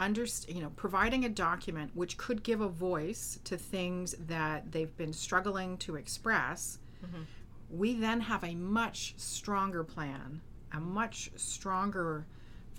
underst- 0.00 0.52
you 0.52 0.60
know 0.60 0.70
providing 0.76 1.24
a 1.24 1.28
document 1.28 1.90
which 1.94 2.16
could 2.16 2.42
give 2.42 2.60
a 2.60 2.68
voice 2.68 3.38
to 3.44 3.56
things 3.56 4.14
that 4.26 4.70
they've 4.72 4.96
been 4.96 5.12
struggling 5.12 5.76
to 5.78 5.96
express 5.96 6.78
mm-hmm. 7.04 7.22
we 7.70 7.94
then 7.94 8.20
have 8.20 8.44
a 8.44 8.54
much 8.54 9.14
stronger 9.16 9.82
plan 9.82 10.40
a 10.72 10.80
much 10.80 11.30
stronger 11.36 12.26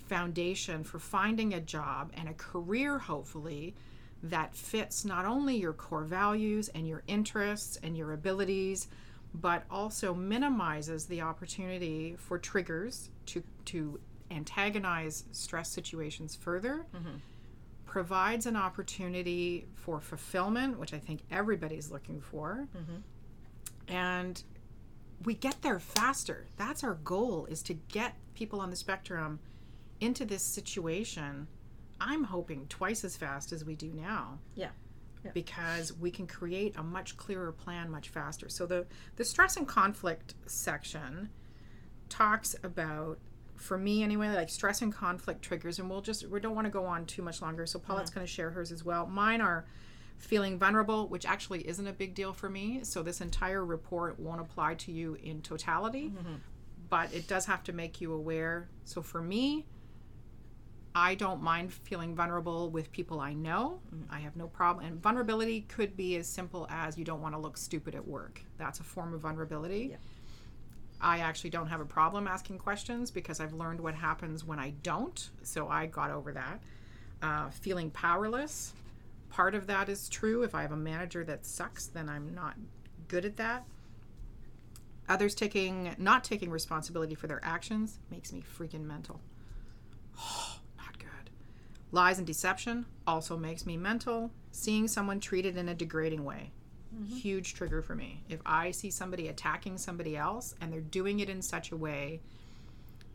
foundation 0.06 0.84
for 0.84 0.98
finding 0.98 1.54
a 1.54 1.60
job 1.60 2.10
and 2.14 2.28
a 2.28 2.34
career 2.34 2.98
hopefully 2.98 3.74
that 4.22 4.54
fits 4.54 5.04
not 5.04 5.24
only 5.24 5.56
your 5.56 5.72
core 5.72 6.04
values 6.04 6.68
and 6.70 6.88
your 6.88 7.02
interests 7.06 7.78
and 7.82 7.96
your 7.96 8.12
abilities 8.12 8.88
but 9.34 9.64
also 9.70 10.14
minimizes 10.14 11.06
the 11.06 11.20
opportunity 11.20 12.16
for 12.16 12.38
triggers 12.38 13.10
to 13.26 13.42
to 13.64 14.00
antagonize 14.30 15.24
stress 15.32 15.70
situations 15.70 16.36
further 16.36 16.86
mm-hmm. 16.94 17.16
provides 17.86 18.46
an 18.46 18.56
opportunity 18.56 19.66
for 19.74 20.00
fulfillment 20.00 20.78
which 20.78 20.92
i 20.92 20.98
think 20.98 21.20
everybody's 21.30 21.90
looking 21.90 22.20
for 22.20 22.66
mm-hmm. 22.76 23.92
and 23.92 24.42
we 25.24 25.34
get 25.34 25.62
there 25.62 25.80
faster. 25.80 26.46
That's 26.56 26.84
our 26.84 26.94
goal 26.94 27.46
is 27.46 27.62
to 27.64 27.74
get 27.74 28.14
people 28.34 28.60
on 28.60 28.70
the 28.70 28.76
spectrum 28.76 29.40
into 30.00 30.24
this 30.24 30.42
situation 30.42 31.48
i'm 32.00 32.22
hoping 32.22 32.64
twice 32.68 33.02
as 33.02 33.16
fast 33.16 33.52
as 33.52 33.64
we 33.64 33.74
do 33.74 33.92
now. 33.92 34.38
Yeah. 35.24 35.32
because 35.34 35.92
we 35.92 36.12
can 36.12 36.28
create 36.28 36.76
a 36.76 36.82
much 36.82 37.16
clearer 37.16 37.50
plan 37.50 37.90
much 37.90 38.08
faster. 38.08 38.48
So 38.48 38.66
the 38.66 38.86
the 39.16 39.24
stress 39.24 39.56
and 39.56 39.66
conflict 39.66 40.34
section 40.46 41.30
talks 42.08 42.54
about 42.62 43.18
for 43.58 43.76
me 43.76 44.02
anyway 44.02 44.28
like 44.28 44.48
stress 44.48 44.82
and 44.82 44.94
conflict 44.94 45.42
triggers 45.42 45.78
and 45.78 45.90
we'll 45.90 46.00
just 46.00 46.26
we 46.28 46.40
don't 46.40 46.54
want 46.54 46.64
to 46.64 46.70
go 46.70 46.84
on 46.84 47.04
too 47.06 47.22
much 47.22 47.42
longer 47.42 47.66
so 47.66 47.78
paulette's 47.78 48.10
going 48.10 48.24
to 48.24 48.32
share 48.32 48.50
hers 48.50 48.70
as 48.70 48.84
well 48.84 49.06
mine 49.06 49.40
are 49.40 49.66
feeling 50.16 50.58
vulnerable 50.58 51.08
which 51.08 51.26
actually 51.26 51.66
isn't 51.68 51.86
a 51.86 51.92
big 51.92 52.14
deal 52.14 52.32
for 52.32 52.48
me 52.48 52.80
so 52.82 53.02
this 53.02 53.20
entire 53.20 53.64
report 53.64 54.18
won't 54.18 54.40
apply 54.40 54.74
to 54.74 54.92
you 54.92 55.16
in 55.22 55.42
totality 55.42 56.12
mm-hmm. 56.16 56.34
but 56.88 57.12
it 57.12 57.26
does 57.26 57.46
have 57.46 57.62
to 57.62 57.72
make 57.72 58.00
you 58.00 58.12
aware 58.12 58.68
so 58.84 59.02
for 59.02 59.20
me 59.20 59.66
I 60.94 61.14
don't 61.14 61.40
mind 61.40 61.72
feeling 61.72 62.16
vulnerable 62.16 62.70
with 62.70 62.90
people 62.90 63.20
I 63.20 63.32
know. 63.32 63.80
Mm-hmm. 63.94 64.12
I 64.12 64.18
have 64.20 64.34
no 64.34 64.48
problem. 64.48 64.84
And 64.84 65.00
vulnerability 65.00 65.60
could 65.60 65.96
be 65.96 66.16
as 66.16 66.26
simple 66.26 66.66
as 66.70 66.98
you 66.98 67.04
don't 67.04 67.20
want 67.20 67.34
to 67.34 67.38
look 67.38 67.56
stupid 67.56 67.94
at 67.94 68.04
work. 68.04 68.42
That's 68.56 68.80
a 68.80 68.82
form 68.82 69.14
of 69.14 69.20
vulnerability. 69.20 69.90
Yeah. 69.92 69.96
I 71.00 71.18
actually 71.18 71.50
don't 71.50 71.68
have 71.68 71.80
a 71.80 71.84
problem 71.84 72.26
asking 72.26 72.58
questions 72.58 73.10
because 73.10 73.40
I've 73.40 73.52
learned 73.52 73.80
what 73.80 73.94
happens 73.94 74.44
when 74.44 74.58
I 74.58 74.70
don't. 74.82 75.30
So 75.42 75.68
I 75.68 75.86
got 75.86 76.10
over 76.10 76.32
that. 76.32 76.60
Uh, 77.22 77.50
feeling 77.50 77.90
powerless. 77.90 78.72
Part 79.30 79.54
of 79.54 79.66
that 79.68 79.88
is 79.88 80.08
true. 80.08 80.42
If 80.42 80.54
I 80.54 80.62
have 80.62 80.72
a 80.72 80.76
manager 80.76 81.24
that 81.24 81.46
sucks, 81.46 81.86
then 81.86 82.08
I'm 82.08 82.34
not 82.34 82.54
good 83.06 83.24
at 83.24 83.36
that. 83.36 83.64
Others 85.08 85.34
taking 85.34 85.94
not 85.98 86.24
taking 86.24 86.50
responsibility 86.50 87.14
for 87.14 87.26
their 87.28 87.40
actions 87.42 87.98
makes 88.10 88.32
me 88.32 88.42
freaking 88.42 88.84
mental. 88.84 89.20
not 90.76 90.98
good. 90.98 91.30
Lies 91.92 92.18
and 92.18 92.26
deception 92.26 92.86
also 93.06 93.36
makes 93.36 93.64
me 93.64 93.76
mental. 93.76 94.30
Seeing 94.50 94.88
someone 94.88 95.20
treated 95.20 95.56
in 95.56 95.68
a 95.68 95.74
degrading 95.74 96.24
way, 96.24 96.50
huge 97.06 97.54
trigger 97.54 97.82
for 97.82 97.94
me. 97.94 98.22
If 98.28 98.40
I 98.46 98.70
see 98.70 98.90
somebody 98.90 99.28
attacking 99.28 99.78
somebody 99.78 100.16
else 100.16 100.54
and 100.60 100.72
they're 100.72 100.80
doing 100.80 101.20
it 101.20 101.28
in 101.28 101.42
such 101.42 101.70
a 101.72 101.76
way 101.76 102.20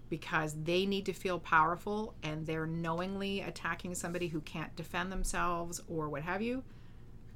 because 0.10 0.56
they 0.64 0.86
need 0.86 1.06
to 1.08 1.14
feel 1.14 1.40
powerful 1.40 2.14
and 2.22 2.46
they're 2.46 2.68
knowingly 2.68 3.42
attacking 3.42 3.96
somebody 3.96 4.28
who 4.28 4.42
can't 4.42 4.76
defend 4.76 5.12
themselves 5.12 5.82
or 5.88 6.10
what 6.10 6.22
have 6.22 6.42
you, 6.42 6.64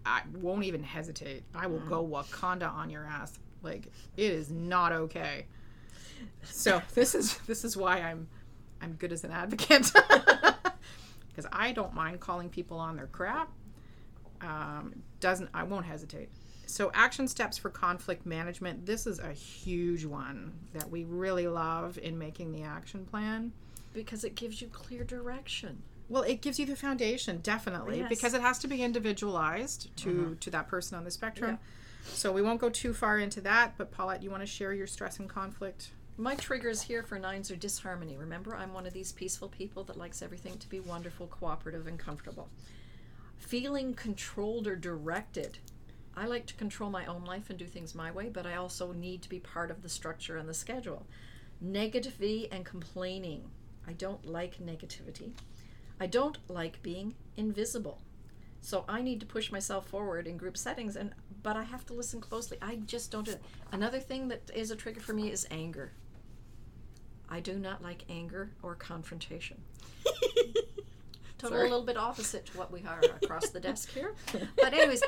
I 0.06 0.22
won't 0.40 0.64
even 0.64 0.84
hesitate. 0.84 1.44
I 1.56 1.68
will 1.68 1.80
go 1.80 2.06
Wakanda 2.06 2.72
on 2.72 2.90
your 2.90 3.06
ass. 3.06 3.40
Like 3.64 3.88
it 4.16 4.32
is 4.32 4.50
not 4.50 4.92
okay. 4.92 5.46
So 6.44 6.82
this 6.96 7.14
is 7.14 7.38
this 7.40 7.64
is 7.64 7.78
why 7.78 8.00
I'm 8.00 8.28
I'm 8.82 8.94
good 8.94 9.12
as 9.12 9.24
an 9.24 9.32
advocate 9.32 9.92
because 11.28 11.46
I 11.52 11.72
don't 11.72 11.94
mind 11.94 12.22
calling 12.22 12.50
people 12.50 12.80
on 12.80 12.96
their 12.96 13.08
crap. 13.08 13.52
Um, 14.42 15.04
doesn't 15.20 15.50
I 15.54 15.64
won't 15.64 15.86
hesitate. 15.86 16.30
So 16.66 16.92
action 16.94 17.28
steps 17.28 17.58
for 17.58 17.70
conflict 17.70 18.26
management. 18.26 18.86
This 18.86 19.08
is 19.08 19.20
a 19.20 19.32
huge 19.32 20.06
one 20.06 20.54
that 20.74 20.90
we 20.90 21.06
really 21.06 21.48
love 21.48 21.98
in 21.98 22.18
making 22.18 22.52
the 22.52 22.64
action 22.64 23.06
plan. 23.06 23.54
Because 23.94 24.24
it 24.26 24.36
gives 24.36 24.62
you 24.62 24.68
clear 24.68 25.04
direction. 25.06 25.82
Well, 26.10 26.24
it 26.24 26.42
gives 26.42 26.60
you 26.60 26.66
the 26.66 26.76
foundation, 26.76 27.40
definitely, 27.42 28.00
Yes. 28.00 28.10
because 28.10 28.34
it 28.34 28.42
has 28.42 28.60
to 28.60 28.68
be 28.68 28.82
individualized 28.84 29.96
to 29.98 30.10
mm-hmm. 30.10 30.34
to 30.36 30.50
that 30.52 30.68
person 30.68 30.98
on 30.98 31.04
the 31.04 31.12
spectrum. 31.12 31.60
So 32.04 32.32
we 32.32 32.42
won't 32.42 32.60
go 32.60 32.70
too 32.70 32.94
far 32.94 33.20
into 33.20 33.42
that. 33.42 33.74
But 33.78 33.92
Paulette, 33.92 34.24
you 34.24 34.30
want 34.30 34.44
to 34.44 34.48
share 34.48 34.74
your 34.74 34.88
stress 34.88 35.20
and 35.20 35.30
conflict? 35.30 35.92
My 36.18 36.36
triggers 36.36 36.82
here 36.82 37.04
for 37.04 37.20
nines 37.20 37.52
are 37.52 37.56
disharmony. 37.56 38.18
Remember, 38.18 38.56
I'm 38.56 38.74
one 38.74 38.88
of 38.88 38.94
these 38.94 39.12
peaceful 39.12 39.50
people 39.50 39.84
that 39.84 39.98
likes 39.98 40.22
everything 40.22 40.58
to 40.58 40.70
be 40.70 40.80
wonderful, 40.80 41.28
cooperative, 41.28 41.86
and 41.86 42.00
comfortable. 42.00 42.50
Feeling 43.38 43.94
controlled 43.94 44.68
or 44.68 44.76
directed. 44.76 45.60
I 46.16 46.26
like 46.26 46.46
to 46.48 46.56
control 46.56 46.90
my 46.90 47.06
own 47.06 47.24
life 47.24 47.50
and 47.50 47.58
do 47.58 47.66
things 47.66 47.96
my 47.96 48.12
way, 48.12 48.30
but 48.30 48.46
I 48.46 48.56
also 48.56 48.92
need 48.92 49.22
to 49.22 49.30
be 49.30 49.40
part 49.40 49.72
of 49.72 49.84
the 49.84 49.90
structure 49.90 50.38
and 50.38 50.50
the 50.50 50.54
schedule. 50.54 51.06
Negativity 51.64 52.48
and 52.52 52.66
complaining. 52.66 53.50
I 53.88 53.94
don't 53.94 54.26
like 54.26 54.60
negativity. 54.60 55.32
I 56.00 56.08
don't 56.08 56.38
like 56.50 56.82
being 56.82 57.16
invisible. 57.36 58.02
So 58.62 58.84
I 58.90 59.02
need 59.02 59.20
to 59.22 59.26
push 59.26 59.52
myself 59.52 59.88
forward 59.88 60.28
in 60.28 60.38
group 60.38 60.58
settings 60.58 60.96
and 60.96 61.14
but 61.44 61.56
I 61.56 61.64
have 61.64 61.86
to 61.86 61.94
listen 61.94 62.20
closely. 62.20 62.58
I 62.62 62.76
just 62.76 63.12
don't 63.12 63.26
do 63.26 63.32
it. 63.32 63.42
Another 63.72 64.00
thing 64.00 64.28
that 64.28 64.50
is 64.54 64.72
a 64.72 64.76
trigger 64.76 65.00
for 65.00 65.14
me 65.14 65.32
is 65.32 65.48
anger. 65.50 65.94
I 67.30 67.40
do 67.40 67.58
not 67.58 67.82
like 67.82 68.04
anger 68.10 68.52
or 68.62 68.76
confrontation. 68.76 69.62
Total 71.38 71.60
a 71.60 71.64
little 71.64 71.84
bit 71.84 71.98
opposite 71.98 72.46
to 72.48 72.58
what 72.58 72.72
we 72.72 72.84
are 72.84 73.02
across 73.22 73.50
the 73.50 73.60
desk 73.60 73.92
here. 73.92 74.16
But 74.32 74.74
anyways, 74.74 75.04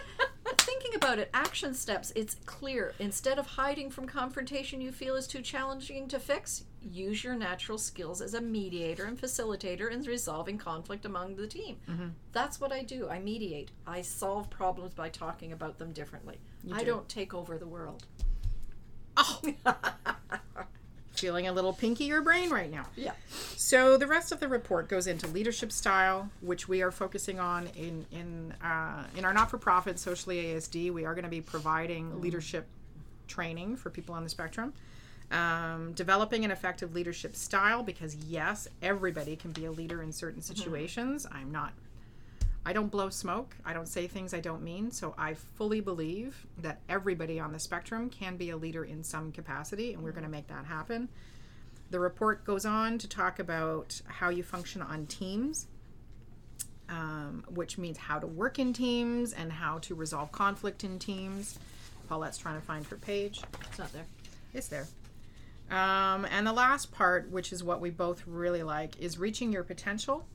thinking 0.58 0.96
about 0.96 1.20
it, 1.20 1.30
action 1.34 1.74
steps, 1.74 2.12
it's 2.16 2.36
clear. 2.46 2.94
Instead 3.00 3.40
of 3.40 3.48
hiding 3.48 3.90
from 3.90 4.06
confrontation 4.08 4.82
you 4.82 4.92
feel 4.92 5.16
is 5.16 5.28
too 5.28 5.42
challenging 5.42 6.08
to 6.08 6.20
fix, 6.20 6.66
use 6.82 7.24
your 7.24 7.36
natural 7.36 7.78
skills 7.78 8.22
as 8.22 8.34
a 8.34 8.42
mediator 8.42 9.06
and 9.06 9.20
facilitator 9.20 9.92
in 9.92 10.02
resolving 10.04 10.58
conflict 10.58 11.06
among 11.06 11.36
the 11.36 11.48
team. 11.48 11.78
Mm-hmm. 11.90 12.08
That's 12.32 12.60
what 12.62 12.72
I 12.72 12.84
do. 12.84 13.10
I 13.10 13.20
mediate. 13.20 13.72
I 13.88 14.02
solve 14.02 14.50
problems 14.50 14.94
by 14.94 15.10
talking 15.10 15.52
about 15.52 15.78
them 15.78 15.92
differently. 15.92 16.40
I 16.72 16.80
do. 16.80 16.86
don't 16.86 17.10
take 17.10 17.34
over 17.34 17.58
the 17.58 17.68
world. 17.68 18.06
Oh, 19.18 19.42
feeling 21.20 21.47
a 21.47 21.51
little 21.51 21.74
pinky 21.74 22.09
pinkier 22.09 22.24
brain 22.24 22.49
right 22.49 22.72
now. 22.72 22.86
Yeah. 22.95 23.11
So 23.55 23.97
the 23.97 24.07
rest 24.07 24.32
of 24.32 24.39
the 24.39 24.47
report 24.47 24.88
goes 24.88 25.07
into 25.07 25.28
leadership 25.28 25.72
style, 25.72 26.30
which 26.41 26.67
we 26.67 26.82
are 26.82 26.91
focusing 26.91 27.39
on 27.39 27.67
in 27.76 28.05
in 28.11 28.53
uh, 28.63 29.05
in 29.15 29.26
our 29.26 29.34
not-for-profit 29.34 29.99
socially 29.99 30.43
ASD. 30.45 30.91
We 30.91 31.05
are 31.05 31.13
going 31.13 31.26
to 31.26 31.30
be 31.30 31.41
providing 31.41 32.22
leadership 32.22 32.67
training 33.28 33.78
for 33.78 33.89
people 33.89 34.15
on 34.15 34.24
the 34.24 34.30
spectrum. 34.30 34.74
Um, 35.32 35.93
developing 35.93 36.43
an 36.43 36.49
effective 36.49 36.95
leadership 36.95 37.36
style 37.36 37.84
because 37.84 38.15
yes, 38.15 38.67
everybody 38.82 39.36
can 39.36 39.51
be 39.51 39.65
a 39.65 39.72
leader 39.72 40.01
in 40.01 40.11
certain 40.11 40.41
situations. 40.41 41.28
I'm 41.32 41.51
not. 41.51 41.74
I 42.70 42.72
don't 42.72 42.91
blow 42.91 43.09
smoke. 43.09 43.55
I 43.65 43.74
don't 43.74 43.88
say 43.88 44.05
things 44.05 44.32
I 44.32 44.41
don't 44.41 44.61
mean. 44.61 44.91
So 44.91 45.15
I 45.17 45.34
fully 45.34 45.82
believe 45.82 46.45
that 46.59 46.82
everybody 46.88 47.39
on 47.39 47.51
the 47.51 47.57
spectrum 47.57 48.11
can 48.11 48.38
be 48.38 48.51
a 48.51 48.57
leader 48.57 48.84
in 48.84 49.03
some 49.03 49.32
capacity, 49.32 49.93
and 49.93 50.03
we're 50.03 50.11
going 50.11 50.24
to 50.24 50.30
make 50.30 50.45
that 50.49 50.65
happen. 50.65 51.09
The 51.89 51.99
report 51.99 52.45
goes 52.45 52.67
on 52.67 52.99
to 52.99 53.09
talk 53.09 53.39
about 53.39 53.99
how 54.05 54.30
you 54.30 54.43
function 54.43 54.84
on 54.84 55.07
teams, 55.07 55.65
um, 56.89 57.43
which 57.49 57.80
means 57.80 57.97
how 57.97 58.20
to 58.20 58.28
work 58.28 58.59
in 58.59 58.72
teams 58.72 59.34
and 59.34 59.51
how 59.51 59.80
to 59.80 59.95
resolve 59.95 60.32
conflict 60.32 60.84
in 60.84 60.99
teams. 60.99 61.57
Paulette's 62.07 62.38
trying 62.38 62.59
to 62.59 62.65
find 62.67 62.86
her 62.86 62.97
page. 62.97 63.41
It's 63.67 63.80
not 63.80 63.91
there. 63.93 64.05
It's 64.53 64.67
there. 64.67 64.86
Um, 65.72 66.24
and 66.26 66.45
the 66.45 66.53
last 66.53 66.91
part, 66.91 67.32
which 67.32 67.51
is 67.51 67.63
what 67.63 67.82
we 67.82 67.89
both 67.89 68.22
really 68.28 68.61
like, 68.61 68.99
is 68.99 69.17
reaching 69.17 69.51
your 69.51 69.63
potential. 69.63 70.28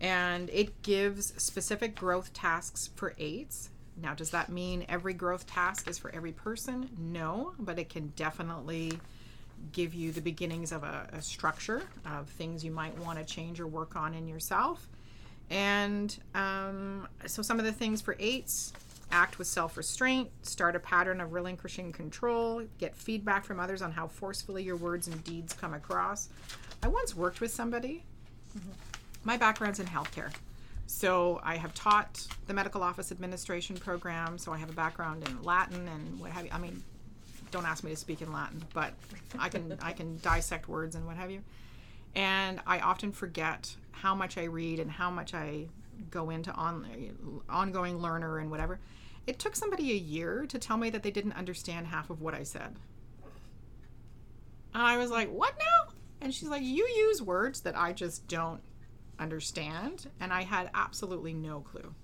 And 0.00 0.48
it 0.50 0.82
gives 0.82 1.34
specific 1.42 1.96
growth 1.96 2.32
tasks 2.32 2.90
for 2.94 3.14
eights. 3.18 3.70
Now, 4.00 4.14
does 4.14 4.30
that 4.30 4.48
mean 4.48 4.86
every 4.88 5.12
growth 5.12 5.46
task 5.46 5.88
is 5.88 5.98
for 5.98 6.14
every 6.14 6.32
person? 6.32 6.88
No, 6.96 7.54
but 7.58 7.78
it 7.78 7.88
can 7.88 8.12
definitely 8.14 9.00
give 9.72 9.92
you 9.92 10.12
the 10.12 10.20
beginnings 10.20 10.70
of 10.70 10.84
a, 10.84 11.08
a 11.12 11.20
structure 11.20 11.82
of 12.06 12.28
things 12.28 12.64
you 12.64 12.70
might 12.70 12.96
want 12.98 13.18
to 13.18 13.24
change 13.24 13.58
or 13.58 13.66
work 13.66 13.96
on 13.96 14.14
in 14.14 14.28
yourself. 14.28 14.86
And 15.50 16.16
um, 16.34 17.08
so, 17.26 17.42
some 17.42 17.58
of 17.58 17.64
the 17.64 17.72
things 17.72 18.00
for 18.00 18.14
eights 18.18 18.72
act 19.10 19.38
with 19.38 19.46
self 19.46 19.76
restraint, 19.76 20.30
start 20.42 20.76
a 20.76 20.80
pattern 20.80 21.20
of 21.20 21.32
relinquishing 21.32 21.92
control, 21.92 22.62
get 22.78 22.94
feedback 22.94 23.44
from 23.44 23.58
others 23.58 23.82
on 23.82 23.92
how 23.92 24.06
forcefully 24.06 24.62
your 24.62 24.76
words 24.76 25.08
and 25.08 25.22
deeds 25.24 25.52
come 25.52 25.74
across. 25.74 26.28
I 26.82 26.88
once 26.88 27.16
worked 27.16 27.40
with 27.40 27.50
somebody. 27.50 28.04
My 29.28 29.36
background's 29.36 29.78
in 29.78 29.84
healthcare. 29.84 30.32
So 30.86 31.38
I 31.44 31.56
have 31.56 31.74
taught 31.74 32.26
the 32.46 32.54
medical 32.54 32.82
office 32.82 33.12
administration 33.12 33.76
program. 33.76 34.38
So 34.38 34.54
I 34.54 34.56
have 34.56 34.70
a 34.70 34.72
background 34.72 35.28
in 35.28 35.42
Latin 35.42 35.86
and 35.86 36.18
what 36.18 36.30
have 36.30 36.46
you. 36.46 36.50
I 36.50 36.56
mean, 36.56 36.82
don't 37.50 37.66
ask 37.66 37.84
me 37.84 37.90
to 37.90 37.96
speak 37.96 38.22
in 38.22 38.32
Latin, 38.32 38.64
but 38.72 38.94
I 39.38 39.50
can 39.50 39.76
I 39.82 39.92
can 39.92 40.18
dissect 40.22 40.66
words 40.66 40.94
and 40.94 41.04
what 41.04 41.18
have 41.18 41.30
you. 41.30 41.42
And 42.14 42.62
I 42.66 42.78
often 42.78 43.12
forget 43.12 43.76
how 43.90 44.14
much 44.14 44.38
I 44.38 44.44
read 44.44 44.80
and 44.80 44.90
how 44.90 45.10
much 45.10 45.34
I 45.34 45.66
go 46.10 46.30
into 46.30 46.50
on 46.52 46.86
ongoing 47.50 47.98
learner 47.98 48.38
and 48.38 48.50
whatever. 48.50 48.80
It 49.26 49.38
took 49.38 49.54
somebody 49.54 49.92
a 49.92 49.96
year 49.96 50.46
to 50.46 50.58
tell 50.58 50.78
me 50.78 50.88
that 50.88 51.02
they 51.02 51.10
didn't 51.10 51.34
understand 51.34 51.88
half 51.88 52.08
of 52.08 52.22
what 52.22 52.32
I 52.32 52.44
said. 52.44 52.76
And 54.72 54.82
I 54.82 54.96
was 54.96 55.10
like, 55.10 55.30
"What 55.30 55.52
now?" 55.58 55.92
And 56.22 56.34
she's 56.34 56.48
like, 56.48 56.62
"You 56.62 56.88
use 56.88 57.20
words 57.20 57.60
that 57.60 57.76
I 57.76 57.92
just 57.92 58.26
don't 58.26 58.62
understand." 59.18 60.08
And 60.20 60.32
I 60.32 60.42
had 60.42 60.70
absolutely 60.74 61.34
no 61.34 61.60
clue. 61.60 61.94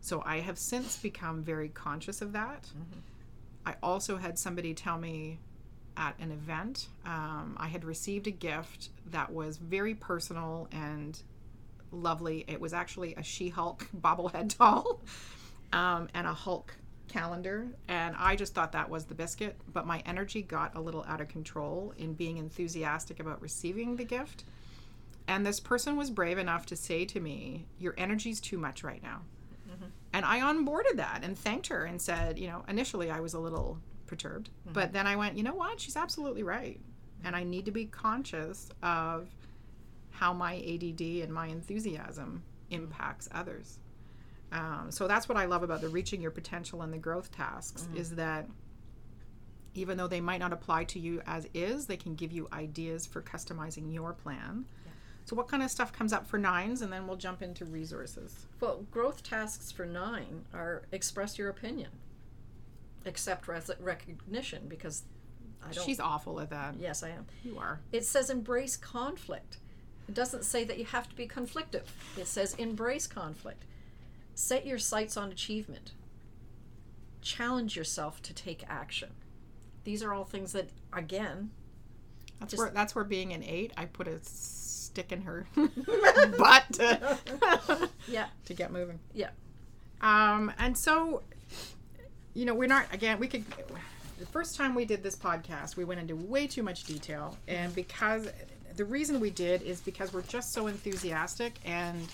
So 0.00 0.22
I 0.24 0.40
have 0.40 0.58
since 0.58 0.96
become 0.96 1.42
very 1.42 1.68
conscious 1.68 2.22
of 2.22 2.32
that. 2.32 2.70
I 3.64 3.74
also 3.82 4.16
had 4.16 4.38
somebody 4.38 4.74
tell 4.74 4.98
me 4.98 5.40
at 5.96 6.14
an 6.20 6.30
event, 6.30 6.88
um, 7.04 7.56
I 7.58 7.68
had 7.68 7.84
received 7.84 8.26
a 8.26 8.30
gift 8.30 8.90
that 9.06 9.32
was 9.32 9.56
very 9.56 9.94
personal 9.94 10.68
and 10.70 11.20
lovely. 11.90 12.44
It 12.46 12.60
was 12.60 12.72
actually 12.72 13.14
a 13.14 13.22
She 13.22 13.48
Hulk 13.48 13.88
bobblehead 14.00 14.56
doll 14.58 15.00
um, 15.72 16.08
and 16.14 16.26
a 16.26 16.34
Hulk 16.34 16.76
calendar. 17.08 17.66
And 17.88 18.14
I 18.18 18.36
just 18.36 18.54
thought 18.54 18.72
that 18.72 18.90
was 18.90 19.06
the 19.06 19.14
biscuit. 19.14 19.56
But 19.72 19.86
my 19.86 20.02
energy 20.06 20.42
got 20.42 20.74
a 20.76 20.80
little 20.80 21.04
out 21.08 21.20
of 21.20 21.28
control 21.28 21.94
in 21.96 22.12
being 22.12 22.36
enthusiastic 22.36 23.20
about 23.20 23.40
receiving 23.40 23.96
the 23.96 24.04
gift. 24.04 24.44
And 25.28 25.44
this 25.44 25.60
person 25.60 25.96
was 25.96 26.10
brave 26.10 26.38
enough 26.38 26.66
to 26.66 26.76
say 26.76 27.04
to 27.06 27.20
me, 27.20 27.66
Your 27.78 27.94
energy's 27.98 28.40
too 28.40 28.58
much 28.58 28.84
right 28.84 29.02
now. 29.02 29.22
Mm-hmm. 29.68 29.86
And 30.12 30.24
I 30.24 30.40
onboarded 30.40 30.96
that 30.96 31.20
and 31.22 31.36
thanked 31.36 31.66
her 31.68 31.84
and 31.84 32.00
said, 32.00 32.38
You 32.38 32.48
know, 32.48 32.64
initially 32.68 33.10
I 33.10 33.20
was 33.20 33.34
a 33.34 33.40
little 33.40 33.78
perturbed, 34.06 34.50
mm-hmm. 34.50 34.72
but 34.72 34.92
then 34.92 35.06
I 35.06 35.16
went, 35.16 35.36
You 35.36 35.42
know 35.42 35.54
what? 35.54 35.80
She's 35.80 35.96
absolutely 35.96 36.42
right. 36.42 36.80
And 37.24 37.34
I 37.34 37.44
need 37.44 37.64
to 37.64 37.72
be 37.72 37.86
conscious 37.86 38.68
of 38.82 39.28
how 40.10 40.32
my 40.32 40.56
ADD 40.56 41.00
and 41.22 41.32
my 41.32 41.48
enthusiasm 41.48 42.42
mm-hmm. 42.70 42.82
impacts 42.82 43.28
others. 43.32 43.78
Um, 44.52 44.86
so 44.90 45.08
that's 45.08 45.28
what 45.28 45.36
I 45.36 45.46
love 45.46 45.62
about 45.62 45.80
the 45.80 45.88
reaching 45.88 46.22
your 46.22 46.30
potential 46.30 46.82
and 46.82 46.92
the 46.92 46.98
growth 46.98 47.32
tasks 47.32 47.88
is 47.96 48.10
that 48.14 48.46
even 49.74 49.98
though 49.98 50.06
they 50.06 50.20
might 50.20 50.40
not 50.40 50.52
apply 50.52 50.84
to 50.84 50.98
you 50.98 51.20
as 51.26 51.48
is, 51.52 51.86
they 51.86 51.96
can 51.96 52.14
give 52.14 52.32
you 52.32 52.48
ideas 52.52 53.06
for 53.06 53.20
customizing 53.20 53.92
your 53.92 54.12
plan. 54.12 54.64
So 55.26 55.36
what 55.36 55.48
kind 55.48 55.62
of 55.62 55.70
stuff 55.70 55.92
comes 55.92 56.12
up 56.12 56.26
for 56.26 56.38
nines, 56.38 56.82
and 56.82 56.92
then 56.92 57.06
we'll 57.06 57.16
jump 57.16 57.42
into 57.42 57.64
resources. 57.64 58.46
Well, 58.60 58.86
growth 58.90 59.22
tasks 59.22 59.70
for 59.72 59.84
nine 59.84 60.44
are 60.54 60.82
express 60.92 61.36
your 61.36 61.48
opinion, 61.48 61.90
accept 63.04 63.48
res- 63.48 63.70
recognition 63.80 64.62
because 64.68 65.02
I 65.68 65.72
don't. 65.72 65.84
She's 65.84 65.98
awful 66.00 66.38
at 66.40 66.50
that. 66.50 66.76
yes, 66.78 67.02
I 67.02 67.08
am. 67.10 67.26
You 67.44 67.58
are. 67.58 67.80
It 67.92 68.04
says 68.04 68.30
embrace 68.30 68.76
conflict. 68.76 69.58
It 70.08 70.14
doesn't 70.14 70.44
say 70.44 70.62
that 70.62 70.78
you 70.78 70.84
have 70.84 71.08
to 71.08 71.16
be 71.16 71.26
conflictive. 71.26 71.86
It 72.16 72.28
says 72.28 72.54
embrace 72.54 73.08
conflict. 73.08 73.64
Set 74.36 74.64
your 74.64 74.78
sights 74.78 75.16
on 75.16 75.32
achievement. 75.32 75.90
Challenge 77.20 77.74
yourself 77.74 78.22
to 78.22 78.32
take 78.32 78.64
action. 78.68 79.10
These 79.82 80.02
are 80.04 80.12
all 80.12 80.24
things 80.24 80.52
that, 80.52 80.70
again, 80.92 81.50
That's 82.38 82.50
Just- 82.52 82.62
where 82.62 82.70
that's 82.70 82.94
where 82.94 83.02
being 83.04 83.32
an 83.32 83.42
eight, 83.42 83.72
I 83.78 83.86
put 83.86 84.06
a 84.06 84.20
stick 84.96 85.12
in 85.12 85.20
her 85.20 85.46
butt 86.38 86.64
to, 86.72 87.18
yeah, 88.08 88.28
to 88.46 88.54
get 88.54 88.72
moving. 88.72 88.98
yeah, 89.12 89.28
Um, 90.00 90.50
and 90.58 90.76
so, 90.76 91.22
you 92.32 92.46
know, 92.46 92.54
we're 92.54 92.66
not 92.68 92.86
again. 92.94 93.18
We 93.18 93.28
could. 93.28 93.44
The 94.18 94.24
first 94.24 94.56
time 94.56 94.74
we 94.74 94.86
did 94.86 95.02
this 95.02 95.14
podcast, 95.14 95.76
we 95.76 95.84
went 95.84 96.00
into 96.00 96.16
way 96.16 96.46
too 96.46 96.62
much 96.62 96.84
detail, 96.84 97.36
and 97.46 97.74
because 97.74 98.26
the 98.74 98.86
reason 98.86 99.20
we 99.20 99.28
did 99.28 99.60
is 99.60 99.82
because 99.82 100.14
we're 100.14 100.22
just 100.22 100.54
so 100.54 100.66
enthusiastic, 100.66 101.58
and 101.66 102.08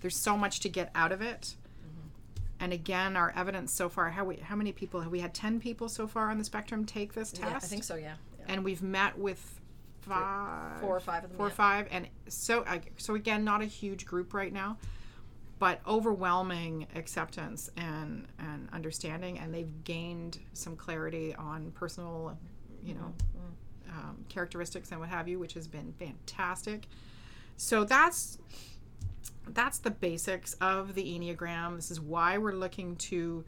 there's 0.00 0.16
so 0.16 0.36
much 0.36 0.60
to 0.60 0.68
get 0.68 0.92
out 0.94 1.10
of 1.10 1.22
it. 1.22 1.56
And 2.60 2.72
again, 2.72 3.16
our 3.16 3.32
evidence 3.34 3.72
so 3.74 3.88
far, 3.88 4.10
how 4.10 4.24
we 4.24 4.36
how 4.36 4.54
many 4.54 4.70
people 4.70 5.00
have 5.00 5.10
we 5.10 5.18
had? 5.18 5.34
Ten 5.34 5.58
people 5.58 5.88
so 5.88 6.06
far 6.06 6.30
on 6.30 6.38
the 6.38 6.44
spectrum 6.44 6.84
take 6.84 7.14
this 7.14 7.32
test, 7.32 7.50
yeah. 7.50 7.56
I 7.56 7.58
think 7.58 7.82
so. 7.82 7.96
Yeah, 7.96 8.14
yeah. 8.38 8.44
and 8.46 8.62
we've 8.62 8.80
met 8.80 9.18
with 9.18 9.58
five, 10.02 10.80
four 10.80 10.96
or 10.96 11.00
five 11.00 11.24
of 11.24 11.30
them, 11.30 11.36
four 11.36 11.46
or 11.46 11.50
yeah. 11.50 11.54
five, 11.54 11.88
and 11.90 12.08
so 12.28 12.64
so 12.96 13.14
again, 13.14 13.44
not 13.44 13.62
a 13.62 13.66
huge 13.66 14.04
group 14.06 14.34
right 14.34 14.52
now, 14.52 14.76
but 15.58 15.80
overwhelming 15.86 16.86
acceptance 16.94 17.70
and 17.76 18.26
and 18.38 18.68
understanding, 18.72 19.38
and 19.38 19.54
they've 19.54 19.84
gained 19.84 20.38
some 20.52 20.76
clarity 20.76 21.34
on 21.34 21.70
personal, 21.72 22.36
you 22.82 22.94
know, 22.94 23.12
Mm-hmm. 23.92 24.08
um, 24.08 24.24
characteristics 24.28 24.90
and 24.90 25.00
what 25.00 25.08
have 25.08 25.28
you, 25.28 25.38
which 25.38 25.54
has 25.54 25.66
been 25.68 25.92
fantastic. 25.98 26.86
So 27.56 27.84
that's 27.84 28.38
that's 29.48 29.78
the 29.78 29.90
basics 29.90 30.54
of 30.60 30.94
the 30.94 31.02
enneagram. 31.18 31.76
This 31.76 31.90
is 31.90 32.00
why 32.00 32.38
we're 32.38 32.52
looking 32.54 32.96
to 32.96 33.44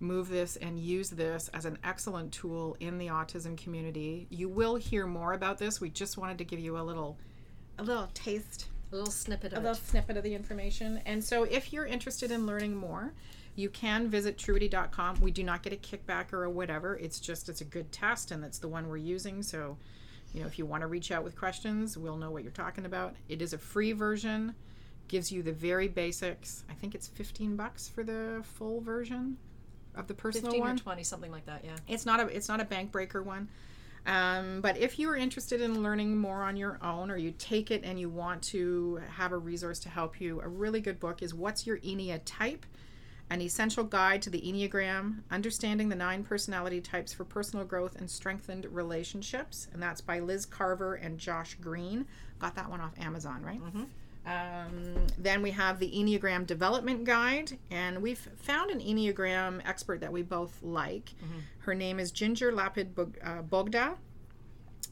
move 0.00 0.28
this 0.28 0.56
and 0.56 0.78
use 0.78 1.10
this 1.10 1.48
as 1.54 1.64
an 1.64 1.78
excellent 1.84 2.32
tool 2.32 2.76
in 2.80 2.98
the 2.98 3.06
autism 3.06 3.56
community. 3.56 4.26
You 4.30 4.48
will 4.48 4.76
hear 4.76 5.06
more 5.06 5.32
about 5.32 5.58
this. 5.58 5.80
We 5.80 5.90
just 5.90 6.18
wanted 6.18 6.38
to 6.38 6.44
give 6.44 6.58
you 6.58 6.78
a 6.78 6.82
little 6.82 7.18
a 7.78 7.82
little 7.82 8.08
taste 8.14 8.68
a 8.92 8.96
little 8.96 9.10
snippet 9.10 9.52
of 9.52 9.58
a 9.58 9.60
little 9.62 9.76
it. 9.76 9.88
snippet 9.88 10.16
of 10.16 10.22
the 10.22 10.34
information. 10.34 11.00
And 11.04 11.22
so 11.22 11.44
if 11.44 11.72
you're 11.72 11.86
interested 11.86 12.30
in 12.30 12.46
learning 12.46 12.76
more, 12.76 13.12
you 13.56 13.68
can 13.68 14.08
visit 14.08 14.38
truity.com. 14.38 15.20
We 15.20 15.30
do 15.30 15.42
not 15.42 15.62
get 15.62 15.72
a 15.72 15.76
kickback 15.76 16.32
or 16.32 16.44
a 16.44 16.50
whatever. 16.50 16.96
It's 16.96 17.18
just 17.18 17.48
it's 17.48 17.60
a 17.60 17.64
good 17.64 17.90
test 17.90 18.30
and 18.30 18.44
it's 18.44 18.58
the 18.58 18.68
one 18.68 18.88
we're 18.88 18.96
using. 18.98 19.42
So, 19.42 19.76
you 20.32 20.40
know, 20.40 20.46
if 20.46 20.58
you 20.58 20.66
want 20.66 20.82
to 20.82 20.86
reach 20.86 21.10
out 21.10 21.24
with 21.24 21.36
questions, 21.36 21.96
we'll 21.96 22.16
know 22.16 22.30
what 22.30 22.42
you're 22.42 22.52
talking 22.52 22.86
about. 22.86 23.14
It 23.28 23.42
is 23.42 23.52
a 23.52 23.58
free 23.58 23.92
version. 23.92 24.54
Gives 25.06 25.30
you 25.30 25.42
the 25.42 25.52
very 25.52 25.88
basics. 25.88 26.64
I 26.70 26.74
think 26.74 26.94
it's 26.94 27.08
15 27.08 27.56
bucks 27.56 27.88
for 27.88 28.02
the 28.04 28.42
full 28.42 28.80
version 28.80 29.36
of 29.96 30.06
the 30.06 30.14
personal 30.14 30.50
Fifteen 30.52 30.60
one 30.60 30.76
or 30.76 30.78
twenty, 30.78 31.04
something 31.04 31.30
like 31.32 31.46
that. 31.46 31.64
Yeah. 31.64 31.76
it's 31.88 32.04
not 32.06 32.20
a 32.20 32.26
it's 32.26 32.48
not 32.48 32.60
a 32.60 32.64
bank 32.64 32.92
breaker 32.92 33.22
one 33.22 33.48
Um, 34.06 34.60
but 34.60 34.76
if 34.76 34.98
you 34.98 35.08
are 35.10 35.16
interested 35.16 35.60
in 35.62 35.82
learning 35.82 36.16
more 36.18 36.42
on 36.42 36.56
your 36.56 36.78
own, 36.82 37.10
or 37.10 37.16
you 37.16 37.32
take 37.38 37.70
it 37.70 37.82
and 37.84 37.98
you 37.98 38.10
want 38.10 38.42
to 38.42 39.00
have 39.16 39.32
a 39.32 39.38
resource 39.38 39.78
to 39.80 39.88
help 39.88 40.20
you, 40.20 40.40
a 40.42 40.48
really 40.48 40.80
good 40.80 41.00
book 41.00 41.22
is 41.22 41.32
What's 41.32 41.66
Your 41.66 41.78
Enneatype? 41.78 42.64
An 43.30 43.40
Essential 43.40 43.84
Guide 43.84 44.20
to 44.20 44.28
the 44.28 44.42
Enneagram 44.42 45.20
Understanding 45.30 45.88
the 45.88 45.96
Nine 45.96 46.22
Personality 46.22 46.82
Types 46.82 47.14
for 47.14 47.24
Personal 47.24 47.64
Growth 47.64 47.96
and 47.96 48.10
Strengthened 48.10 48.66
Relationships. 48.66 49.68
And 49.72 49.82
that's 49.82 50.02
by 50.02 50.18
Liz 50.18 50.44
Carver 50.44 50.96
and 50.96 51.18
Josh 51.18 51.56
Green. 51.58 52.04
Got 52.38 52.54
that 52.56 52.68
one 52.68 52.82
off 52.82 52.92
Amazon, 53.00 53.42
right? 53.42 53.60
Um, 54.26 55.06
then 55.18 55.42
we 55.42 55.50
have 55.50 55.78
the 55.78 55.90
Enneagram 55.90 56.46
Development 56.46 57.04
Guide, 57.04 57.58
and 57.70 58.00
we've 58.00 58.26
found 58.36 58.70
an 58.70 58.80
Enneagram 58.80 59.60
expert 59.66 60.00
that 60.00 60.12
we 60.12 60.22
both 60.22 60.62
like. 60.62 61.12
Her 61.58 61.74
name 61.74 62.00
is 62.00 62.10
Ginger 62.10 62.50
Lapid 62.52 62.94
Bog- 62.94 63.18
uh, 63.22 63.42
Bogda. 63.42 63.96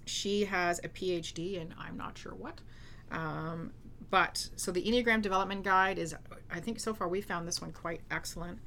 She 0.04 0.44
has 0.44 0.80
a 0.84 0.88
PhD, 0.88 1.60
and 1.60 1.74
I'm 1.78 1.96
not 1.96 2.18
sure 2.18 2.34
what. 2.34 2.60
Um, 3.10 3.72
but 4.10 4.48
so 4.56 4.70
the 4.72 4.82
Enneagram 4.82 5.22
Development 5.22 5.62
Guide 5.62 5.98
is, 5.98 6.14
I 6.50 6.60
think 6.60 6.78
so 6.80 6.92
far 6.92 7.08
we 7.08 7.20
found 7.22 7.48
this 7.48 7.60
one 7.60 7.72
quite 7.72 8.00
excellent. 8.10 8.58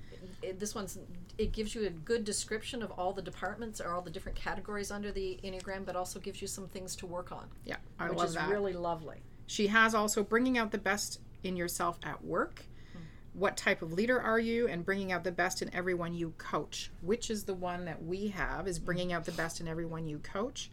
It, 0.42 0.60
this 0.60 0.74
one's 0.74 0.98
it 1.38 1.52
gives 1.52 1.76
you 1.76 1.86
a 1.86 1.90
good 1.90 2.24
description 2.24 2.82
of 2.82 2.90
all 2.92 3.12
the 3.12 3.22
departments 3.22 3.82
or 3.82 3.92
all 3.92 4.02
the 4.02 4.10
different 4.10 4.38
categories 4.38 4.90
under 4.90 5.12
the 5.12 5.38
enneagram, 5.44 5.86
but 5.86 5.96
also 5.96 6.18
gives 6.20 6.42
you 6.42 6.48
some 6.48 6.68
things 6.70 6.96
to 6.96 7.06
work 7.06 7.32
on, 7.32 7.46
Yeah, 7.66 7.76
I 8.00 8.10
which 8.10 8.18
love 8.18 8.28
is 8.30 8.34
that. 8.36 8.50
really 8.50 8.74
lovely. 8.74 9.18
She 9.48 9.68
has 9.68 9.94
also 9.94 10.24
bringing 10.24 10.58
out 10.58 10.72
the 10.72 10.78
best 10.78 11.20
in 11.44 11.56
yourself 11.56 12.00
at 12.04 12.24
work. 12.24 12.66
Hmm. 12.94 13.00
What 13.34 13.58
type 13.58 13.82
of 13.82 13.94
leader 13.94 14.20
are 14.20 14.40
you? 14.40 14.68
And 14.68 14.86
bringing 14.86 15.12
out 15.12 15.24
the 15.24 15.32
best 15.32 15.62
in 15.62 15.74
everyone 15.74 16.14
you 16.14 16.34
coach, 16.38 16.92
which 17.02 17.30
is 17.30 17.44
the 17.44 17.54
one 17.54 17.86
that 17.86 18.04
we 18.04 18.28
have, 18.30 18.68
is 18.68 18.78
hmm. 18.78 18.86
bringing 18.86 19.14
out 19.14 19.26
the 19.26 19.32
best 19.32 19.62
in 19.62 19.68
everyone 19.68 20.08
you 20.08 20.20
coach. 20.20 20.72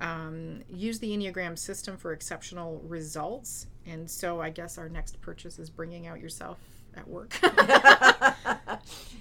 Um, 0.00 0.62
use 0.68 0.98
the 0.98 1.10
Enneagram 1.16 1.56
system 1.56 1.96
for 1.96 2.12
exceptional 2.12 2.82
results. 2.86 3.66
And 3.86 4.10
so 4.10 4.40
I 4.40 4.50
guess 4.50 4.78
our 4.78 4.88
next 4.88 5.20
purchase 5.20 5.58
is 5.58 5.70
bringing 5.70 6.06
out 6.06 6.20
yourself 6.20 6.58
at 6.96 7.06
work. 7.06 7.38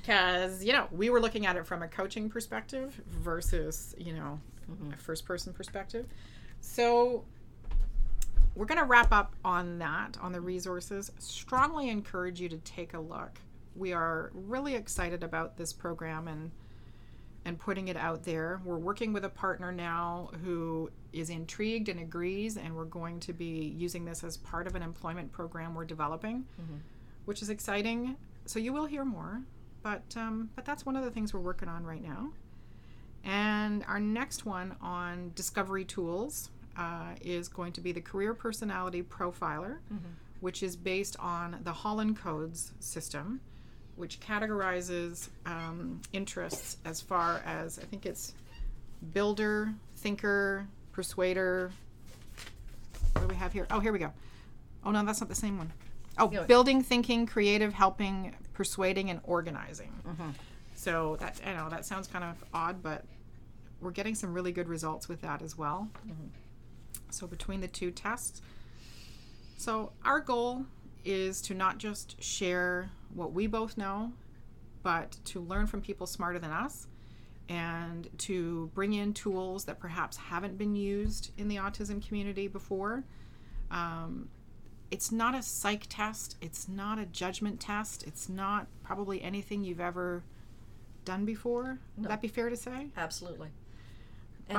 Because, 0.02 0.64
you 0.64 0.74
know, 0.74 0.88
we 0.92 1.10
were 1.10 1.20
looking 1.20 1.46
at 1.46 1.56
it 1.56 1.66
from 1.66 1.84
a 1.84 1.88
coaching 1.88 2.30
perspective 2.30 3.00
versus, 3.08 3.94
you 3.98 4.14
know, 4.14 4.40
mm-hmm. 4.70 4.94
a 4.94 4.98
first 4.98 5.26
person 5.26 5.54
perspective. 5.54 6.08
So 6.60 7.24
we're 8.56 8.66
going 8.66 8.80
to 8.80 8.86
wrap 8.86 9.12
up 9.12 9.36
on 9.46 9.80
that, 9.80 10.18
on 10.22 10.32
the 10.32 10.42
resources. 10.42 11.12
Strongly 11.20 11.90
encourage 11.90 12.42
you 12.42 12.50
to 12.50 12.58
take 12.58 12.94
a 12.94 13.00
look. 13.00 13.40
We 13.76 13.94
are 13.94 14.32
really 14.34 14.76
excited 14.76 15.24
about 15.24 15.58
this 15.58 15.72
program 15.74 16.28
and 16.28 16.52
and 17.44 17.58
putting 17.58 17.88
it 17.88 17.98
out 17.98 18.24
there. 18.24 18.62
We're 18.64 18.78
working 18.78 19.14
with 19.14 19.26
a 19.26 19.30
partner 19.30 19.72
now 19.72 20.30
who 20.44 20.92
is 21.12 21.32
intrigued 21.32 21.90
and 21.90 22.00
agrees, 22.00 22.56
and 22.56 22.76
we're 22.76 22.86
going 22.86 23.20
to 23.22 23.34
be 23.34 23.74
using 23.76 24.06
this 24.06 24.24
as 24.24 24.38
part 24.38 24.68
of 24.68 24.76
an 24.76 24.84
employment 24.84 25.32
program 25.32 25.74
we're 25.74 25.86
developing, 25.86 26.46
which 27.26 27.42
is 27.42 27.50
exciting. 27.50 28.16
So 28.46 28.60
you 28.60 28.72
will 28.74 28.86
hear 28.86 29.04
more, 29.04 29.42
but 29.82 30.04
um, 30.16 30.52
but 30.56 30.66
that's 30.66 30.86
one 30.86 30.96
of 30.96 31.04
the 31.04 31.10
things 31.10 31.34
we're 31.34 31.40
working 31.40 31.68
on 31.68 31.84
right 31.84 32.04
now. 32.04 32.30
And 33.24 33.84
our 33.88 34.00
next 34.00 34.46
one 34.46 34.76
on 34.80 35.32
discovery 35.34 35.86
tools 35.86 36.52
uh, 36.78 37.14
is 37.22 37.48
going 37.48 37.72
to 37.74 37.82
be 37.82 37.92
the 37.92 38.02
Career 38.02 38.34
Personality 38.34 39.04
Profiler, 39.04 39.78
which 40.40 40.64
is 40.64 40.76
based 40.76 41.16
on 41.20 41.58
the 41.64 41.72
Holland 41.74 42.18
Codes 42.18 42.72
system, 42.80 43.40
which 43.96 44.20
categorizes 44.20 45.30
um, 45.46 46.02
interests 46.14 46.78
as 46.86 47.02
far 47.02 47.42
as 47.46 47.78
I 47.80 47.84
think 47.84 48.06
it's 48.06 48.34
builder, 49.14 49.74
thinker, 49.98 50.66
persuader. 50.92 51.72
What 53.14 53.22
do 53.24 53.28
we 53.28 53.36
have 53.36 53.54
here? 53.54 53.68
Oh, 53.70 53.80
here 53.80 53.92
we 53.92 54.00
go. 54.00 54.12
Oh, 54.84 54.92
no, 54.92 55.04
that's 55.06 55.20
not 55.22 55.30
the 55.30 55.36
same 55.36 55.58
one. 55.58 55.72
Oh, 56.18 56.30
Yeah. 56.32 56.44
building, 56.44 56.82
thinking, 56.84 57.26
creative, 57.26 57.74
helping, 57.74 58.36
persuading, 58.54 59.10
and 59.10 59.20
organizing. 59.24 59.92
So 60.76 61.16
that 61.20 61.40
I 61.46 61.54
know 61.54 61.70
that 61.70 61.86
sounds 61.86 62.08
kind 62.08 62.24
of 62.24 62.44
odd, 62.54 62.82
but 62.82 63.06
we're 63.82 63.92
getting 63.92 64.16
some 64.16 64.34
really 64.34 64.52
good 64.52 64.68
results 64.68 65.08
with 65.08 65.22
that 65.22 65.42
as 65.44 65.58
well. 65.58 65.88
So 67.14 67.28
between 67.28 67.62
the 67.62 67.68
two 67.68 67.92
tests, 67.92 68.42
so 69.58 69.92
our 70.04 70.20
goal 70.20 70.66
is 71.06 71.42
to 71.44 71.54
not 71.54 71.78
just 71.78 72.22
share 72.22 72.90
what 73.14 73.34
we 73.34 73.48
both 73.48 73.78
know, 73.78 74.14
but 74.84 75.18
to 75.26 75.40
learn 75.40 75.68
from 75.68 75.82
people 75.82 76.08
smarter 76.08 76.40
than 76.40 76.52
us 76.52 76.88
and 77.50 78.10
to 78.18 78.72
bring 78.74 78.94
in 78.94 79.14
tools 79.14 79.66
that 79.66 79.80
perhaps 79.80 80.18
haven't 80.18 80.58
been 80.58 80.76
used 80.76 81.32
in 81.38 81.48
the 81.48 81.58
autism 81.58 82.06
community 82.06 82.48
before. 82.48 83.04
Um, 83.70 84.30
it's 84.90 85.12
not 85.12 85.36
a 85.36 85.42
psych 85.42 85.86
test, 85.90 86.38
it's 86.42 86.68
not 86.68 87.00
a 87.00 87.06
judgment 87.06 87.60
test, 87.60 88.04
it's 88.04 88.28
not 88.28 88.68
probably 88.84 89.22
anything 89.22 89.64
you've 89.64 89.80
ever 89.80 90.24
done 91.06 91.26
before. 91.26 91.80
Would 91.98 92.10
that 92.10 92.22
be 92.22 92.28
fair 92.28 92.50
to 92.50 92.58
say? 92.58 92.88
Absolutely. 92.98 93.50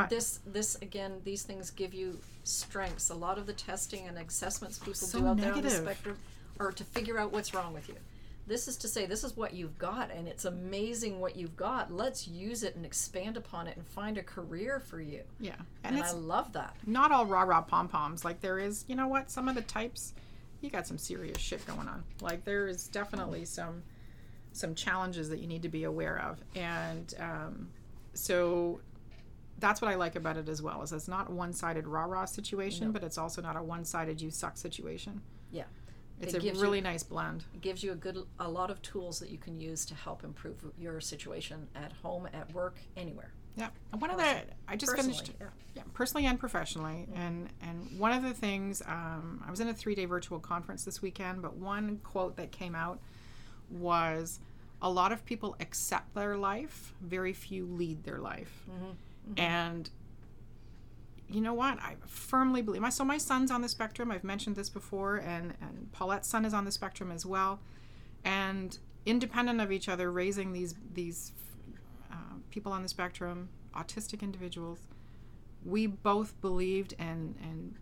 And 0.00 0.08
this, 0.10 0.40
this 0.46 0.76
again, 0.82 1.20
these 1.24 1.42
things 1.42 1.70
give 1.70 1.94
you 1.94 2.18
strengths. 2.44 3.10
A 3.10 3.14
lot 3.14 3.38
of 3.38 3.46
the 3.46 3.52
testing 3.52 4.06
and 4.08 4.18
assessments 4.18 4.78
people 4.78 4.94
So 4.94 5.20
do 5.20 5.26
out 5.26 5.36
there 5.38 5.52
on 5.52 5.62
the 5.62 5.70
spectrum 5.70 6.18
are 6.58 6.72
to 6.72 6.84
figure 6.84 7.18
out 7.18 7.32
what's 7.32 7.54
wrong 7.54 7.72
with 7.72 7.88
you. 7.88 7.96
This 8.44 8.66
is 8.66 8.76
to 8.78 8.88
say, 8.88 9.06
this 9.06 9.22
is 9.22 9.36
what 9.36 9.54
you've 9.54 9.78
got, 9.78 10.10
and 10.10 10.26
it's 10.26 10.44
amazing 10.44 11.20
what 11.20 11.36
you've 11.36 11.56
got. 11.56 11.92
Let's 11.92 12.26
use 12.26 12.64
it 12.64 12.74
and 12.74 12.84
expand 12.84 13.36
upon 13.36 13.68
it 13.68 13.76
and 13.76 13.86
find 13.86 14.18
a 14.18 14.22
career 14.22 14.80
for 14.80 15.00
you. 15.00 15.22
Yeah. 15.38 15.54
And, 15.84 15.96
And, 15.96 16.04
I 16.04 16.10
love 16.10 16.52
that. 16.54 16.74
not 16.84 17.12
all 17.12 17.24
rah 17.24 17.42
rah 17.42 17.60
pom 17.60 17.86
poms. 17.88 18.24
Like 18.24 18.40
there 18.40 18.58
is, 18.58 18.84
you 18.88 18.96
know 18.96 19.06
what? 19.06 19.30
Some 19.30 19.48
of 19.48 19.54
the 19.54 19.62
types, 19.62 20.12
you 20.60 20.70
got 20.70 20.88
some 20.88 20.98
serious 20.98 21.38
shit 21.38 21.64
going 21.66 21.86
on. 21.86 22.02
Like 22.20 22.44
there 22.44 22.66
is 22.66 22.88
definitely 22.88 23.44
some 23.44 23.82
some 24.54 24.74
challenges 24.74 25.28
that 25.30 25.38
you 25.38 25.46
need 25.46 25.62
to 25.62 25.70
be 25.70 25.84
aware 25.84 26.18
of, 26.20 26.38
and 26.54 27.14
um, 27.18 27.68
so 28.12 28.80
that's 29.62 29.80
what 29.80 29.90
I 29.90 29.94
like 29.94 30.16
about 30.16 30.36
it 30.36 30.48
as 30.48 30.60
well. 30.60 30.82
Is 30.82 30.92
it's 30.92 31.06
not 31.08 31.30
a 31.30 31.32
one 31.32 31.52
sided 31.52 31.86
rah 31.86 32.04
rah 32.04 32.24
situation, 32.26 32.90
but 32.92 33.02
it's 33.04 33.16
also 33.16 33.40
not 33.40 33.56
a 33.56 33.62
one 33.62 33.84
sided 33.84 34.20
you 34.20 34.30
suck 34.30 34.56
situation. 34.58 35.22
Yeah. 35.52 35.64
It's 36.20 36.34
It 36.34 36.38
a 36.38 36.40
gives 36.40 36.58
you- 36.58 36.62
really 36.64 36.80
nice 36.80 37.02
blend. 37.04 37.44
It 37.54 37.60
gives 37.62 37.82
you 37.82 37.92
a 37.92 37.94
good, 37.94 38.18
a 38.38 38.48
lot 38.48 38.70
of 38.70 38.82
tools 38.82 39.18
that 39.20 39.30
you 39.30 39.38
can 39.38 39.60
use 39.60 39.86
to 39.86 39.94
help 39.94 40.24
improve 40.24 40.56
your 40.78 41.00
situation 41.00 41.68
at 41.76 41.92
home, 41.92 42.28
at 42.32 42.52
work, 42.52 42.78
anywhere. 42.96 43.30
Yeah. 43.56 43.68
And 43.92 44.00
one 44.00 44.10
of 44.10 44.16
the 44.18 44.42
I 44.66 44.76
just 44.76 44.96
finished 44.96 45.30
yeah. 45.40 45.46
yeah, 45.76 45.82
personally 45.94 46.26
and 46.26 46.38
professionally. 46.40 47.06
And 47.14 47.48
and 47.60 47.88
one 47.98 48.10
of 48.12 48.22
the 48.24 48.34
things 48.34 48.82
um, 48.86 49.44
I 49.46 49.50
was 49.50 49.60
in 49.60 49.68
a 49.68 49.74
three 49.74 49.94
day 49.94 50.06
virtual 50.06 50.40
conference 50.40 50.84
this 50.84 51.00
weekend, 51.02 51.40
but 51.42 51.54
one 51.56 51.98
quote 52.02 52.36
that 52.36 52.50
came 52.50 52.74
out 52.74 52.98
was, 53.70 54.40
"A 54.80 54.90
lot 54.90 55.12
of 55.12 55.24
people 55.24 55.54
accept 55.60 56.14
their 56.14 56.36
life, 56.36 56.94
very 57.00 57.32
few 57.32 57.66
lead 57.66 58.02
their 58.04 58.18
life." 58.18 58.64
And 59.36 59.88
you 61.28 61.40
know 61.40 61.54
what? 61.54 61.78
I 61.78 61.96
firmly 62.06 62.60
believe 62.62 62.82
my 62.82 62.90
so 62.90 63.04
my 63.04 63.18
son's 63.18 63.50
on 63.50 63.62
the 63.62 63.68
spectrum. 63.68 64.10
I've 64.10 64.24
mentioned 64.24 64.56
this 64.56 64.68
before, 64.68 65.16
and 65.16 65.54
and 65.60 65.90
Paulette's 65.92 66.28
son 66.28 66.44
is 66.44 66.52
on 66.52 66.64
the 66.64 66.72
spectrum 66.72 67.10
as 67.10 67.24
well. 67.24 67.60
And 68.24 68.78
independent 69.06 69.60
of 69.60 69.72
each 69.72 69.88
other, 69.88 70.10
raising 70.12 70.52
these 70.52 70.74
these 70.92 71.32
uh, 72.10 72.14
people 72.50 72.72
on 72.72 72.82
the 72.82 72.88
spectrum, 72.88 73.48
autistic 73.74 74.22
individuals, 74.22 74.78
we 75.64 75.86
both 75.86 76.38
believed 76.40 76.94
and 76.98 77.36
and 77.42 77.74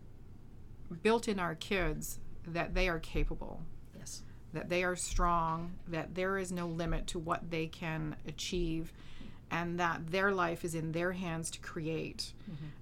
built 1.03 1.27
in 1.27 1.39
our 1.39 1.55
kids 1.55 2.19
that 2.47 2.73
they 2.73 2.87
are 2.89 2.99
capable, 2.99 3.61
Yes. 3.97 4.23
that 4.53 4.69
they 4.69 4.83
are 4.83 4.95
strong, 4.95 5.73
that 5.87 6.15
there 6.15 6.37
is 6.37 6.51
no 6.51 6.67
limit 6.67 7.07
to 7.07 7.19
what 7.19 7.49
they 7.49 7.67
can 7.67 8.15
achieve, 8.27 8.91
and 9.51 9.79
that 9.79 10.07
their 10.09 10.31
life 10.31 10.63
is 10.65 10.73
in 10.75 10.91
their 10.93 11.11
hands 11.11 11.51
to 11.51 11.59
create. 11.59 12.33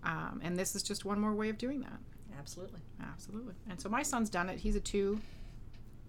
Um, 0.03 0.39
and 0.43 0.57
this 0.57 0.75
is 0.75 0.83
just 0.83 1.03
one 1.03 1.19
more 1.19 1.33
way 1.33 1.49
of 1.49 1.57
doing 1.57 1.81
that. 1.81 1.99
Absolutely. 2.37 2.79
Absolutely. 3.01 3.53
And 3.69 3.79
so 3.81 3.89
my 3.89 4.01
son's 4.03 4.29
done 4.29 4.47
it. 4.49 4.59
He's 4.59 4.75
a 4.75 4.79
two. 4.79 5.19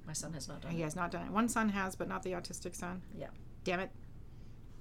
My 0.06 0.12
son 0.12 0.32
has 0.34 0.48
not 0.48 0.60
done 0.60 0.70
He 0.72 0.80
it. 0.80 0.84
has 0.84 0.94
not 0.96 1.10
done 1.10 1.26
it. 1.26 1.30
One 1.32 1.48
son 1.48 1.68
has, 1.70 1.96
but 1.96 2.08
not 2.08 2.22
the 2.22 2.32
autistic 2.32 2.76
son. 2.76 3.02
Yeah. 3.18 3.26
Damn 3.64 3.80
it. 3.80 3.90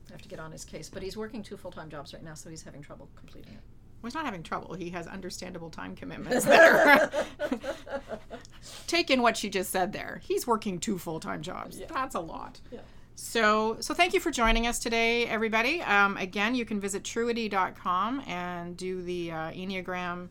I 0.10 0.12
have 0.14 0.22
to 0.22 0.30
get 0.30 0.40
on 0.40 0.52
his 0.52 0.64
case. 0.66 0.90
But 0.90 1.02
he's 1.04 1.16
working 1.18 1.42
two 1.44 1.58
full 1.58 1.72
time 1.72 1.90
jobs 1.90 2.14
right 2.14 2.24
now, 2.24 2.34
so 2.36 2.50
he's 2.50 2.64
having 2.64 2.82
trouble 2.82 3.10
completing 3.16 3.54
it. 3.54 3.60
Well, 4.02 4.08
he's 4.10 4.16
not 4.16 4.26
having 4.26 4.44
trouble. 4.44 4.74
He 4.76 4.90
has 4.92 5.08
understandable 5.08 5.70
time 5.70 5.96
commitments 5.96 6.46
there. 6.46 7.12
Take 8.88 9.10
in 9.10 9.22
what 9.22 9.38
she 9.38 9.50
just 9.50 9.72
said 9.72 9.94
there. 9.94 10.22
He's 10.24 10.48
working 10.48 10.80
two 10.80 10.98
full 10.98 11.20
time 11.20 11.42
jobs. 11.42 11.80
That's 11.88 12.16
a 12.16 12.20
lot. 12.20 12.60
Yeah. 12.72 12.80
So, 13.22 13.76
so 13.82 13.94
thank 13.94 14.14
you 14.14 14.22
for 14.22 14.32
joining 14.32 14.66
us 14.66 14.80
today, 14.80 15.26
everybody. 15.26 15.82
Um, 15.82 16.16
again, 16.16 16.56
you 16.56 16.64
can 16.64 16.80
visit 16.80 17.04
truity.com 17.04 18.24
and 18.26 18.78
do 18.78 19.02
the 19.02 19.32
uh, 19.32 19.36
Enneagram, 19.52 20.30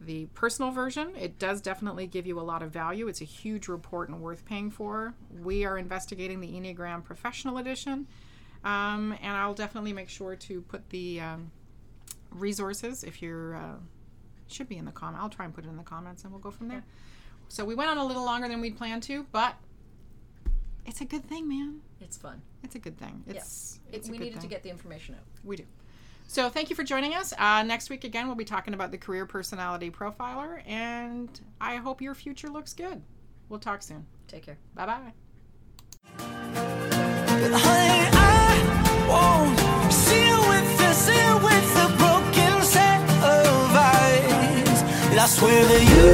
the 0.00 0.26
personal 0.34 0.72
version. 0.72 1.12
It 1.16 1.38
does 1.38 1.60
definitely 1.60 2.08
give 2.08 2.26
you 2.26 2.40
a 2.40 2.42
lot 2.42 2.60
of 2.60 2.72
value. 2.72 3.06
It's 3.06 3.20
a 3.20 3.24
huge 3.24 3.68
report 3.68 4.08
and 4.08 4.20
worth 4.20 4.44
paying 4.44 4.72
for. 4.72 5.14
We 5.42 5.64
are 5.64 5.78
investigating 5.78 6.40
the 6.40 6.48
Enneagram 6.48 7.04
Professional 7.04 7.58
Edition, 7.58 8.08
um, 8.64 9.16
and 9.22 9.36
I'll 9.36 9.54
definitely 9.54 9.92
make 9.92 10.08
sure 10.08 10.34
to 10.34 10.60
put 10.62 10.90
the 10.90 11.20
um, 11.20 11.52
resources 12.30 13.04
if 13.04 13.22
you're 13.22 13.54
uh, 13.54 13.76
should 14.48 14.68
be 14.68 14.76
in 14.76 14.84
the 14.84 14.92
comment. 14.92 15.22
I'll 15.22 15.30
try 15.30 15.44
and 15.44 15.54
put 15.54 15.64
it 15.64 15.68
in 15.68 15.76
the 15.76 15.84
comments 15.84 16.24
and 16.24 16.32
we'll 16.32 16.42
go 16.42 16.50
from 16.50 16.66
there. 16.66 16.84
So 17.48 17.64
we 17.64 17.76
went 17.76 17.90
on 17.90 17.98
a 17.98 18.04
little 18.04 18.24
longer 18.24 18.48
than 18.48 18.60
we'd 18.60 18.76
planned 18.76 19.04
to, 19.04 19.24
but 19.30 19.54
it's 20.86 21.00
a 21.00 21.04
good 21.04 21.24
thing, 21.28 21.48
man. 21.48 21.80
It's 22.00 22.16
fun. 22.16 22.42
It's 22.62 22.74
a 22.74 22.78
good 22.78 22.98
thing. 22.98 23.22
It's, 23.26 23.80
It, 23.90 23.96
it's 23.96 24.08
a 24.08 24.12
we 24.12 24.18
good 24.18 24.24
needed 24.24 24.40
to 24.40 24.46
get 24.46 24.62
the 24.62 24.70
information 24.70 25.14
out. 25.14 25.24
We 25.42 25.56
do. 25.56 25.64
So 26.26 26.48
thank 26.48 26.70
you 26.70 26.76
for 26.76 26.84
joining 26.84 27.14
us. 27.14 27.32
Uh, 27.38 27.62
next 27.62 27.90
week 27.90 28.04
again, 28.04 28.26
we'll 28.26 28.36
be 28.36 28.44
talking 28.44 28.74
about 28.74 28.90
the 28.90 28.98
career 28.98 29.26
personality 29.26 29.90
profiler, 29.90 30.62
and 30.66 31.28
I 31.60 31.76
hope 31.76 32.00
your 32.00 32.14
future 32.14 32.48
looks 32.48 32.72
good. 32.72 33.02
We'll 33.48 33.60
talk 33.60 33.82
soon. 33.82 34.06
Take 34.26 34.44
care. 34.46 34.58
Bye 34.74 34.86
bye. 34.86 35.12
Honey, 37.56 38.08
I 38.12 39.06
won't 39.08 39.92
see 39.92 40.26
you 40.28 40.38
with 40.48 40.78
the, 40.78 40.92
see 40.94 41.14
you 41.14 41.36
with 41.38 41.74
the 41.74 41.88
broken 41.98 42.62
set 42.62 43.00
of 43.22 43.74
eyes. 43.76 44.82
And 45.10 45.20
I 45.20 45.26
swear 45.26 45.62
that 45.62 45.84
you 45.94 46.10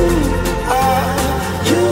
are, 0.81 1.17
you 1.71 1.87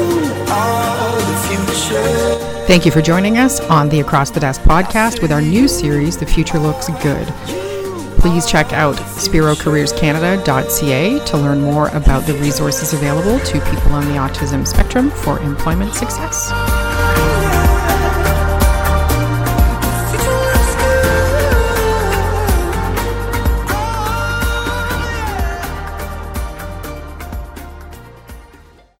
are 0.50 1.16
the 1.28 1.36
future. 1.46 2.57
Thank 2.68 2.84
you 2.84 2.92
for 2.92 3.00
joining 3.00 3.38
us 3.38 3.60
on 3.60 3.88
the 3.88 4.00
Across 4.00 4.32
the 4.32 4.40
Desk 4.40 4.60
podcast 4.60 5.22
with 5.22 5.32
our 5.32 5.40
new 5.40 5.66
series, 5.66 6.18
The 6.18 6.26
Future 6.26 6.58
Looks 6.58 6.88
Good. 7.02 7.26
Please 8.18 8.46
check 8.46 8.74
out 8.74 8.96
spirocareerscanada.ca 8.96 11.24
to 11.24 11.36
learn 11.38 11.62
more 11.62 11.88
about 11.88 12.26
the 12.26 12.34
resources 12.34 12.92
available 12.92 13.38
to 13.38 13.58
people 13.72 13.92
on 13.92 14.04
the 14.04 14.18
autism 14.18 14.66
spectrum 14.66 15.10
for 15.10 15.40
employment 15.40 15.94
success. 15.94 16.50